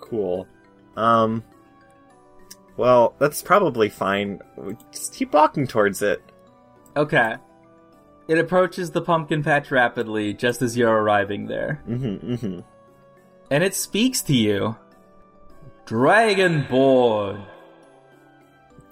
cool. 0.00 0.48
Um 0.96 1.44
Well, 2.76 3.14
that's 3.18 3.42
probably 3.42 3.88
fine. 3.88 4.40
Just 4.92 5.14
keep 5.14 5.32
walking 5.32 5.66
towards 5.66 6.02
it. 6.02 6.22
Okay. 6.96 7.36
It 8.28 8.38
approaches 8.38 8.90
the 8.90 9.00
pumpkin 9.00 9.42
patch 9.42 9.70
rapidly 9.70 10.34
just 10.34 10.60
as 10.62 10.76
you're 10.76 10.92
arriving 10.92 11.46
there. 11.46 11.82
Mm-hmm, 11.88 12.32
mm-hmm. 12.32 12.60
And 13.50 13.64
it 13.64 13.74
speaks 13.74 14.20
to 14.22 14.34
you. 14.34 14.76
Dragonborn. 15.86 17.44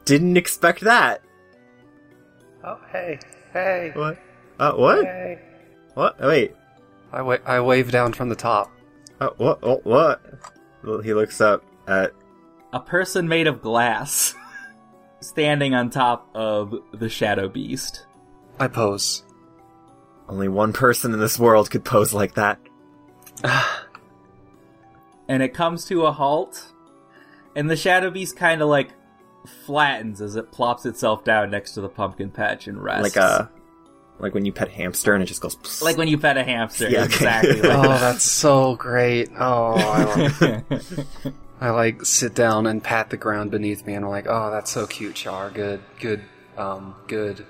Didn't 0.05 0.37
expect 0.37 0.81
that. 0.83 1.21
Oh, 2.63 2.79
hey, 2.93 3.19
hey, 3.53 3.93
What? 3.95 4.19
Uh, 4.59 4.73
what? 4.73 5.05
hey. 5.05 5.39
What? 5.95 6.17
Oh, 6.21 6.29
wait. 6.29 6.55
I, 7.13 7.23
wa- 7.23 7.39
I 7.45 7.61
wave 7.61 7.91
down 7.91 8.13
from 8.13 8.29
the 8.29 8.35
top. 8.37 8.71
Uh, 9.21 9.31
what? 9.37 9.59
Oh, 9.63 9.81
what? 9.85 10.23
Well, 10.83 11.01
He 11.01 11.13
looks 11.15 11.41
up 11.41 11.63
at. 11.89 12.13
A 12.75 12.81
person 12.81 13.29
made 13.29 13.47
of 13.47 13.63
glass. 13.63 14.35
Standing 15.21 15.75
on 15.75 15.89
top 15.89 16.29
of 16.35 16.75
the 16.93 17.09
shadow 17.09 17.49
beast. 17.49 18.05
I 18.61 18.69
pose. 18.69 19.23
Only 20.29 20.49
one 20.49 20.73
person 20.75 21.15
in 21.15 21.21
this 21.21 21.39
world 21.39 21.71
could 21.71 21.85
pose 21.85 22.13
like 22.13 22.35
that. 22.35 22.59
and 25.29 25.43
it 25.43 25.55
comes 25.55 25.85
to 25.87 26.05
a 26.05 26.13
halt, 26.13 26.73
and 27.57 27.71
the 27.71 27.77
shadow 27.77 28.11
beast 28.11 28.37
kind 28.37 28.61
of 28.63 28.69
like 28.69 28.91
flattens 29.67 30.21
as 30.21 30.37
it 30.37 30.51
plops 30.53 30.85
itself 30.87 31.25
down 31.25 31.51
next 31.51 31.73
to 31.73 31.81
the 31.81 31.89
pumpkin 31.89 32.31
patch 32.31 32.67
and 32.69 32.83
rests. 32.83 33.17
Like 33.17 33.17
a. 33.17 33.51
Like 34.19 34.33
when 34.35 34.45
you 34.45 34.53
pet 34.53 34.69
a 34.69 34.71
hamster 34.71 35.13
and 35.15 35.23
it 35.23 35.27
just 35.27 35.41
goes. 35.41 35.83
like 35.83 35.97
when 35.97 36.07
you 36.07 36.19
pet 36.19 36.37
a 36.37 36.45
hamster, 36.45 36.89
Yeah, 36.89 37.05
okay. 37.05 37.15
exactly. 37.15 37.61
Oh, 37.65 37.81
Like 37.81 38.01
that's 38.01 38.23
so 38.25 38.77
great. 38.77 39.29
Oh, 39.39 39.75
I, 41.65 41.71
love 41.71 41.77
that. 41.77 41.83
I 41.83 41.85
like 41.85 42.05
sit 42.05 42.35
down 42.35 42.67
and 42.67 42.83
pat 42.83 43.11
the 43.11 43.17
ground 43.17 43.51
beneath 43.51 43.87
me, 43.87 43.95
and 43.95 44.05
I'm 44.05 44.11
like, 44.11 44.27
oh, 44.29 44.51
that's 44.51 44.71
so 44.71 44.87
cute, 44.87 45.15
Char. 45.15 45.51
Good, 45.51 45.83
good, 45.99 46.23
um, 46.57 46.95
good. 47.07 47.47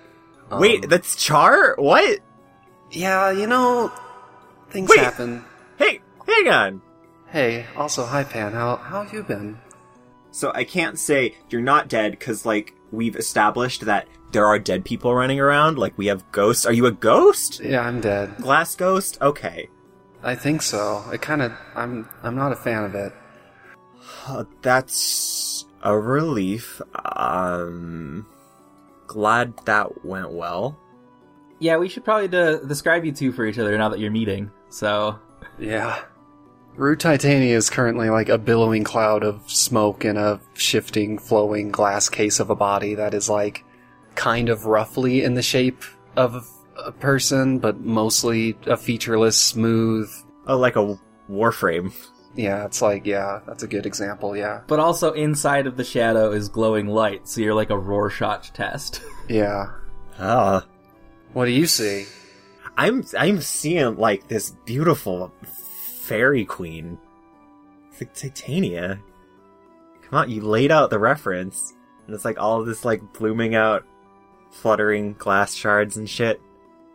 Um, 0.51 0.61
Wait, 0.61 0.89
that's 0.89 1.17
Char? 1.17 1.75
What? 1.77 2.21
yeah, 2.91 3.31
you 3.31 3.47
know, 3.47 3.93
things 4.71 4.89
Wait. 4.89 5.01
happen. 5.01 5.45
Hey, 5.79 6.01
hang 6.27 6.49
on. 6.49 6.83
Hey, 7.29 7.67
also, 7.77 8.05
hi, 8.05 8.23
Pan. 8.25 8.53
How 8.53 8.77
how 8.77 9.03
have 9.03 9.13
you 9.13 9.23
been? 9.23 9.59
So 10.31 10.53
I 10.55 10.65
can't 10.65 10.99
say 10.99 11.37
you're 11.49 11.61
not 11.61 11.89
dead 11.89 12.13
because, 12.13 12.45
like, 12.47 12.75
we've 12.91 13.17
established 13.17 13.83
that 13.83 14.07
there 14.33 14.47
are 14.47 14.59
dead 14.59 14.85
people 14.85 15.15
running 15.15 15.41
around. 15.41 15.79
Like, 15.79 15.97
we 15.97 16.07
have 16.07 16.31
ghosts. 16.33 16.67
Are 16.67 16.73
you 16.73 16.87
a 16.87 16.93
ghost? 16.93 17.61
Yeah, 17.61 17.81
I'm 17.81 18.01
dead. 18.01 18.37
Glass 18.39 18.75
ghost? 18.75 19.19
Okay. 19.21 19.69
I 20.23 20.35
think 20.35 20.63
so. 20.63 21.05
It 21.13 21.23
kind 21.23 21.43
of. 21.43 21.53
I'm. 21.75 22.09
I'm 22.23 22.37
not 22.37 22.53
a 22.53 22.57
fan 22.57 22.85
of 22.85 22.95
it. 22.95 23.13
That's 24.63 25.67
a 25.83 25.99
relief. 25.99 26.81
Um, 27.17 28.27
glad 29.07 29.55
that 29.67 30.05
went 30.05 30.31
well. 30.33 30.79
yeah, 31.61 31.77
we 31.77 31.89
should 31.89 32.05
probably 32.05 32.29
de- 32.29 32.65
describe 32.67 33.05
you 33.05 33.13
two 33.13 33.33
for 33.33 33.45
each 33.47 33.59
other 33.59 33.77
now 33.79 33.89
that 33.89 33.99
you're 34.01 34.11
meeting. 34.11 34.51
So, 34.71 35.19
Yeah. 35.59 36.01
Rue 36.77 36.97
Titania 36.97 37.57
is 37.57 37.71
currently 37.71 38.11
like 38.11 38.29
a 38.29 38.37
billowing 38.37 38.83
cloud 38.83 39.23
of 39.23 39.49
smoke 39.49 40.05
in 40.05 40.17
a 40.17 40.41
shifting, 40.55 41.19
flowing 41.19 41.71
glass 41.71 42.09
case 42.09 42.41
of 42.41 42.51
a 42.51 42.57
body 42.57 42.97
that 42.97 43.15
is 43.15 43.29
like 43.31 43.65
kind 44.17 44.49
of 44.49 44.67
roughly 44.67 45.23
in 45.23 45.35
the 45.35 45.43
shape 45.43 45.85
of 46.17 46.45
a 46.77 46.91
person, 46.91 47.61
but 47.61 47.79
mostly 47.81 48.57
a 48.67 48.77
featureless, 48.77 49.37
smooth. 49.41 50.11
Oh, 50.49 50.59
like 50.59 50.75
a 50.75 50.99
warframe. 51.31 51.93
Yeah, 52.37 52.65
it's 52.65 52.83
like, 52.83 53.07
yeah, 53.07 53.41
that's 53.47 53.63
a 53.63 53.69
good 53.69 53.87
example, 53.87 54.37
yeah. 54.37 54.63
but 54.67 54.81
also 54.81 55.13
inside 55.13 55.67
of 55.67 55.77
the 55.77 55.85
shadow 55.85 56.33
is 56.33 56.49
glowing 56.49 56.89
light, 56.89 57.29
so 57.29 57.41
you're 57.41 57.55
like 57.55 57.71
a 57.71 57.79
Rorschach 57.79 58.53
test. 58.53 59.03
Yeah. 59.27 59.71
Ah. 60.19 60.67
What 61.33 61.47
do 61.47 61.51
you 61.51 61.67
see? 61.67 62.05
I'm 62.77 63.05
I'm 63.19 63.41
seeing 63.41 63.97
like 63.97 64.29
this 64.29 64.51
beautiful 64.67 65.33
fairy 66.03 66.45
queen. 66.45 66.99
It's 67.91 68.03
like 68.03 68.15
Titania. 68.15 69.01
Come 70.03 70.19
on, 70.19 70.31
you 70.31 70.43
laid 70.43 70.71
out 70.71 70.91
the 70.91 70.99
reference. 70.99 71.73
And 72.07 72.15
it's 72.15 72.25
like 72.25 72.39
all 72.39 72.61
of 72.61 72.67
this 72.67 72.85
like 72.85 73.15
blooming 73.15 73.55
out, 73.55 73.87
fluttering 74.51 75.15
glass 75.15 75.55
shards 75.55 75.97
and 75.97 76.09
shit. 76.09 76.41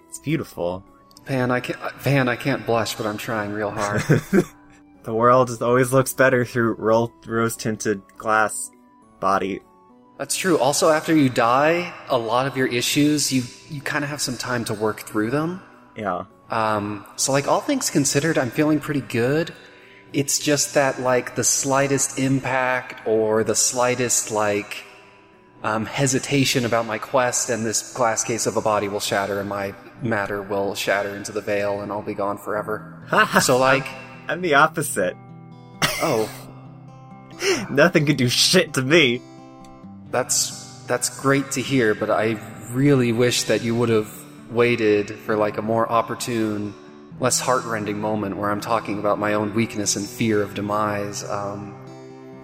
It's 0.08 0.20
beautiful. 0.20 0.84
Van, 1.26 1.52
I 1.52 1.60
can't, 1.60 1.80
Van, 1.96 2.28
I 2.28 2.36
can't 2.36 2.66
blush, 2.66 2.96
but 2.96 3.06
I'm 3.06 3.18
trying 3.18 3.54
real 3.54 3.72
hard. 3.72 4.04
The 5.10 5.16
world 5.16 5.50
always 5.64 5.92
looks 5.92 6.14
better 6.14 6.46
through 6.46 6.76
rose 6.76 7.56
tinted 7.56 8.04
glass 8.20 8.70
body. 9.20 9.60
That's 10.20 10.36
true. 10.36 10.60
Also, 10.60 10.92
after 10.92 11.16
you 11.16 11.30
die, 11.30 11.92
a 12.10 12.18
lot 12.20 12.46
of 12.46 12.56
your 12.56 12.68
issues, 12.68 13.34
you, 13.34 13.42
you 13.72 13.82
kind 13.82 14.04
of 14.04 14.12
have 14.12 14.22
some 14.22 14.38
time 14.38 14.66
to 14.66 14.76
work 14.76 15.00
through 15.00 15.32
them. 15.32 15.64
Yeah. 15.96 16.26
Um, 16.52 17.08
so 17.16 17.32
like 17.32 17.48
all 17.48 17.60
things 17.60 17.90
considered, 17.90 18.38
I'm 18.38 18.52
feeling 18.52 18.80
pretty 18.80 19.02
good. 19.02 19.52
It's 20.14 20.38
just 20.38 20.76
that 20.76 21.02
like 21.02 21.34
the 21.34 21.44
slightest 21.44 22.20
impact 22.20 23.08
or 23.08 23.44
the 23.44 23.56
slightest 23.56 24.30
like 24.30 24.84
um, 25.64 25.88
hesitation 25.88 26.66
about 26.66 26.86
my 26.86 27.00
quest 27.00 27.50
and 27.50 27.66
this 27.66 27.94
glass 27.94 28.24
case 28.24 28.46
of 28.46 28.58
a 28.58 28.62
body 28.62 28.88
will 28.88 29.00
shatter 29.00 29.40
and 29.40 29.50
my 29.50 29.74
matter 30.04 30.44
will 30.44 30.76
shatter 30.76 31.16
into 31.16 31.32
the 31.32 31.42
veil 31.42 31.82
and 31.82 31.92
I'll 31.92 32.04
be 32.04 32.14
gone 32.14 32.38
forever. 32.38 33.08
so 33.42 33.58
like, 33.58 33.88
I'm 34.30 34.42
the 34.42 34.54
opposite. 34.54 35.16
oh, 36.04 36.30
Nothing 37.70 38.06
can 38.06 38.16
do 38.16 38.30
shit 38.30 38.76
to 38.76 38.82
me. 38.82 39.22
that's 40.12 40.84
that's 40.86 41.20
great 41.20 41.52
to 41.52 41.62
hear, 41.62 41.96
but 41.96 42.10
I 42.10 42.38
really 42.72 43.12
wish 43.12 43.44
that 43.44 43.62
you 43.64 43.76
would 43.76 43.90
have 43.90 44.12
waited 44.52 45.12
for 45.12 45.36
like 45.36 45.58
a 45.58 45.62
more 45.62 45.92
opportune, 45.92 46.74
less 47.20 47.40
heartrending 47.40 48.00
moment 48.00 48.38
where 48.38 48.50
I'm 48.52 48.62
talking 48.62 49.00
about 49.00 49.20
my 49.20 49.34
own 49.34 49.54
weakness 49.56 49.96
and 49.96 50.06
fear 50.08 50.42
of 50.42 50.54
demise. 50.54 51.24
Um, 51.24 51.76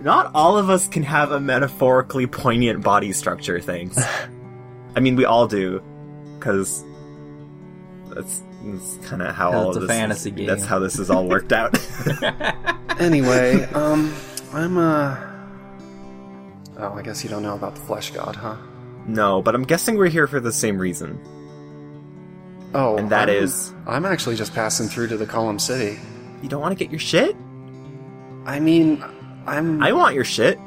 Not 0.01 0.31
all 0.33 0.57
of 0.57 0.69
us 0.69 0.87
can 0.87 1.03
have 1.03 1.31
a 1.31 1.39
metaphorically 1.39 2.25
poignant 2.27 2.83
body 2.83 3.13
structure 3.13 3.59
things. 3.59 3.97
I 4.95 4.99
mean, 5.01 5.15
we 5.15 5.25
all 5.25 5.47
do, 5.47 5.83
because 6.39 6.83
that's, 8.09 8.41
that's 8.65 8.97
kind 9.07 9.21
of 9.21 9.35
how 9.35 9.51
'Cause 9.51 9.63
all 9.63 9.67
it's 9.69 9.77
of 9.77 9.83
a 9.83 9.87
this. 9.87 9.95
fantasy 9.97 10.31
game. 10.31 10.47
That's 10.47 10.65
how 10.65 10.79
this 10.79 10.97
is 10.99 11.09
all 11.09 11.27
worked 11.27 11.53
out. 11.53 11.77
Anyway, 12.97 13.61
um, 13.73 14.15
I'm, 14.53 14.77
uh. 14.77 15.17
Oh, 16.77 16.93
I 16.93 17.01
guess 17.01 17.25
you 17.25 17.29
don't 17.29 17.43
know 17.43 17.55
about 17.55 17.75
the 17.75 17.81
Flesh 17.81 18.11
God, 18.11 18.37
huh? 18.37 18.55
no, 19.05 19.41
but 19.41 19.53
I'm 19.53 19.63
guessing 19.63 19.97
we're 19.97 20.07
here 20.07 20.27
for 20.27 20.39
the 20.39 20.53
same 20.53 20.77
reason. 20.77 21.19
Oh, 22.73 22.95
And 22.97 23.09
that 23.09 23.29
I'm- 23.29 23.43
is- 23.43 23.73
I'm 23.85 24.05
actually 24.05 24.37
just 24.37 24.53
passing 24.53 24.87
through 24.87 25.07
to 25.09 25.17
the 25.17 25.25
Column 25.25 25.59
City. 25.59 25.99
You 26.41 26.47
don't 26.47 26.61
want 26.61 26.71
to 26.77 26.81
get 26.81 26.89
your 26.89 26.99
shit? 26.99 27.35
I 28.45 28.59
mean, 28.61 29.03
I'm. 29.45 29.83
I 29.83 29.91
want 29.91 30.15
your 30.15 30.23
shit. 30.23 30.57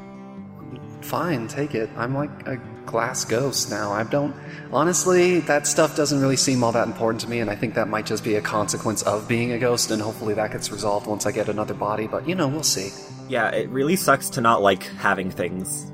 fine, 1.01 1.47
take 1.47 1.73
it. 1.73 1.89
I'm 1.97 2.13
like 2.13 2.29
a 2.47 2.57
glass 2.89 3.23
ghost 3.23 3.69
now. 3.69 3.91
I 3.91 4.03
don't. 4.03 4.35
Honestly, 4.71 5.39
that 5.41 5.67
stuff 5.67 5.95
doesn't 5.95 6.19
really 6.19 6.35
seem 6.35 6.63
all 6.63 6.71
that 6.71 6.87
important 6.87 7.21
to 7.21 7.29
me, 7.29 7.39
and 7.39 7.49
I 7.49 7.55
think 7.55 7.75
that 7.75 7.87
might 7.87 8.05
just 8.05 8.23
be 8.23 8.35
a 8.35 8.41
consequence 8.41 9.03
of 9.03 9.27
being 9.27 9.51
a 9.51 9.59
ghost, 9.59 9.91
and 9.91 10.01
hopefully 10.01 10.33
that 10.33 10.51
gets 10.51 10.71
resolved 10.71 11.07
once 11.07 11.25
I 11.25 11.31
get 11.31 11.49
another 11.49 11.73
body, 11.73 12.07
but 12.07 12.27
you 12.27 12.35
know, 12.35 12.47
we'll 12.47 12.63
see. 12.63 12.89
Yeah, 13.27 13.49
it 13.49 13.69
really 13.69 13.95
sucks 13.95 14.29
to 14.31 14.41
not 14.41 14.61
like 14.61 14.83
having 14.83 15.29
things. 15.29 15.91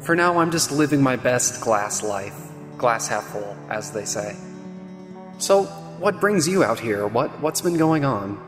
For 0.00 0.14
now, 0.16 0.38
I'm 0.38 0.50
just 0.50 0.72
living 0.72 1.00
my 1.02 1.16
best 1.16 1.60
glass 1.62 2.02
life. 2.02 2.34
Glass 2.76 3.08
half 3.08 3.24
full, 3.24 3.56
as 3.70 3.92
they 3.92 4.04
say. 4.04 4.36
So, 5.38 5.64
what 5.98 6.20
brings 6.20 6.46
you 6.46 6.62
out 6.64 6.78
here? 6.80 7.06
What 7.06 7.40
What's 7.40 7.60
been 7.60 7.78
going 7.78 8.04
on? 8.04 8.38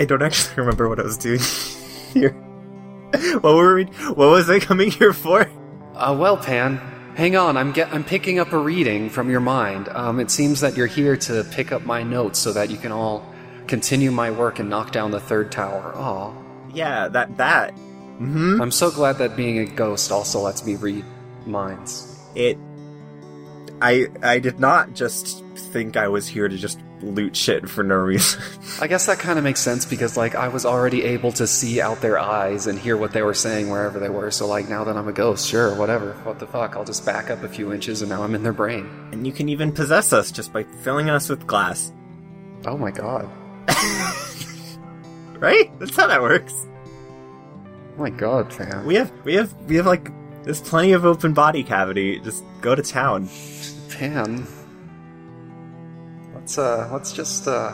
I 0.00 0.04
don't 0.04 0.22
actually 0.22 0.56
remember 0.62 0.88
what 0.88 0.98
I 1.00 1.02
was 1.02 1.18
doing 1.18 1.40
here. 2.12 2.32
what 3.40 3.54
were 3.54 3.74
we? 3.74 3.84
What 3.84 4.30
was 4.30 4.48
I 4.48 4.60
coming 4.60 4.90
here 4.90 5.12
for? 5.12 5.50
Uh, 5.94 6.16
well, 6.18 6.36
Pan, 6.36 6.80
hang 7.14 7.36
on. 7.36 7.56
I'm 7.56 7.72
get, 7.72 7.92
I'm 7.92 8.04
picking 8.04 8.38
up 8.38 8.52
a 8.52 8.58
reading 8.58 9.10
from 9.10 9.30
your 9.30 9.40
mind. 9.40 9.88
Um, 9.88 10.20
it 10.20 10.30
seems 10.30 10.60
that 10.60 10.76
you're 10.76 10.86
here 10.86 11.16
to 11.16 11.44
pick 11.50 11.72
up 11.72 11.84
my 11.84 12.02
notes 12.02 12.38
so 12.38 12.52
that 12.52 12.70
you 12.70 12.76
can 12.76 12.92
all 12.92 13.24
continue 13.66 14.10
my 14.10 14.30
work 14.30 14.58
and 14.58 14.68
knock 14.68 14.92
down 14.92 15.10
the 15.10 15.20
third 15.20 15.50
tower. 15.50 15.94
Aw. 15.94 16.32
Yeah, 16.72 17.08
that 17.08 17.36
that. 17.36 17.72
Hmm. 17.72 18.60
I'm 18.60 18.70
so 18.70 18.90
glad 18.90 19.18
that 19.18 19.36
being 19.36 19.58
a 19.58 19.64
ghost 19.64 20.12
also 20.12 20.40
lets 20.40 20.64
me 20.64 20.76
read 20.76 21.04
minds. 21.46 22.18
It. 22.34 22.58
I 23.80 24.08
I 24.22 24.38
did 24.38 24.60
not 24.60 24.94
just 24.94 25.44
think 25.56 25.96
I 25.96 26.08
was 26.08 26.26
here 26.26 26.48
to 26.48 26.56
just 26.56 26.78
loot 27.02 27.36
shit 27.36 27.68
for 27.68 27.82
no 27.84 27.96
reason. 27.96 28.40
I 28.80 28.86
guess 28.86 29.06
that 29.06 29.18
kind 29.18 29.38
of 29.38 29.44
makes 29.44 29.60
sense 29.60 29.84
because, 29.84 30.16
like, 30.16 30.34
I 30.34 30.48
was 30.48 30.64
already 30.64 31.02
able 31.04 31.32
to 31.32 31.46
see 31.46 31.80
out 31.80 32.00
their 32.00 32.18
eyes 32.18 32.66
and 32.66 32.78
hear 32.78 32.96
what 32.96 33.12
they 33.12 33.22
were 33.22 33.34
saying 33.34 33.68
wherever 33.68 33.98
they 33.98 34.08
were. 34.08 34.30
So, 34.30 34.46
like, 34.46 34.68
now 34.68 34.84
that 34.84 34.96
I'm 34.96 35.08
a 35.08 35.12
ghost, 35.12 35.48
sure, 35.48 35.74
whatever. 35.76 36.12
What 36.24 36.38
the 36.38 36.46
fuck? 36.46 36.76
I'll 36.76 36.84
just 36.84 37.04
back 37.04 37.30
up 37.30 37.42
a 37.42 37.48
few 37.48 37.72
inches 37.72 38.00
and 38.02 38.08
now 38.10 38.22
I'm 38.22 38.34
in 38.34 38.42
their 38.42 38.52
brain. 38.52 38.88
and 39.12 39.26
you 39.26 39.32
can 39.32 39.48
even 39.48 39.72
possess 39.72 40.12
us 40.12 40.30
just 40.32 40.52
by 40.52 40.62
filling 40.82 41.10
us 41.10 41.28
with 41.28 41.46
glass. 41.46 41.92
Oh 42.66 42.76
my 42.78 42.90
god. 42.90 43.30
Right? 45.40 45.78
That's 45.78 45.94
how 45.94 46.06
that 46.06 46.22
works. 46.22 46.54
Oh 47.96 48.00
my 48.00 48.08
god, 48.08 48.50
fam. 48.52 48.86
We 48.86 48.94
have 48.94 49.12
we 49.24 49.34
have 49.34 49.52
we 49.68 49.76
have 49.76 49.84
like 49.84 50.10
there's 50.44 50.60
plenty 50.62 50.92
of 50.92 51.04
open 51.04 51.34
body 51.34 51.62
cavity. 51.62 52.18
Just 52.20 52.44
go 52.62 52.74
to 52.74 52.82
town. 52.82 53.28
Pan. 53.90 54.46
Let's 56.44 56.58
uh 56.58 56.90
let's 56.92 57.10
just 57.10 57.48
uh 57.48 57.72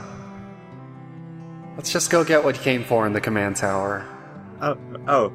let's 1.77 1.93
just 1.93 2.09
go 2.09 2.23
get 2.23 2.45
what 2.45 2.57
you 2.57 2.63
came 2.63 2.85
for 2.85 3.05
in 3.05 3.13
the 3.13 3.21
command 3.21 3.57
tower. 3.57 4.07
Oh 4.63 4.79
oh 5.09 5.33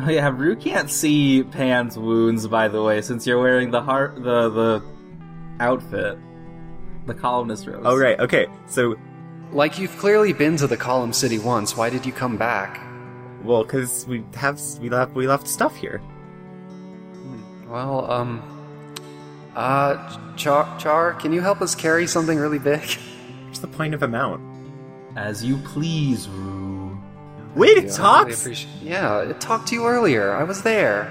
Oh 0.00 0.10
yeah, 0.10 0.28
Rue 0.28 0.56
can't 0.56 0.90
see 0.90 1.44
Pan's 1.44 1.96
wounds, 1.96 2.48
by 2.48 2.66
the 2.66 2.82
way, 2.82 3.02
since 3.02 3.24
you're 3.24 3.38
wearing 3.38 3.70
the 3.70 3.80
heart, 3.80 4.16
the 4.16 4.50
the 4.50 4.82
outfit, 5.60 6.18
the 7.06 7.14
columnist 7.14 7.68
rose. 7.68 7.82
oh 7.84 7.96
right. 7.96 8.18
Okay. 8.18 8.48
So 8.66 8.96
Like 9.52 9.78
you've 9.78 9.96
clearly 9.98 10.32
been 10.32 10.56
to 10.56 10.66
the 10.66 10.76
Column 10.76 11.12
City 11.12 11.38
once, 11.38 11.76
why 11.76 11.88
did 11.88 12.04
you 12.04 12.10
come 12.12 12.36
back? 12.36 12.80
well, 13.44 13.62
because 13.62 14.08
we 14.08 14.24
have 14.34 14.60
we 14.80 14.90
left 14.90 15.14
we 15.14 15.28
left 15.28 15.46
stuff 15.46 15.76
here. 15.76 16.02
Well, 17.68 18.10
um 18.10 18.57
uh 19.56 20.34
Char 20.36 20.78
Char, 20.78 21.14
can 21.14 21.32
you 21.32 21.40
help 21.40 21.60
us 21.60 21.74
carry 21.74 22.06
something 22.06 22.38
really 22.38 22.58
big? 22.58 22.80
What's 23.46 23.58
the 23.60 23.66
point 23.68 23.94
of 23.94 24.02
a 24.02 24.08
mount? 24.08 24.40
As 25.16 25.42
you 25.44 25.56
please, 25.58 26.28
Rue. 26.28 26.96
Wait, 27.54 27.70
Yeah, 27.70 27.74
I 27.74 27.78
it 27.78 27.82
really 27.84 27.96
talks. 27.96 28.40
appreciate- 28.42 28.82
yeah, 28.82 29.20
it 29.22 29.40
talked 29.40 29.68
to 29.68 29.74
you 29.74 29.86
earlier. 29.86 30.32
I 30.32 30.44
was 30.44 30.62
there. 30.62 31.10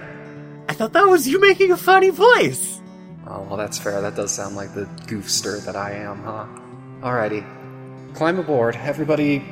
I 0.70 0.74
thought 0.74 0.94
that 0.94 1.08
was 1.08 1.28
you 1.28 1.42
making 1.42 1.72
a 1.72 1.78
funny 1.78 2.10
voice. 2.10 2.80
Oh, 3.26 3.42
well, 3.42 3.58
that's 3.58 3.78
fair. 3.78 4.00
That 4.02 4.16
does 4.16 4.32
sound 4.32 4.56
like 4.56 4.74
the 4.74 4.86
goofster 5.08 5.64
that 5.66 5.76
I 5.76 5.92
am, 5.92 6.24
huh? 6.24 6.46
Alrighty. 7.02 7.44
Climb 8.14 8.40
aboard. 8.40 8.76
Everybody. 8.78 9.44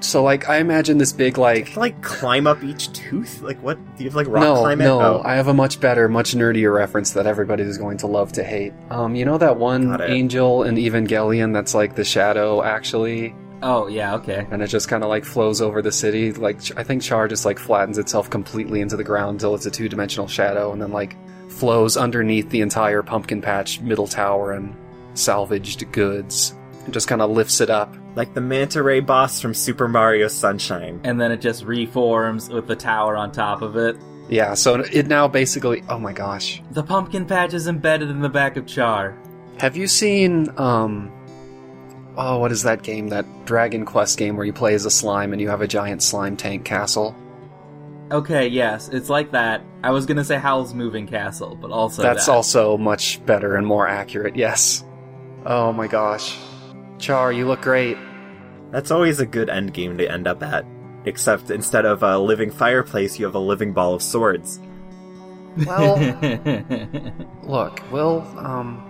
So, 0.00 0.22
like, 0.22 0.48
I 0.48 0.58
imagine 0.58 0.98
this 0.98 1.12
big, 1.12 1.38
like. 1.38 1.72
To, 1.72 1.80
like 1.80 2.00
climb 2.02 2.46
up 2.46 2.62
each 2.62 2.92
tooth. 2.92 3.40
Like 3.42 3.60
what? 3.62 3.78
Do 3.96 4.04
you 4.04 4.10
have 4.10 4.14
like 4.16 4.26
rock 4.28 4.42
no, 4.42 4.54
climb 4.56 4.80
it? 4.80 4.84
no, 4.84 5.00
Oh. 5.00 5.22
I 5.24 5.34
have 5.34 5.48
a 5.48 5.54
much 5.54 5.80
better, 5.80 6.08
much 6.08 6.34
nerdier 6.34 6.74
reference 6.74 7.12
that 7.12 7.26
everybody 7.26 7.62
is 7.62 7.78
going 7.78 7.96
to 7.98 8.06
love 8.06 8.32
to 8.32 8.44
hate. 8.44 8.72
Um, 8.90 9.14
you 9.14 9.24
know 9.24 9.38
that 9.38 9.56
one 9.56 10.00
angel 10.02 10.62
in 10.64 10.74
Evangelion 10.76 11.52
that's 11.52 11.74
like 11.74 11.96
the 11.96 12.04
shadow, 12.04 12.62
actually, 12.62 13.34
Oh 13.62 13.86
yeah, 13.88 14.14
okay. 14.16 14.46
and 14.50 14.62
it 14.62 14.66
just 14.66 14.88
kind 14.88 15.02
of 15.02 15.08
like 15.08 15.24
flows 15.24 15.62
over 15.62 15.80
the 15.80 15.90
city? 15.92 16.30
Like, 16.32 16.60
I 16.78 16.82
think 16.84 17.00
Char 17.02 17.26
just 17.26 17.46
like 17.46 17.58
flattens 17.58 17.96
itself 17.96 18.28
completely 18.28 18.82
into 18.82 18.96
the 18.96 19.04
ground 19.04 19.36
until 19.36 19.54
it's 19.54 19.64
a 19.66 19.70
two 19.70 19.88
dimensional 19.88 20.28
shadow, 20.28 20.72
and 20.72 20.80
then 20.80 20.92
like 20.92 21.16
flows 21.50 21.96
underneath 21.96 22.50
the 22.50 22.60
entire 22.60 23.02
pumpkin 23.02 23.40
patch 23.40 23.80
middle 23.80 24.06
tower 24.06 24.52
and 24.52 24.76
salvaged 25.14 25.90
goods. 25.92 26.54
It 26.86 26.92
just 26.92 27.08
kind 27.08 27.20
of 27.20 27.30
lifts 27.30 27.60
it 27.60 27.70
up. 27.70 27.94
Like 28.14 28.34
the 28.34 28.40
manta 28.40 28.82
ray 28.82 29.00
boss 29.00 29.40
from 29.40 29.54
Super 29.54 29.88
Mario 29.88 30.28
Sunshine. 30.28 31.00
And 31.04 31.20
then 31.20 31.32
it 31.32 31.40
just 31.40 31.64
reforms 31.64 32.48
with 32.48 32.66
the 32.66 32.76
tower 32.76 33.16
on 33.16 33.32
top 33.32 33.62
of 33.62 33.76
it. 33.76 33.96
Yeah, 34.28 34.54
so 34.54 34.80
it 34.80 35.06
now 35.06 35.28
basically. 35.28 35.82
Oh 35.88 35.98
my 35.98 36.12
gosh. 36.12 36.62
The 36.70 36.82
pumpkin 36.82 37.26
patch 37.26 37.54
is 37.54 37.66
embedded 37.66 38.10
in 38.10 38.20
the 38.20 38.28
back 38.28 38.56
of 38.56 38.66
Char. 38.66 39.16
Have 39.58 39.76
you 39.76 39.86
seen 39.86 40.48
um 40.58 41.12
Oh, 42.18 42.38
what 42.38 42.50
is 42.50 42.62
that 42.62 42.82
game? 42.82 43.08
That 43.08 43.26
Dragon 43.44 43.84
Quest 43.84 44.16
game 44.16 44.36
where 44.36 44.46
you 44.46 44.52
play 44.52 44.74
as 44.74 44.86
a 44.86 44.90
slime 44.90 45.32
and 45.32 45.40
you 45.42 45.48
have 45.50 45.60
a 45.60 45.68
giant 45.68 46.02
slime 46.02 46.36
tank 46.36 46.64
castle? 46.64 47.14
Okay, 48.10 48.46
yes, 48.46 48.88
it's 48.88 49.10
like 49.10 49.32
that. 49.32 49.62
I 49.82 49.90
was 49.90 50.06
gonna 50.06 50.24
say 50.24 50.38
Howl's 50.38 50.72
Moving 50.72 51.06
Castle, 51.06 51.56
but 51.60 51.70
also 51.72 52.02
That's 52.02 52.26
that. 52.26 52.32
also 52.32 52.78
much 52.78 53.24
better 53.26 53.56
and 53.56 53.66
more 53.66 53.86
accurate, 53.86 54.36
yes. 54.36 54.84
Oh 55.44 55.72
my 55.72 55.88
gosh. 55.88 56.38
Char, 56.98 57.32
you 57.32 57.46
look 57.46 57.62
great. 57.62 57.96
That's 58.70 58.90
always 58.90 59.20
a 59.20 59.26
good 59.26 59.48
end 59.48 59.74
game 59.74 59.96
to 59.98 60.10
end 60.10 60.26
up 60.26 60.42
at. 60.42 60.64
Except 61.04 61.50
instead 61.50 61.84
of 61.84 62.02
a 62.02 62.18
living 62.18 62.50
fireplace, 62.50 63.18
you 63.18 63.24
have 63.26 63.34
a 63.34 63.40
living 63.40 63.72
ball 63.72 63.94
of 63.94 64.02
swords. 64.02 64.58
Well, 65.64 65.96
look, 67.42 67.80
we'll 67.92 68.20
um 68.38 68.82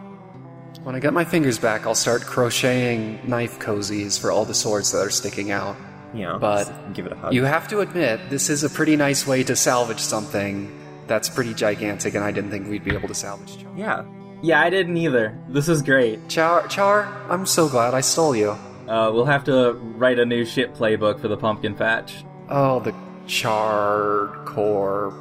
when 0.83 0.95
I 0.95 1.01
get 1.01 1.13
my 1.13 1.25
fingers 1.25 1.59
back, 1.59 1.87
I'll 1.87 1.95
start 1.95 2.23
crocheting 2.23 3.21
knife 3.29 3.59
cozies 3.59 4.19
for 4.21 4.31
all 4.31 4.45
the 4.45 4.55
swords 4.55 4.93
that 4.93 4.99
are 4.99 5.11
sticking 5.11 5.51
out. 5.51 5.77
Know, 6.15 6.39
But 6.39 6.95
give 6.95 7.07
it 7.07 7.13
a 7.13 7.17
hug. 7.17 7.35
You 7.35 7.45
have 7.45 7.69
to 7.69 7.81
admit, 7.81 8.31
this 8.31 8.49
is 8.49 8.65
a 8.65 8.71
pretty 8.71 8.97
nice 8.97 9.27
way 9.27 9.43
to 9.45 9.57
salvage 9.57 10.01
something 10.01 10.73
that's 11.07 11.29
pretty 11.29 11.55
gigantic, 11.55 12.15
and 12.15 12.25
I 12.25 12.31
didn't 12.31 12.51
think 12.51 12.69
we'd 12.69 12.85
be 12.85 12.95
able 12.95 13.09
to 13.09 13.15
salvage. 13.15 13.59
Char. 13.59 13.73
yeah. 13.77 14.05
Yeah, 14.43 14.61
I 14.61 14.71
didn't 14.71 14.97
either. 14.97 15.37
This 15.49 15.69
is 15.69 15.83
great. 15.83 16.29
Char, 16.29 16.67
Char, 16.69 17.05
I'm 17.29 17.47
so 17.47 17.69
glad 17.69 17.95
I 17.95 18.01
stole 18.01 18.37
you. 18.37 18.51
Uh, 18.89 19.11
we'll 19.13 19.25
have 19.25 19.45
to 19.45 19.73
write 19.97 20.19
a 20.19 20.25
new 20.25 20.45
ship 20.45 20.75
playbook 20.77 21.21
for 21.21 21.29
the 21.29 21.37
pumpkin 21.37 21.75
patch. 21.75 22.25
Oh, 22.49 22.79
the 22.81 22.95
charred 23.27 24.45
core, 24.47 25.13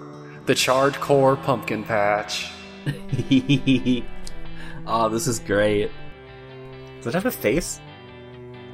the 0.45 0.53
charred 0.53 0.95
core 0.95 1.35
pumpkin 1.35 1.83
patch. 1.83 2.51
oh, 4.85 5.09
this 5.11 5.27
is 5.27 5.39
great. 5.39 5.89
Does 6.97 7.07
it 7.07 7.13
have 7.15 7.25
a 7.25 7.31
face? 7.31 7.79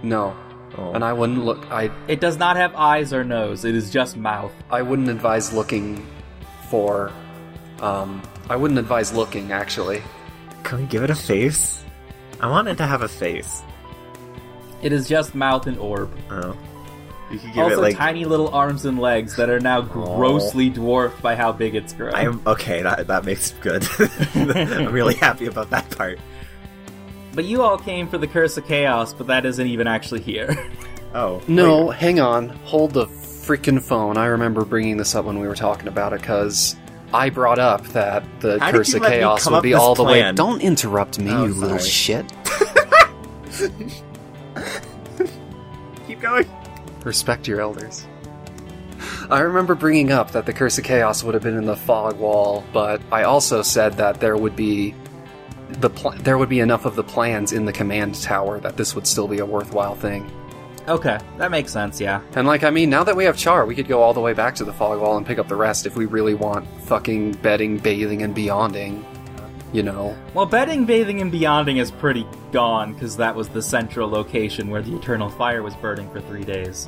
No, 0.04 0.36
Oh. 0.78 0.94
and 0.94 1.04
I 1.04 1.12
wouldn't 1.14 1.44
look. 1.44 1.70
I 1.70 1.92
It 2.08 2.20
does 2.22 2.38
not 2.38 2.56
have 2.56 2.74
eyes 2.76 3.12
or 3.14 3.24
nose. 3.26 3.66
It 3.66 3.76
is 3.76 3.90
just 3.90 4.16
mouth. 4.16 4.54
I 4.70 4.82
wouldn't 4.82 5.10
advise 5.10 5.52
looking 5.54 6.06
for. 6.70 7.12
Um, 7.82 8.22
I 8.50 8.56
wouldn't 8.56 8.80
advise 8.80 9.12
looking 9.14 9.52
actually. 9.52 10.02
Can 10.64 10.80
we 10.80 10.86
give 10.86 11.04
it 11.04 11.10
a 11.10 11.16
face? 11.16 11.84
I 12.40 12.50
want 12.50 12.68
it 12.68 12.78
to 12.78 12.88
have 12.88 13.02
a 13.02 13.08
face. 13.08 13.62
It 14.82 14.92
is 14.94 15.08
just 15.08 15.36
mouth 15.36 15.68
and 15.68 15.78
orb. 15.78 16.12
Oh. 16.30 16.58
You 17.32 17.40
could 17.40 17.54
give 17.54 17.64
also, 17.64 17.78
it 17.78 17.82
like. 17.82 17.98
tiny 17.98 18.26
little 18.26 18.50
arms 18.50 18.84
and 18.86 19.00
legs 19.00 19.38
that 19.38 19.50
are 19.50 19.60
now 19.60 19.80
grossly 19.82 20.70
dwarfed 20.70 21.22
by 21.22 21.36
how 21.36 21.52
big 21.54 21.76
it's 21.76 21.94
grown. 21.94 22.14
I 22.14 22.24
am 22.24 22.42
okay. 22.46 22.82
That 22.82 23.08
that 23.08 23.24
makes 23.24 23.52
good. 23.62 23.88
I'm 24.36 24.92
really 24.92 25.14
happy 25.16 25.46
about 25.46 25.70
that 25.70 25.90
part. 25.92 26.20
But 27.34 27.46
you 27.46 27.62
all 27.62 27.78
came 27.78 28.10
for 28.10 28.18
the 28.18 28.28
Curse 28.28 28.58
of 28.58 28.66
Chaos, 28.66 29.14
but 29.14 29.28
that 29.28 29.46
isn't 29.46 29.66
even 29.68 29.88
actually 29.88 30.22
here. 30.22 30.70
Oh 31.14 31.42
No, 31.46 31.88
wait. 31.88 31.98
hang 31.98 32.20
on. 32.22 32.48
Hold 32.64 32.92
the 32.94 33.06
freaking 33.06 33.82
phone. 33.82 34.16
I 34.16 34.28
remember 34.28 34.64
bringing 34.64 34.96
this 34.96 35.14
up 35.14 35.26
when 35.26 35.40
we 35.40 35.48
were 35.48 35.56
talking 35.58 35.90
about 35.90 36.14
it 36.14 36.22
because 36.22 36.78
I 37.14 37.30
brought 37.30 37.60
up 37.60 37.86
that 37.90 38.24
the 38.40 38.60
How 38.60 38.72
Curse 38.72 38.94
of 38.94 39.04
Chaos 39.04 39.50
would 39.50 39.64
be 39.64 39.72
this 39.72 39.80
all 39.80 39.96
the 39.96 40.04
way. 40.04 40.32
Don't 40.32 40.62
interrupt 40.62 41.20
me, 41.20 41.32
Oh, 41.32 41.46
you 41.46 41.54
little 41.54 41.78
shit. 41.78 42.32
keep 46.08 46.22
going. 46.22 46.50
Respect 47.04 47.48
your 47.48 47.62
elders. 47.62 48.06
I 49.30 49.40
remember 49.42 49.76
bringing 49.76 50.12
up 50.12 50.32
that 50.32 50.46
the 50.46 50.54
Curse 50.54 50.78
of 50.78 50.84
Chaos 50.84 51.24
would 51.24 51.34
have 51.34 51.44
been 51.44 51.58
in 51.58 51.66
the 51.66 51.76
fog 51.76 52.20
wall, 52.20 52.64
but 52.74 53.02
I 53.12 53.24
also 53.24 53.62
said 53.62 53.94
that 53.98 54.20
there 54.20 54.38
would 54.38 54.56
be 54.56 54.94
the 55.70 55.90
pl- 55.90 56.12
there 56.20 56.38
would 56.38 56.50
be 56.50 56.60
enough 56.60 56.86
of 56.86 56.96
the 56.96 57.04
plans 57.04 57.54
in 57.54 57.66
the 57.66 57.74
command 57.74 58.22
tower 58.22 58.60
that 58.60 58.78
this 58.78 58.94
would 58.94 59.08
still 59.08 59.28
be 59.28 59.40
a 59.40 59.46
worthwhile 59.46 59.96
thing. 59.96 60.30
Okay, 60.88 61.20
that 61.38 61.52
makes 61.52 61.72
sense. 61.72 62.02
Yeah. 62.02 62.22
And 62.36 62.48
like, 62.48 62.64
I 62.64 62.70
mean, 62.70 62.90
now 62.90 63.04
that 63.04 63.16
we 63.16 63.24
have 63.26 63.38
Char, 63.38 63.66
we 63.66 63.76
could 63.76 63.88
go 63.88 64.02
all 64.02 64.14
the 64.14 64.20
way 64.20 64.34
back 64.34 64.56
to 64.56 64.66
the 64.66 64.74
fog 64.74 65.00
wall 65.00 65.18
and 65.18 65.26
pick 65.26 65.38
up 65.40 65.48
the 65.48 65.56
rest 65.56 65.86
if 65.86 65.96
we 65.96 66.06
really 66.06 66.34
want 66.34 66.68
fucking 66.84 67.34
bedding, 67.34 67.78
bathing, 67.78 68.24
and 68.24 68.36
beyonding. 68.36 69.04
You 69.74 69.84
know. 69.84 70.18
Well, 70.34 70.46
bedding, 70.46 70.86
bathing, 70.86 71.22
and 71.22 71.32
beyonding 71.32 71.80
is 71.80 71.92
pretty 71.92 72.28
gone 72.52 72.94
because 72.94 73.16
that 73.18 73.36
was 73.36 73.48
the 73.48 73.62
central 73.62 74.10
location 74.10 74.70
where 74.70 74.82
the 74.82 74.94
eternal 74.98 75.30
fire 75.30 75.64
was 75.64 75.76
burning 75.76 76.10
for 76.10 76.20
three 76.20 76.44
days. 76.44 76.88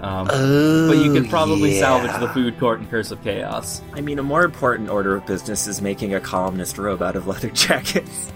Um, 0.00 0.28
Oh, 0.30 0.88
but 0.88 0.98
you 0.98 1.12
could 1.12 1.30
probably 1.30 1.74
yeah. 1.74 1.80
salvage 1.80 2.20
the 2.20 2.28
food 2.30 2.58
court 2.58 2.80
in 2.80 2.86
Curse 2.88 3.12
of 3.12 3.22
Chaos. 3.22 3.80
I 3.94 4.00
mean, 4.00 4.18
a 4.18 4.22
more 4.24 4.44
important 4.44 4.90
order 4.90 5.14
of 5.14 5.24
business 5.24 5.66
is 5.68 5.80
making 5.80 6.14
a 6.14 6.20
columnist 6.20 6.78
robe 6.78 7.00
out 7.00 7.14
of 7.16 7.26
leather 7.28 7.50
jackets. 7.50 8.32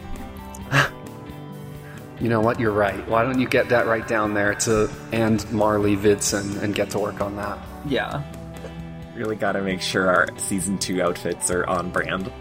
You 2.20 2.28
know 2.28 2.40
what? 2.40 2.60
You're 2.60 2.72
right. 2.72 3.08
Why 3.08 3.24
don't 3.24 3.40
you 3.40 3.48
get 3.48 3.70
that 3.70 3.86
right 3.86 4.06
down 4.06 4.34
there 4.34 4.54
to 4.54 4.90
and 5.10 5.50
Marley 5.50 5.96
Vidson 5.96 6.62
and 6.62 6.74
get 6.74 6.90
to 6.90 6.98
work 6.98 7.20
on 7.20 7.36
that? 7.36 7.58
Yeah. 7.86 8.22
Really 9.16 9.36
gotta 9.36 9.60
make 9.60 9.80
sure 9.80 10.08
our 10.08 10.28
season 10.38 10.78
2 10.78 11.02
outfits 11.02 11.50
are 11.50 11.66
on 11.66 11.90
brand. 11.90 12.32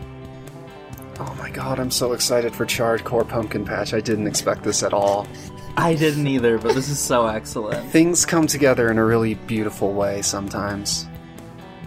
Oh 1.20 1.36
my 1.36 1.50
god, 1.50 1.80
I'm 1.80 1.92
so 1.92 2.14
excited 2.14 2.56
for 2.56 2.66
Charred 2.66 3.04
Core 3.04 3.26
Pumpkin 3.26 3.66
Patch. 3.66 3.94
I 3.94 4.00
didn't 4.00 4.28
expect 4.28 4.64
this 4.64 4.84
at 4.84 4.94
all. 4.94 5.28
I 5.76 5.96
didn't 5.96 6.28
either, 6.28 6.58
but 6.58 6.76
this 6.76 6.88
is 6.88 7.00
so 7.00 7.28
excellent. 7.28 7.90
Things 7.90 8.26
come 8.26 8.48
together 8.48 8.90
in 8.90 8.98
a 8.98 9.04
really 9.04 9.34
beautiful 9.34 9.92
way 9.92 10.22
sometimes. 10.22 11.09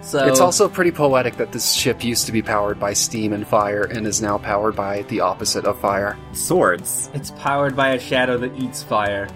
So 0.02 0.26
It's 0.26 0.40
also 0.40 0.68
pretty 0.68 0.90
poetic 0.90 1.36
that 1.36 1.52
this 1.52 1.72
ship 1.72 2.02
used 2.04 2.26
to 2.26 2.32
be 2.32 2.42
powered 2.42 2.78
by 2.80 2.92
steam 2.92 3.32
and 3.32 3.46
fire 3.46 3.84
and 3.84 4.06
is 4.06 4.20
now 4.20 4.36
powered 4.36 4.74
by 4.74 5.02
the 5.02 5.20
opposite 5.20 5.64
of 5.64 5.78
fire. 5.78 6.18
Swords. 6.32 7.08
it's 7.14 7.30
powered 7.30 7.76
by 7.76 7.90
a 7.90 8.00
shadow 8.00 8.36
that 8.38 8.54
eats 8.58 8.82
fire. 8.82 9.28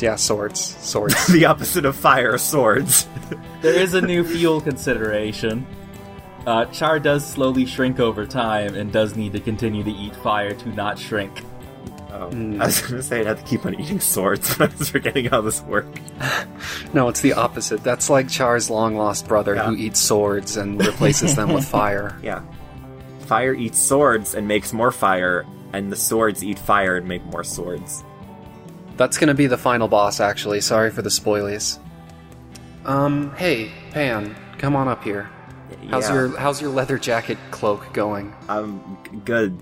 Yeah, 0.00 0.16
swords. 0.16 0.76
Swords. 0.80 1.26
the 1.32 1.44
opposite 1.46 1.84
of 1.84 1.96
fire, 1.96 2.38
swords. 2.38 3.06
There 3.60 3.74
is 3.74 3.92
a 3.94 4.00
new 4.00 4.24
fuel 4.24 4.60
consideration. 4.60 5.66
Uh, 6.46 6.64
Char 6.66 6.98
does 6.98 7.24
slowly 7.26 7.66
shrink 7.66 8.00
over 8.00 8.26
time 8.26 8.74
and 8.74 8.90
does 8.90 9.14
need 9.14 9.34
to 9.34 9.40
continue 9.40 9.84
to 9.84 9.90
eat 9.90 10.16
fire 10.16 10.54
to 10.54 10.68
not 10.70 10.98
shrink. 10.98 11.44
Oh, 12.12 12.28
I 12.60 12.66
was 12.66 12.80
gonna 12.82 13.02
say 13.02 13.20
I'd 13.20 13.26
have 13.26 13.38
to 13.38 13.44
keep 13.44 13.64
on 13.64 13.78
eating 13.80 14.00
swords, 14.00 14.54
but 14.58 14.72
I 14.72 14.76
was 14.76 14.90
forgetting 14.90 15.26
how 15.26 15.40
this 15.42 15.62
worked. 15.62 16.00
no, 16.94 17.08
it's 17.08 17.20
the 17.20 17.34
opposite. 17.34 17.82
That's 17.84 18.10
like 18.10 18.28
Char's 18.28 18.68
long 18.70 18.96
lost 18.96 19.28
brother 19.28 19.54
Yeah. 19.54 19.66
who 19.66 19.76
eats 19.76 20.00
swords 20.00 20.56
and 20.56 20.78
replaces 20.84 21.36
them 21.36 21.52
with 21.52 21.64
fire. 21.68 22.18
Yeah. 22.22 22.42
Fire 23.26 23.54
eats 23.54 23.78
swords 23.78 24.34
and 24.34 24.48
makes 24.48 24.72
more 24.72 24.90
fire, 24.90 25.46
and 25.72 25.92
the 25.92 25.96
swords 25.96 26.42
eat 26.42 26.58
fire 26.58 26.96
and 26.96 27.06
make 27.06 27.24
more 27.26 27.44
swords. 27.44 28.02
That's 28.96 29.16
gonna 29.16 29.34
be 29.34 29.46
the 29.46 29.56
final 29.58 29.86
boss, 29.88 30.18
actually. 30.20 30.60
Sorry 30.62 30.90
for 30.90 31.02
the 31.02 31.10
spoilies. 31.10 31.78
Um, 32.84 33.32
hey, 33.36 33.70
Pan, 33.92 34.34
come 34.58 34.74
on 34.74 34.88
up 34.88 35.04
here. 35.04 35.30
How's 35.90 36.08
Yeah. 36.08 36.14
your 36.14 36.36
How's 36.38 36.60
your 36.60 36.70
leather 36.70 36.98
jacket 36.98 37.38
cloak 37.50 37.92
going? 37.92 38.34
I'm 38.48 38.80
g- 39.04 39.16
good. 39.24 39.58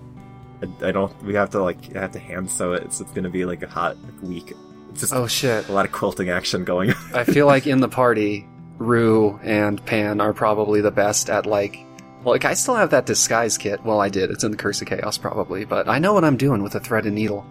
I, 0.63 0.89
I 0.89 0.93
don't. 0.93 1.13
We 1.23 1.35
have 1.35 1.51
to 1.51 1.63
like 1.63 1.95
I 1.97 2.01
have 2.01 2.13
to 2.13 2.19
hand 2.19 2.51
sew 2.51 2.73
it, 2.73 2.93
so 2.93 3.05
it's 3.05 3.13
gonna 3.13 3.31
be 3.31 3.45
like 3.45 3.63
a 3.63 3.69
hot 3.69 3.97
like, 4.03 4.23
week. 4.23 4.53
It's 4.91 5.01
just 5.01 5.13
Oh 5.13 5.27
shit! 5.27 5.69
a 5.69 5.73
lot 5.73 5.85
of 5.87 5.93
quilting 5.93 6.31
action 6.31 6.65
going. 6.65 6.91
on. 6.93 6.97
I 7.15 7.25
feel 7.25 7.47
like 7.55 7.67
in 7.67 7.81
the 7.81 7.89
party, 7.89 8.47
Rue 8.79 9.39
and 9.43 9.85
Pan 9.87 10.21
are 10.21 10.33
probably 10.33 10.81
the 10.81 10.91
best 10.91 11.31
at 11.31 11.47
like. 11.47 11.79
Well, 12.25 12.35
like 12.35 12.45
I 12.45 12.55
still 12.55 12.75
have 12.75 12.91
that 12.91 13.07
disguise 13.07 13.57
kit. 13.57 13.85
Well, 13.85 14.01
I 14.01 14.09
did. 14.09 14.31
It's 14.31 14.43
in 14.43 14.51
the 14.51 14.57
Curse 14.57 14.83
of 14.83 14.89
Chaos, 14.89 15.17
probably, 15.19 15.65
but 15.65 15.89
I 15.89 15.99
know 16.01 16.13
what 16.13 16.25
I'm 16.25 16.37
doing 16.37 16.63
with 16.65 16.75
a 16.75 16.81
thread 16.81 17.07
and 17.07 17.15
needle. 17.15 17.47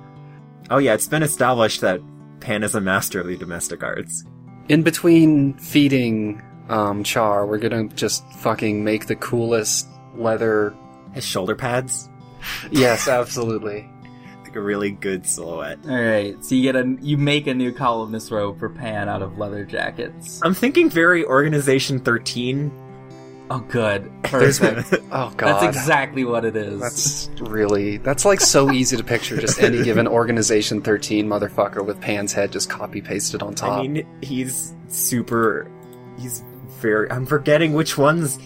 oh 0.69 0.77
yeah, 0.77 0.93
it's 0.93 1.07
been 1.07 1.23
established 1.23 1.79
that 1.81 2.01
Pan 2.41 2.63
is 2.63 2.75
a 2.75 2.81
master 2.81 3.21
of 3.21 3.27
the 3.27 3.37
domestic 3.37 3.81
arts. 3.83 4.25
In 4.67 4.83
between 4.83 5.53
feeding 5.53 6.41
um, 6.67 7.01
Char, 7.05 7.45
we're 7.47 7.59
gonna 7.59 7.87
just 7.95 8.29
fucking 8.33 8.83
make 8.83 9.05
the 9.07 9.15
coolest 9.15 9.87
leather. 10.15 10.75
His 11.13 11.25
shoulder 11.25 11.55
pads, 11.55 12.09
Yes, 12.71 13.07
absolutely. 13.07 13.89
like 14.43 14.55
a 14.55 14.61
really 14.61 14.91
good 14.91 15.25
silhouette. 15.25 15.79
All 15.87 15.95
right, 15.95 16.43
so 16.43 16.55
you 16.55 16.61
get 16.63 16.75
a 16.75 16.97
you 17.01 17.17
make 17.17 17.47
a 17.47 17.53
new 17.53 17.71
columnist 17.71 18.31
robe 18.31 18.59
for 18.59 18.69
Pan 18.69 19.09
out 19.09 19.21
of 19.21 19.37
leather 19.37 19.65
jackets. 19.65 20.39
I'm 20.43 20.53
thinking 20.53 20.89
very 20.89 21.25
Organization 21.25 21.99
13. 21.99 22.71
Oh, 23.49 23.59
good, 23.59 24.11
perfect. 24.23 24.93
Oh 25.11 25.31
god, 25.37 25.61
That's 25.61 25.77
exactly 25.77 26.25
what 26.25 26.43
it 26.43 26.57
is. 26.57 26.81
That's 26.81 27.29
really 27.49 27.95
that's 27.97 28.25
like 28.25 28.41
so 28.41 28.71
easy 28.71 28.97
to 28.97 29.03
picture. 29.05 29.37
Just 29.37 29.61
any 29.61 29.83
given 29.83 30.05
Organization 30.19 30.81
13 30.81 31.25
motherfucker 31.27 31.85
with 31.85 31.99
Pan's 32.01 32.33
head 32.33 32.51
just 32.51 32.69
copy 32.69 32.99
pasted 33.01 33.41
on 33.41 33.55
top. 33.55 33.79
I 33.79 33.87
mean, 33.87 34.05
he's 34.21 34.75
super. 34.89 35.71
He's 36.19 36.43
very. 36.79 37.09
I'm 37.09 37.25
forgetting 37.25 37.71
which 37.73 37.97
one's 37.97 38.37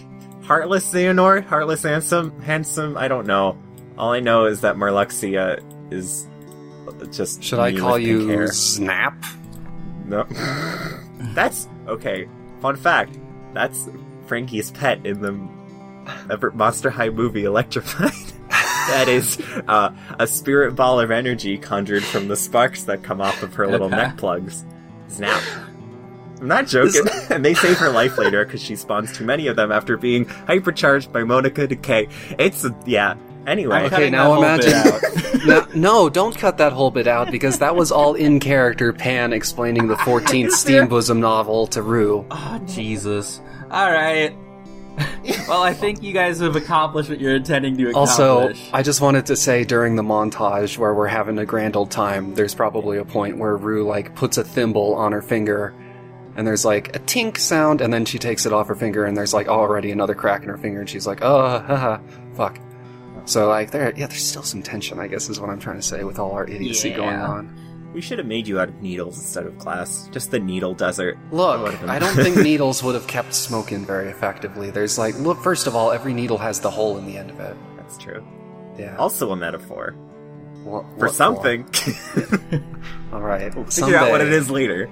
Heartless 0.44 0.88
Xehanort, 0.92 1.46
Heartless 1.46 1.82
Handsome, 1.82 2.40
Handsome. 2.40 2.96
I 2.96 3.08
don't 3.08 3.26
know. 3.26 3.58
All 3.98 4.12
I 4.12 4.20
know 4.20 4.46
is 4.46 4.62
that 4.62 4.76
Marluxia 4.76 5.62
is 5.92 6.26
just. 7.10 7.42
Should 7.42 7.58
I 7.58 7.76
call 7.76 7.98
you 7.98 8.28
hair. 8.28 8.48
Snap? 8.48 9.22
No. 10.06 10.24
That's 11.34 11.68
okay. 11.86 12.28
Fun 12.60 12.76
fact. 12.76 13.18
That's 13.54 13.88
Frankie's 14.26 14.70
pet 14.70 15.04
in 15.04 15.20
the 15.20 15.38
Everett 16.30 16.54
Monster 16.54 16.90
High 16.90 17.10
movie 17.10 17.44
Electrified. 17.44 18.12
that 18.48 19.06
is 19.08 19.40
uh, 19.68 19.94
a 20.18 20.26
spirit 20.26 20.74
ball 20.74 21.00
of 21.00 21.10
energy 21.10 21.58
conjured 21.58 22.02
from 22.02 22.28
the 22.28 22.36
sparks 22.36 22.84
that 22.84 23.02
come 23.02 23.20
off 23.20 23.42
of 23.42 23.54
her 23.54 23.66
little 23.66 23.88
neck 23.88 24.16
plugs. 24.16 24.64
Snap. 25.08 25.42
I'm 26.40 26.48
not 26.48 26.66
joking. 26.66 27.06
and 27.30 27.44
they 27.44 27.54
save 27.54 27.78
her 27.78 27.90
life 27.90 28.18
later 28.18 28.44
because 28.44 28.60
she 28.60 28.74
spawns 28.74 29.16
too 29.16 29.24
many 29.24 29.46
of 29.46 29.54
them 29.54 29.70
after 29.70 29.96
being 29.96 30.26
hypercharged 30.26 31.12
by 31.12 31.22
Moanica 31.22 31.68
D'Kay. 31.68 32.10
It's 32.38 32.66
yeah. 32.84 33.14
Anyway, 33.46 33.74
I'm 33.74 33.86
Okay, 33.86 34.10
now 34.10 34.38
imagine. 34.38 34.72
bit 34.72 35.44
no, 35.46 35.66
no, 35.74 36.08
don't 36.08 36.36
cut 36.36 36.58
that 36.58 36.72
whole 36.72 36.90
bit 36.90 37.06
out 37.06 37.30
because 37.30 37.58
that 37.58 37.74
was 37.74 37.90
all 37.90 38.14
in 38.14 38.38
character. 38.40 38.92
Pan 38.92 39.32
explaining 39.32 39.88
the 39.88 39.96
14th 39.96 40.50
Steam 40.52 40.86
Bosom 40.88 41.20
novel 41.20 41.66
to 41.68 41.82
Rue. 41.82 42.24
Oh, 42.30 42.60
Jesus. 42.66 43.40
All 43.70 43.90
right. 43.90 44.36
well, 45.48 45.62
I 45.62 45.72
think 45.72 46.02
you 46.02 46.12
guys 46.12 46.40
have 46.40 46.54
accomplished 46.54 47.08
what 47.08 47.18
you're 47.18 47.34
intending 47.34 47.76
to 47.78 47.90
accomplish. 47.90 48.10
Also. 48.10 48.52
I 48.72 48.82
just 48.82 49.00
wanted 49.00 49.26
to 49.26 49.36
say 49.36 49.64
during 49.64 49.96
the 49.96 50.02
montage 50.02 50.76
where 50.76 50.94
we're 50.94 51.06
having 51.06 51.38
a 51.38 51.46
grand 51.46 51.76
old 51.76 51.90
time, 51.90 52.34
there's 52.34 52.54
probably 52.54 52.98
a 52.98 53.04
point 53.04 53.38
where 53.38 53.56
Rue 53.56 53.86
like 53.86 54.14
puts 54.14 54.36
a 54.36 54.44
thimble 54.44 54.94
on 54.94 55.12
her 55.12 55.22
finger, 55.22 55.74
and 56.36 56.46
there's 56.46 56.64
like 56.64 56.94
a 56.94 56.98
tink 57.00 57.38
sound, 57.38 57.80
and 57.80 57.92
then 57.92 58.04
she 58.04 58.18
takes 58.18 58.44
it 58.44 58.52
off 58.52 58.68
her 58.68 58.74
finger, 58.74 59.04
and 59.04 59.16
there's 59.16 59.32
like 59.32 59.48
already 59.48 59.90
another 59.90 60.14
crack 60.14 60.42
in 60.42 60.50
her 60.50 60.58
finger, 60.58 60.80
and 60.80 60.88
she's 60.90 61.06
like, 61.06 61.20
oh, 61.22 61.58
haha, 61.60 61.98
fuck. 62.34 62.58
So 63.24 63.48
like 63.48 63.70
there, 63.70 63.92
yeah, 63.96 64.06
there's 64.06 64.24
still 64.24 64.42
some 64.42 64.62
tension, 64.62 64.98
I 64.98 65.06
guess, 65.06 65.28
is 65.28 65.38
what 65.40 65.50
I'm 65.50 65.60
trying 65.60 65.76
to 65.76 65.82
say 65.82 66.04
with 66.04 66.18
all 66.18 66.32
our 66.32 66.46
idiocy 66.48 66.90
Yeah. 66.90 66.96
going 66.96 67.16
on. 67.16 67.90
we 67.94 68.00
should 68.00 68.18
have 68.18 68.26
made 68.26 68.46
you 68.48 68.58
out 68.58 68.68
of 68.70 68.80
needles 68.82 69.18
instead 69.18 69.44
of 69.46 69.58
glass. 69.58 70.08
Just 70.12 70.30
the 70.30 70.38
needle 70.40 70.72
desert. 70.74 71.18
Look, 71.30 71.82
I 71.84 71.98
don't 71.98 72.14
think 72.24 72.36
needles 72.38 72.82
would 72.82 72.94
have 72.94 73.06
kept 73.06 73.34
smoking 73.34 73.84
very 73.84 74.08
effectively. 74.08 74.70
There's 74.70 74.96
like, 74.98 75.14
look, 75.18 75.38
first 75.42 75.66
of 75.66 75.76
all, 75.76 75.92
every 75.92 76.14
needle 76.14 76.38
has 76.38 76.58
the 76.60 76.70
hole 76.70 76.96
in 76.98 77.04
the 77.06 77.16
end 77.18 77.30
of 77.30 77.38
it. 77.40 77.54
That's 77.76 77.98
true. 77.98 78.24
Yeah. 78.78 78.96
Also 78.96 79.30
a 79.30 79.36
metaphor. 79.36 79.94
What- 80.64 80.86
For 80.98 81.08
something. 81.08 81.66
All 83.12 83.20
right. 83.20 83.52
Figure 83.72 83.96
out 83.96 84.10
what 84.10 84.20
it 84.22 84.32
is 84.32 84.50
later. 84.50 84.88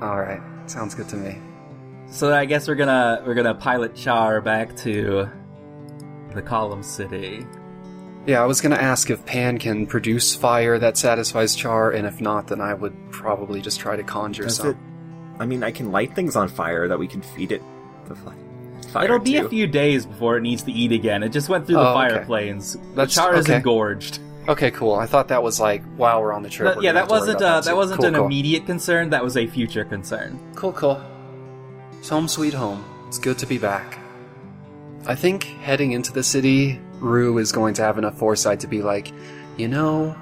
All 0.00 0.18
right. 0.20 0.40
Sounds 0.70 0.94
good 0.94 1.08
to 1.08 1.16
me. 1.16 1.38
So 2.08 2.32
I 2.32 2.44
guess 2.44 2.68
we're 2.68 2.76
gonna 2.76 3.22
we're 3.26 3.34
gonna 3.34 3.54
pilot 3.56 3.96
Char 3.96 4.40
back 4.40 4.76
to 4.78 5.28
the 6.32 6.42
Column 6.42 6.84
City. 6.84 7.44
Yeah, 8.26 8.42
I 8.42 8.46
was 8.46 8.60
gonna 8.60 8.74
ask 8.76 9.08
if 9.10 9.24
Pan 9.24 9.58
can 9.58 9.86
produce 9.86 10.34
fire 10.34 10.78
that 10.80 10.96
satisfies 10.96 11.54
Char, 11.54 11.92
and 11.92 12.06
if 12.06 12.20
not, 12.20 12.48
then 12.48 12.60
I 12.60 12.74
would 12.74 12.94
probably 13.12 13.60
just 13.60 13.78
try 13.78 13.94
to 13.96 14.02
conjure 14.02 14.44
Does 14.44 14.56
some. 14.56 14.68
it? 14.70 14.76
I 15.38 15.46
mean, 15.46 15.62
I 15.62 15.70
can 15.70 15.92
light 15.92 16.14
things 16.14 16.34
on 16.34 16.48
fire 16.48 16.88
that 16.88 16.98
we 16.98 17.06
can 17.06 17.22
feed 17.22 17.52
it 17.52 17.62
the 18.08 18.16
fire 18.16 19.04
It'll 19.04 19.18
be 19.18 19.32
to. 19.32 19.44
a 19.46 19.48
few 19.48 19.66
days 19.66 20.06
before 20.06 20.36
it 20.38 20.40
needs 20.40 20.62
to 20.62 20.72
eat 20.72 20.90
again. 20.92 21.22
It 21.22 21.28
just 21.30 21.48
went 21.48 21.66
through 21.66 21.76
the 21.76 21.88
Oh, 21.90 21.94
fire 21.94 22.16
okay. 22.16 22.24
plains. 22.24 22.76
That's- 22.94 23.14
Char 23.14 23.34
is 23.34 23.44
okay. 23.46 23.56
engorged. 23.56 24.20
Okay, 24.48 24.70
cool. 24.70 24.94
I 24.94 25.06
thought 25.06 25.28
that 25.28 25.42
was 25.42 25.58
like 25.60 25.82
while 25.96 26.22
we're 26.22 26.32
on 26.32 26.42
the 26.44 26.48
trip. 26.48 26.76
But 26.76 26.82
yeah, 26.84 26.92
that 26.92 27.00
have 27.00 27.08
to 27.08 27.12
worry 27.12 27.20
wasn't 27.20 27.36
about 27.40 27.48
uh, 27.52 27.60
that 27.62 27.70
too. 27.70 27.76
wasn't 27.76 27.98
Cool, 28.00 28.06
an 28.08 28.14
cool. 28.14 28.24
immediate 28.26 28.64
concern. 28.64 29.10
That 29.10 29.22
was 29.24 29.36
a 29.36 29.46
future 29.46 29.84
concern. 29.84 30.38
Cool, 30.54 30.72
cool. 30.72 31.00
It's 31.98 32.08
home 32.08 32.28
sweet 32.28 32.54
home. 32.54 32.84
It's 33.08 33.18
good 33.18 33.38
to 33.38 33.46
be 33.46 33.58
back. 33.58 33.98
I 35.04 35.14
think 35.16 35.44
heading 35.62 35.92
into 35.92 36.12
the 36.12 36.22
city, 36.22 36.80
Rue 37.00 37.38
is 37.38 37.52
going 37.52 37.74
to 37.74 37.82
have 37.82 37.98
enough 37.98 38.18
foresight 38.18 38.60
to 38.60 38.66
be 38.66 38.82
like, 38.82 39.12
you 39.56 39.68
know, 39.68 40.14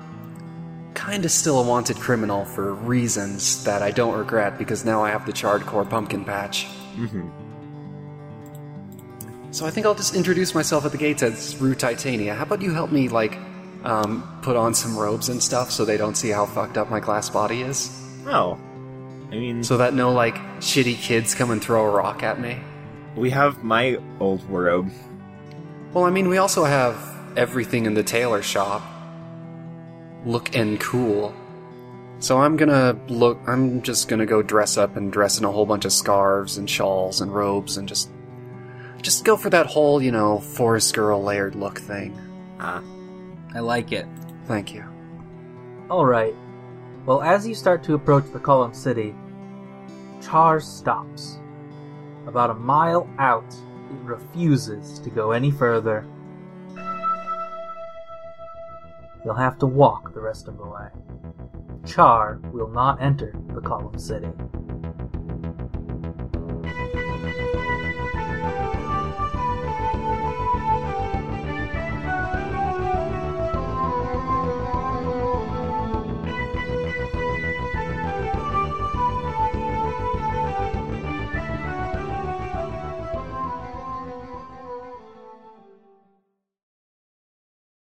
kinda 0.95 1.29
still 1.29 1.61
a 1.61 1.66
wanted 1.66 1.97
criminal 1.99 2.45
for 2.45 2.72
reasons 2.75 3.64
that 3.64 3.83
I 3.83 3.91
don't 3.91 4.16
regret 4.16 4.59
because 4.59 4.85
now 4.85 5.03
I 5.05 5.11
have 5.11 5.27
the 5.27 5.33
charred 5.33 5.66
core 5.66 5.85
pumpkin 5.85 6.25
patch. 6.25 6.66
Mhm. 6.97 7.31
So 9.51 9.66
I 9.66 9.70
think 9.70 9.87
I'll 9.87 9.95
just 9.95 10.14
introduce 10.16 10.55
myself 10.55 10.85
at 10.85 10.93
the 10.93 10.99
gates 10.99 11.22
as 11.22 11.57
Rue 11.61 11.75
Titania. 11.75 12.35
How 12.35 12.43
about 12.43 12.61
you 12.62 12.72
help 12.72 12.91
me, 12.91 13.09
like, 13.09 13.39
um, 13.85 14.22
put 14.43 14.57
on 14.57 14.75
some 14.75 14.97
robes 14.97 15.29
and 15.29 15.41
stuff 15.43 15.70
so 15.70 15.85
they 15.85 15.97
don't 15.97 16.16
see 16.16 16.31
how 16.31 16.45
fucked 16.47 16.77
up 16.77 16.91
my 16.91 16.99
glass 17.01 17.29
body 17.29 17.62
is? 17.62 17.91
Oh, 18.27 18.59
I 19.31 19.37
mean, 19.37 19.62
so 19.62 19.77
that 19.77 19.95
no 19.95 20.12
like 20.12 20.37
shitty 20.61 20.97
kids 20.97 21.35
come 21.35 21.51
and 21.51 21.62
throw 21.62 21.85
a 21.85 21.91
rock 21.91 22.22
at 22.22 22.41
me. 22.41 22.57
we 23.16 23.31
have 23.31 23.62
my 23.62 23.97
old 24.18 24.49
wardrobe. 24.51 24.91
Well, 25.95 26.05
I 26.05 26.11
mean, 26.11 26.29
we 26.29 26.39
also 26.39 26.65
have 26.65 26.99
everything 27.37 27.87
in 27.87 27.95
the 27.95 28.03
tailor 28.03 28.43
shop. 28.43 28.83
Look 30.27 30.57
and 30.57 30.81
cool. 30.81 31.33
So 32.19 32.41
I'm 32.41 32.57
gonna 32.57 32.99
look. 33.07 33.39
I'm 33.47 33.81
just 33.81 34.09
gonna 34.09 34.27
go 34.27 34.43
dress 34.43 34.77
up 34.77 34.97
and 34.97 35.13
dress 35.13 35.39
in 35.39 35.45
a 35.45 35.53
whole 35.53 35.67
bunch 35.67 35.85
of 35.85 35.93
scarves 35.93 36.57
and 36.57 36.69
shawls 36.69 37.21
and 37.21 37.33
robes 37.33 37.77
and 37.77 37.87
just, 37.87 38.11
just 39.03 39.25
go 39.25 39.37
for 39.37 39.51
that 39.51 39.67
whole, 39.67 40.03
you 40.03 40.11
know, 40.11 40.41
forest 40.41 40.95
girl 40.95 41.23
layered 41.23 41.55
look 41.55 41.79
thing. 41.79 42.19
Ah, 42.59 42.83
I 43.55 43.61
like 43.61 43.93
it. 43.93 44.07
Thank 44.47 44.75
you. 44.75 44.85
Alright. 45.89 46.35
Well, 47.07 47.23
as 47.23 47.47
you 47.47 47.55
start 47.55 47.85
to 47.85 47.95
approach 47.95 48.25
the 48.33 48.41
Column 48.41 48.75
City, 48.75 49.15
Char 50.23 50.61
stops. 50.61 51.39
About 52.27 52.51
a 52.51 52.55
mile 52.55 53.09
out, 53.19 53.45
refuses 54.03 54.99
to 55.01 55.11
go 55.11 55.31
any 55.31 55.51
further. 55.51 56.07
You'll 59.25 59.35
have 59.35 59.59
to 59.61 59.67
walk 59.67 60.13
the 60.13 60.21
rest 60.21 60.49
of 60.49 60.59
the 60.59 60.67
way. 60.67 60.89
Char 61.87 62.41
will 62.53 62.69
not 62.69 63.01
enter 63.01 63.35
the 63.55 63.61
Column 63.61 63.99
City. 63.99 64.31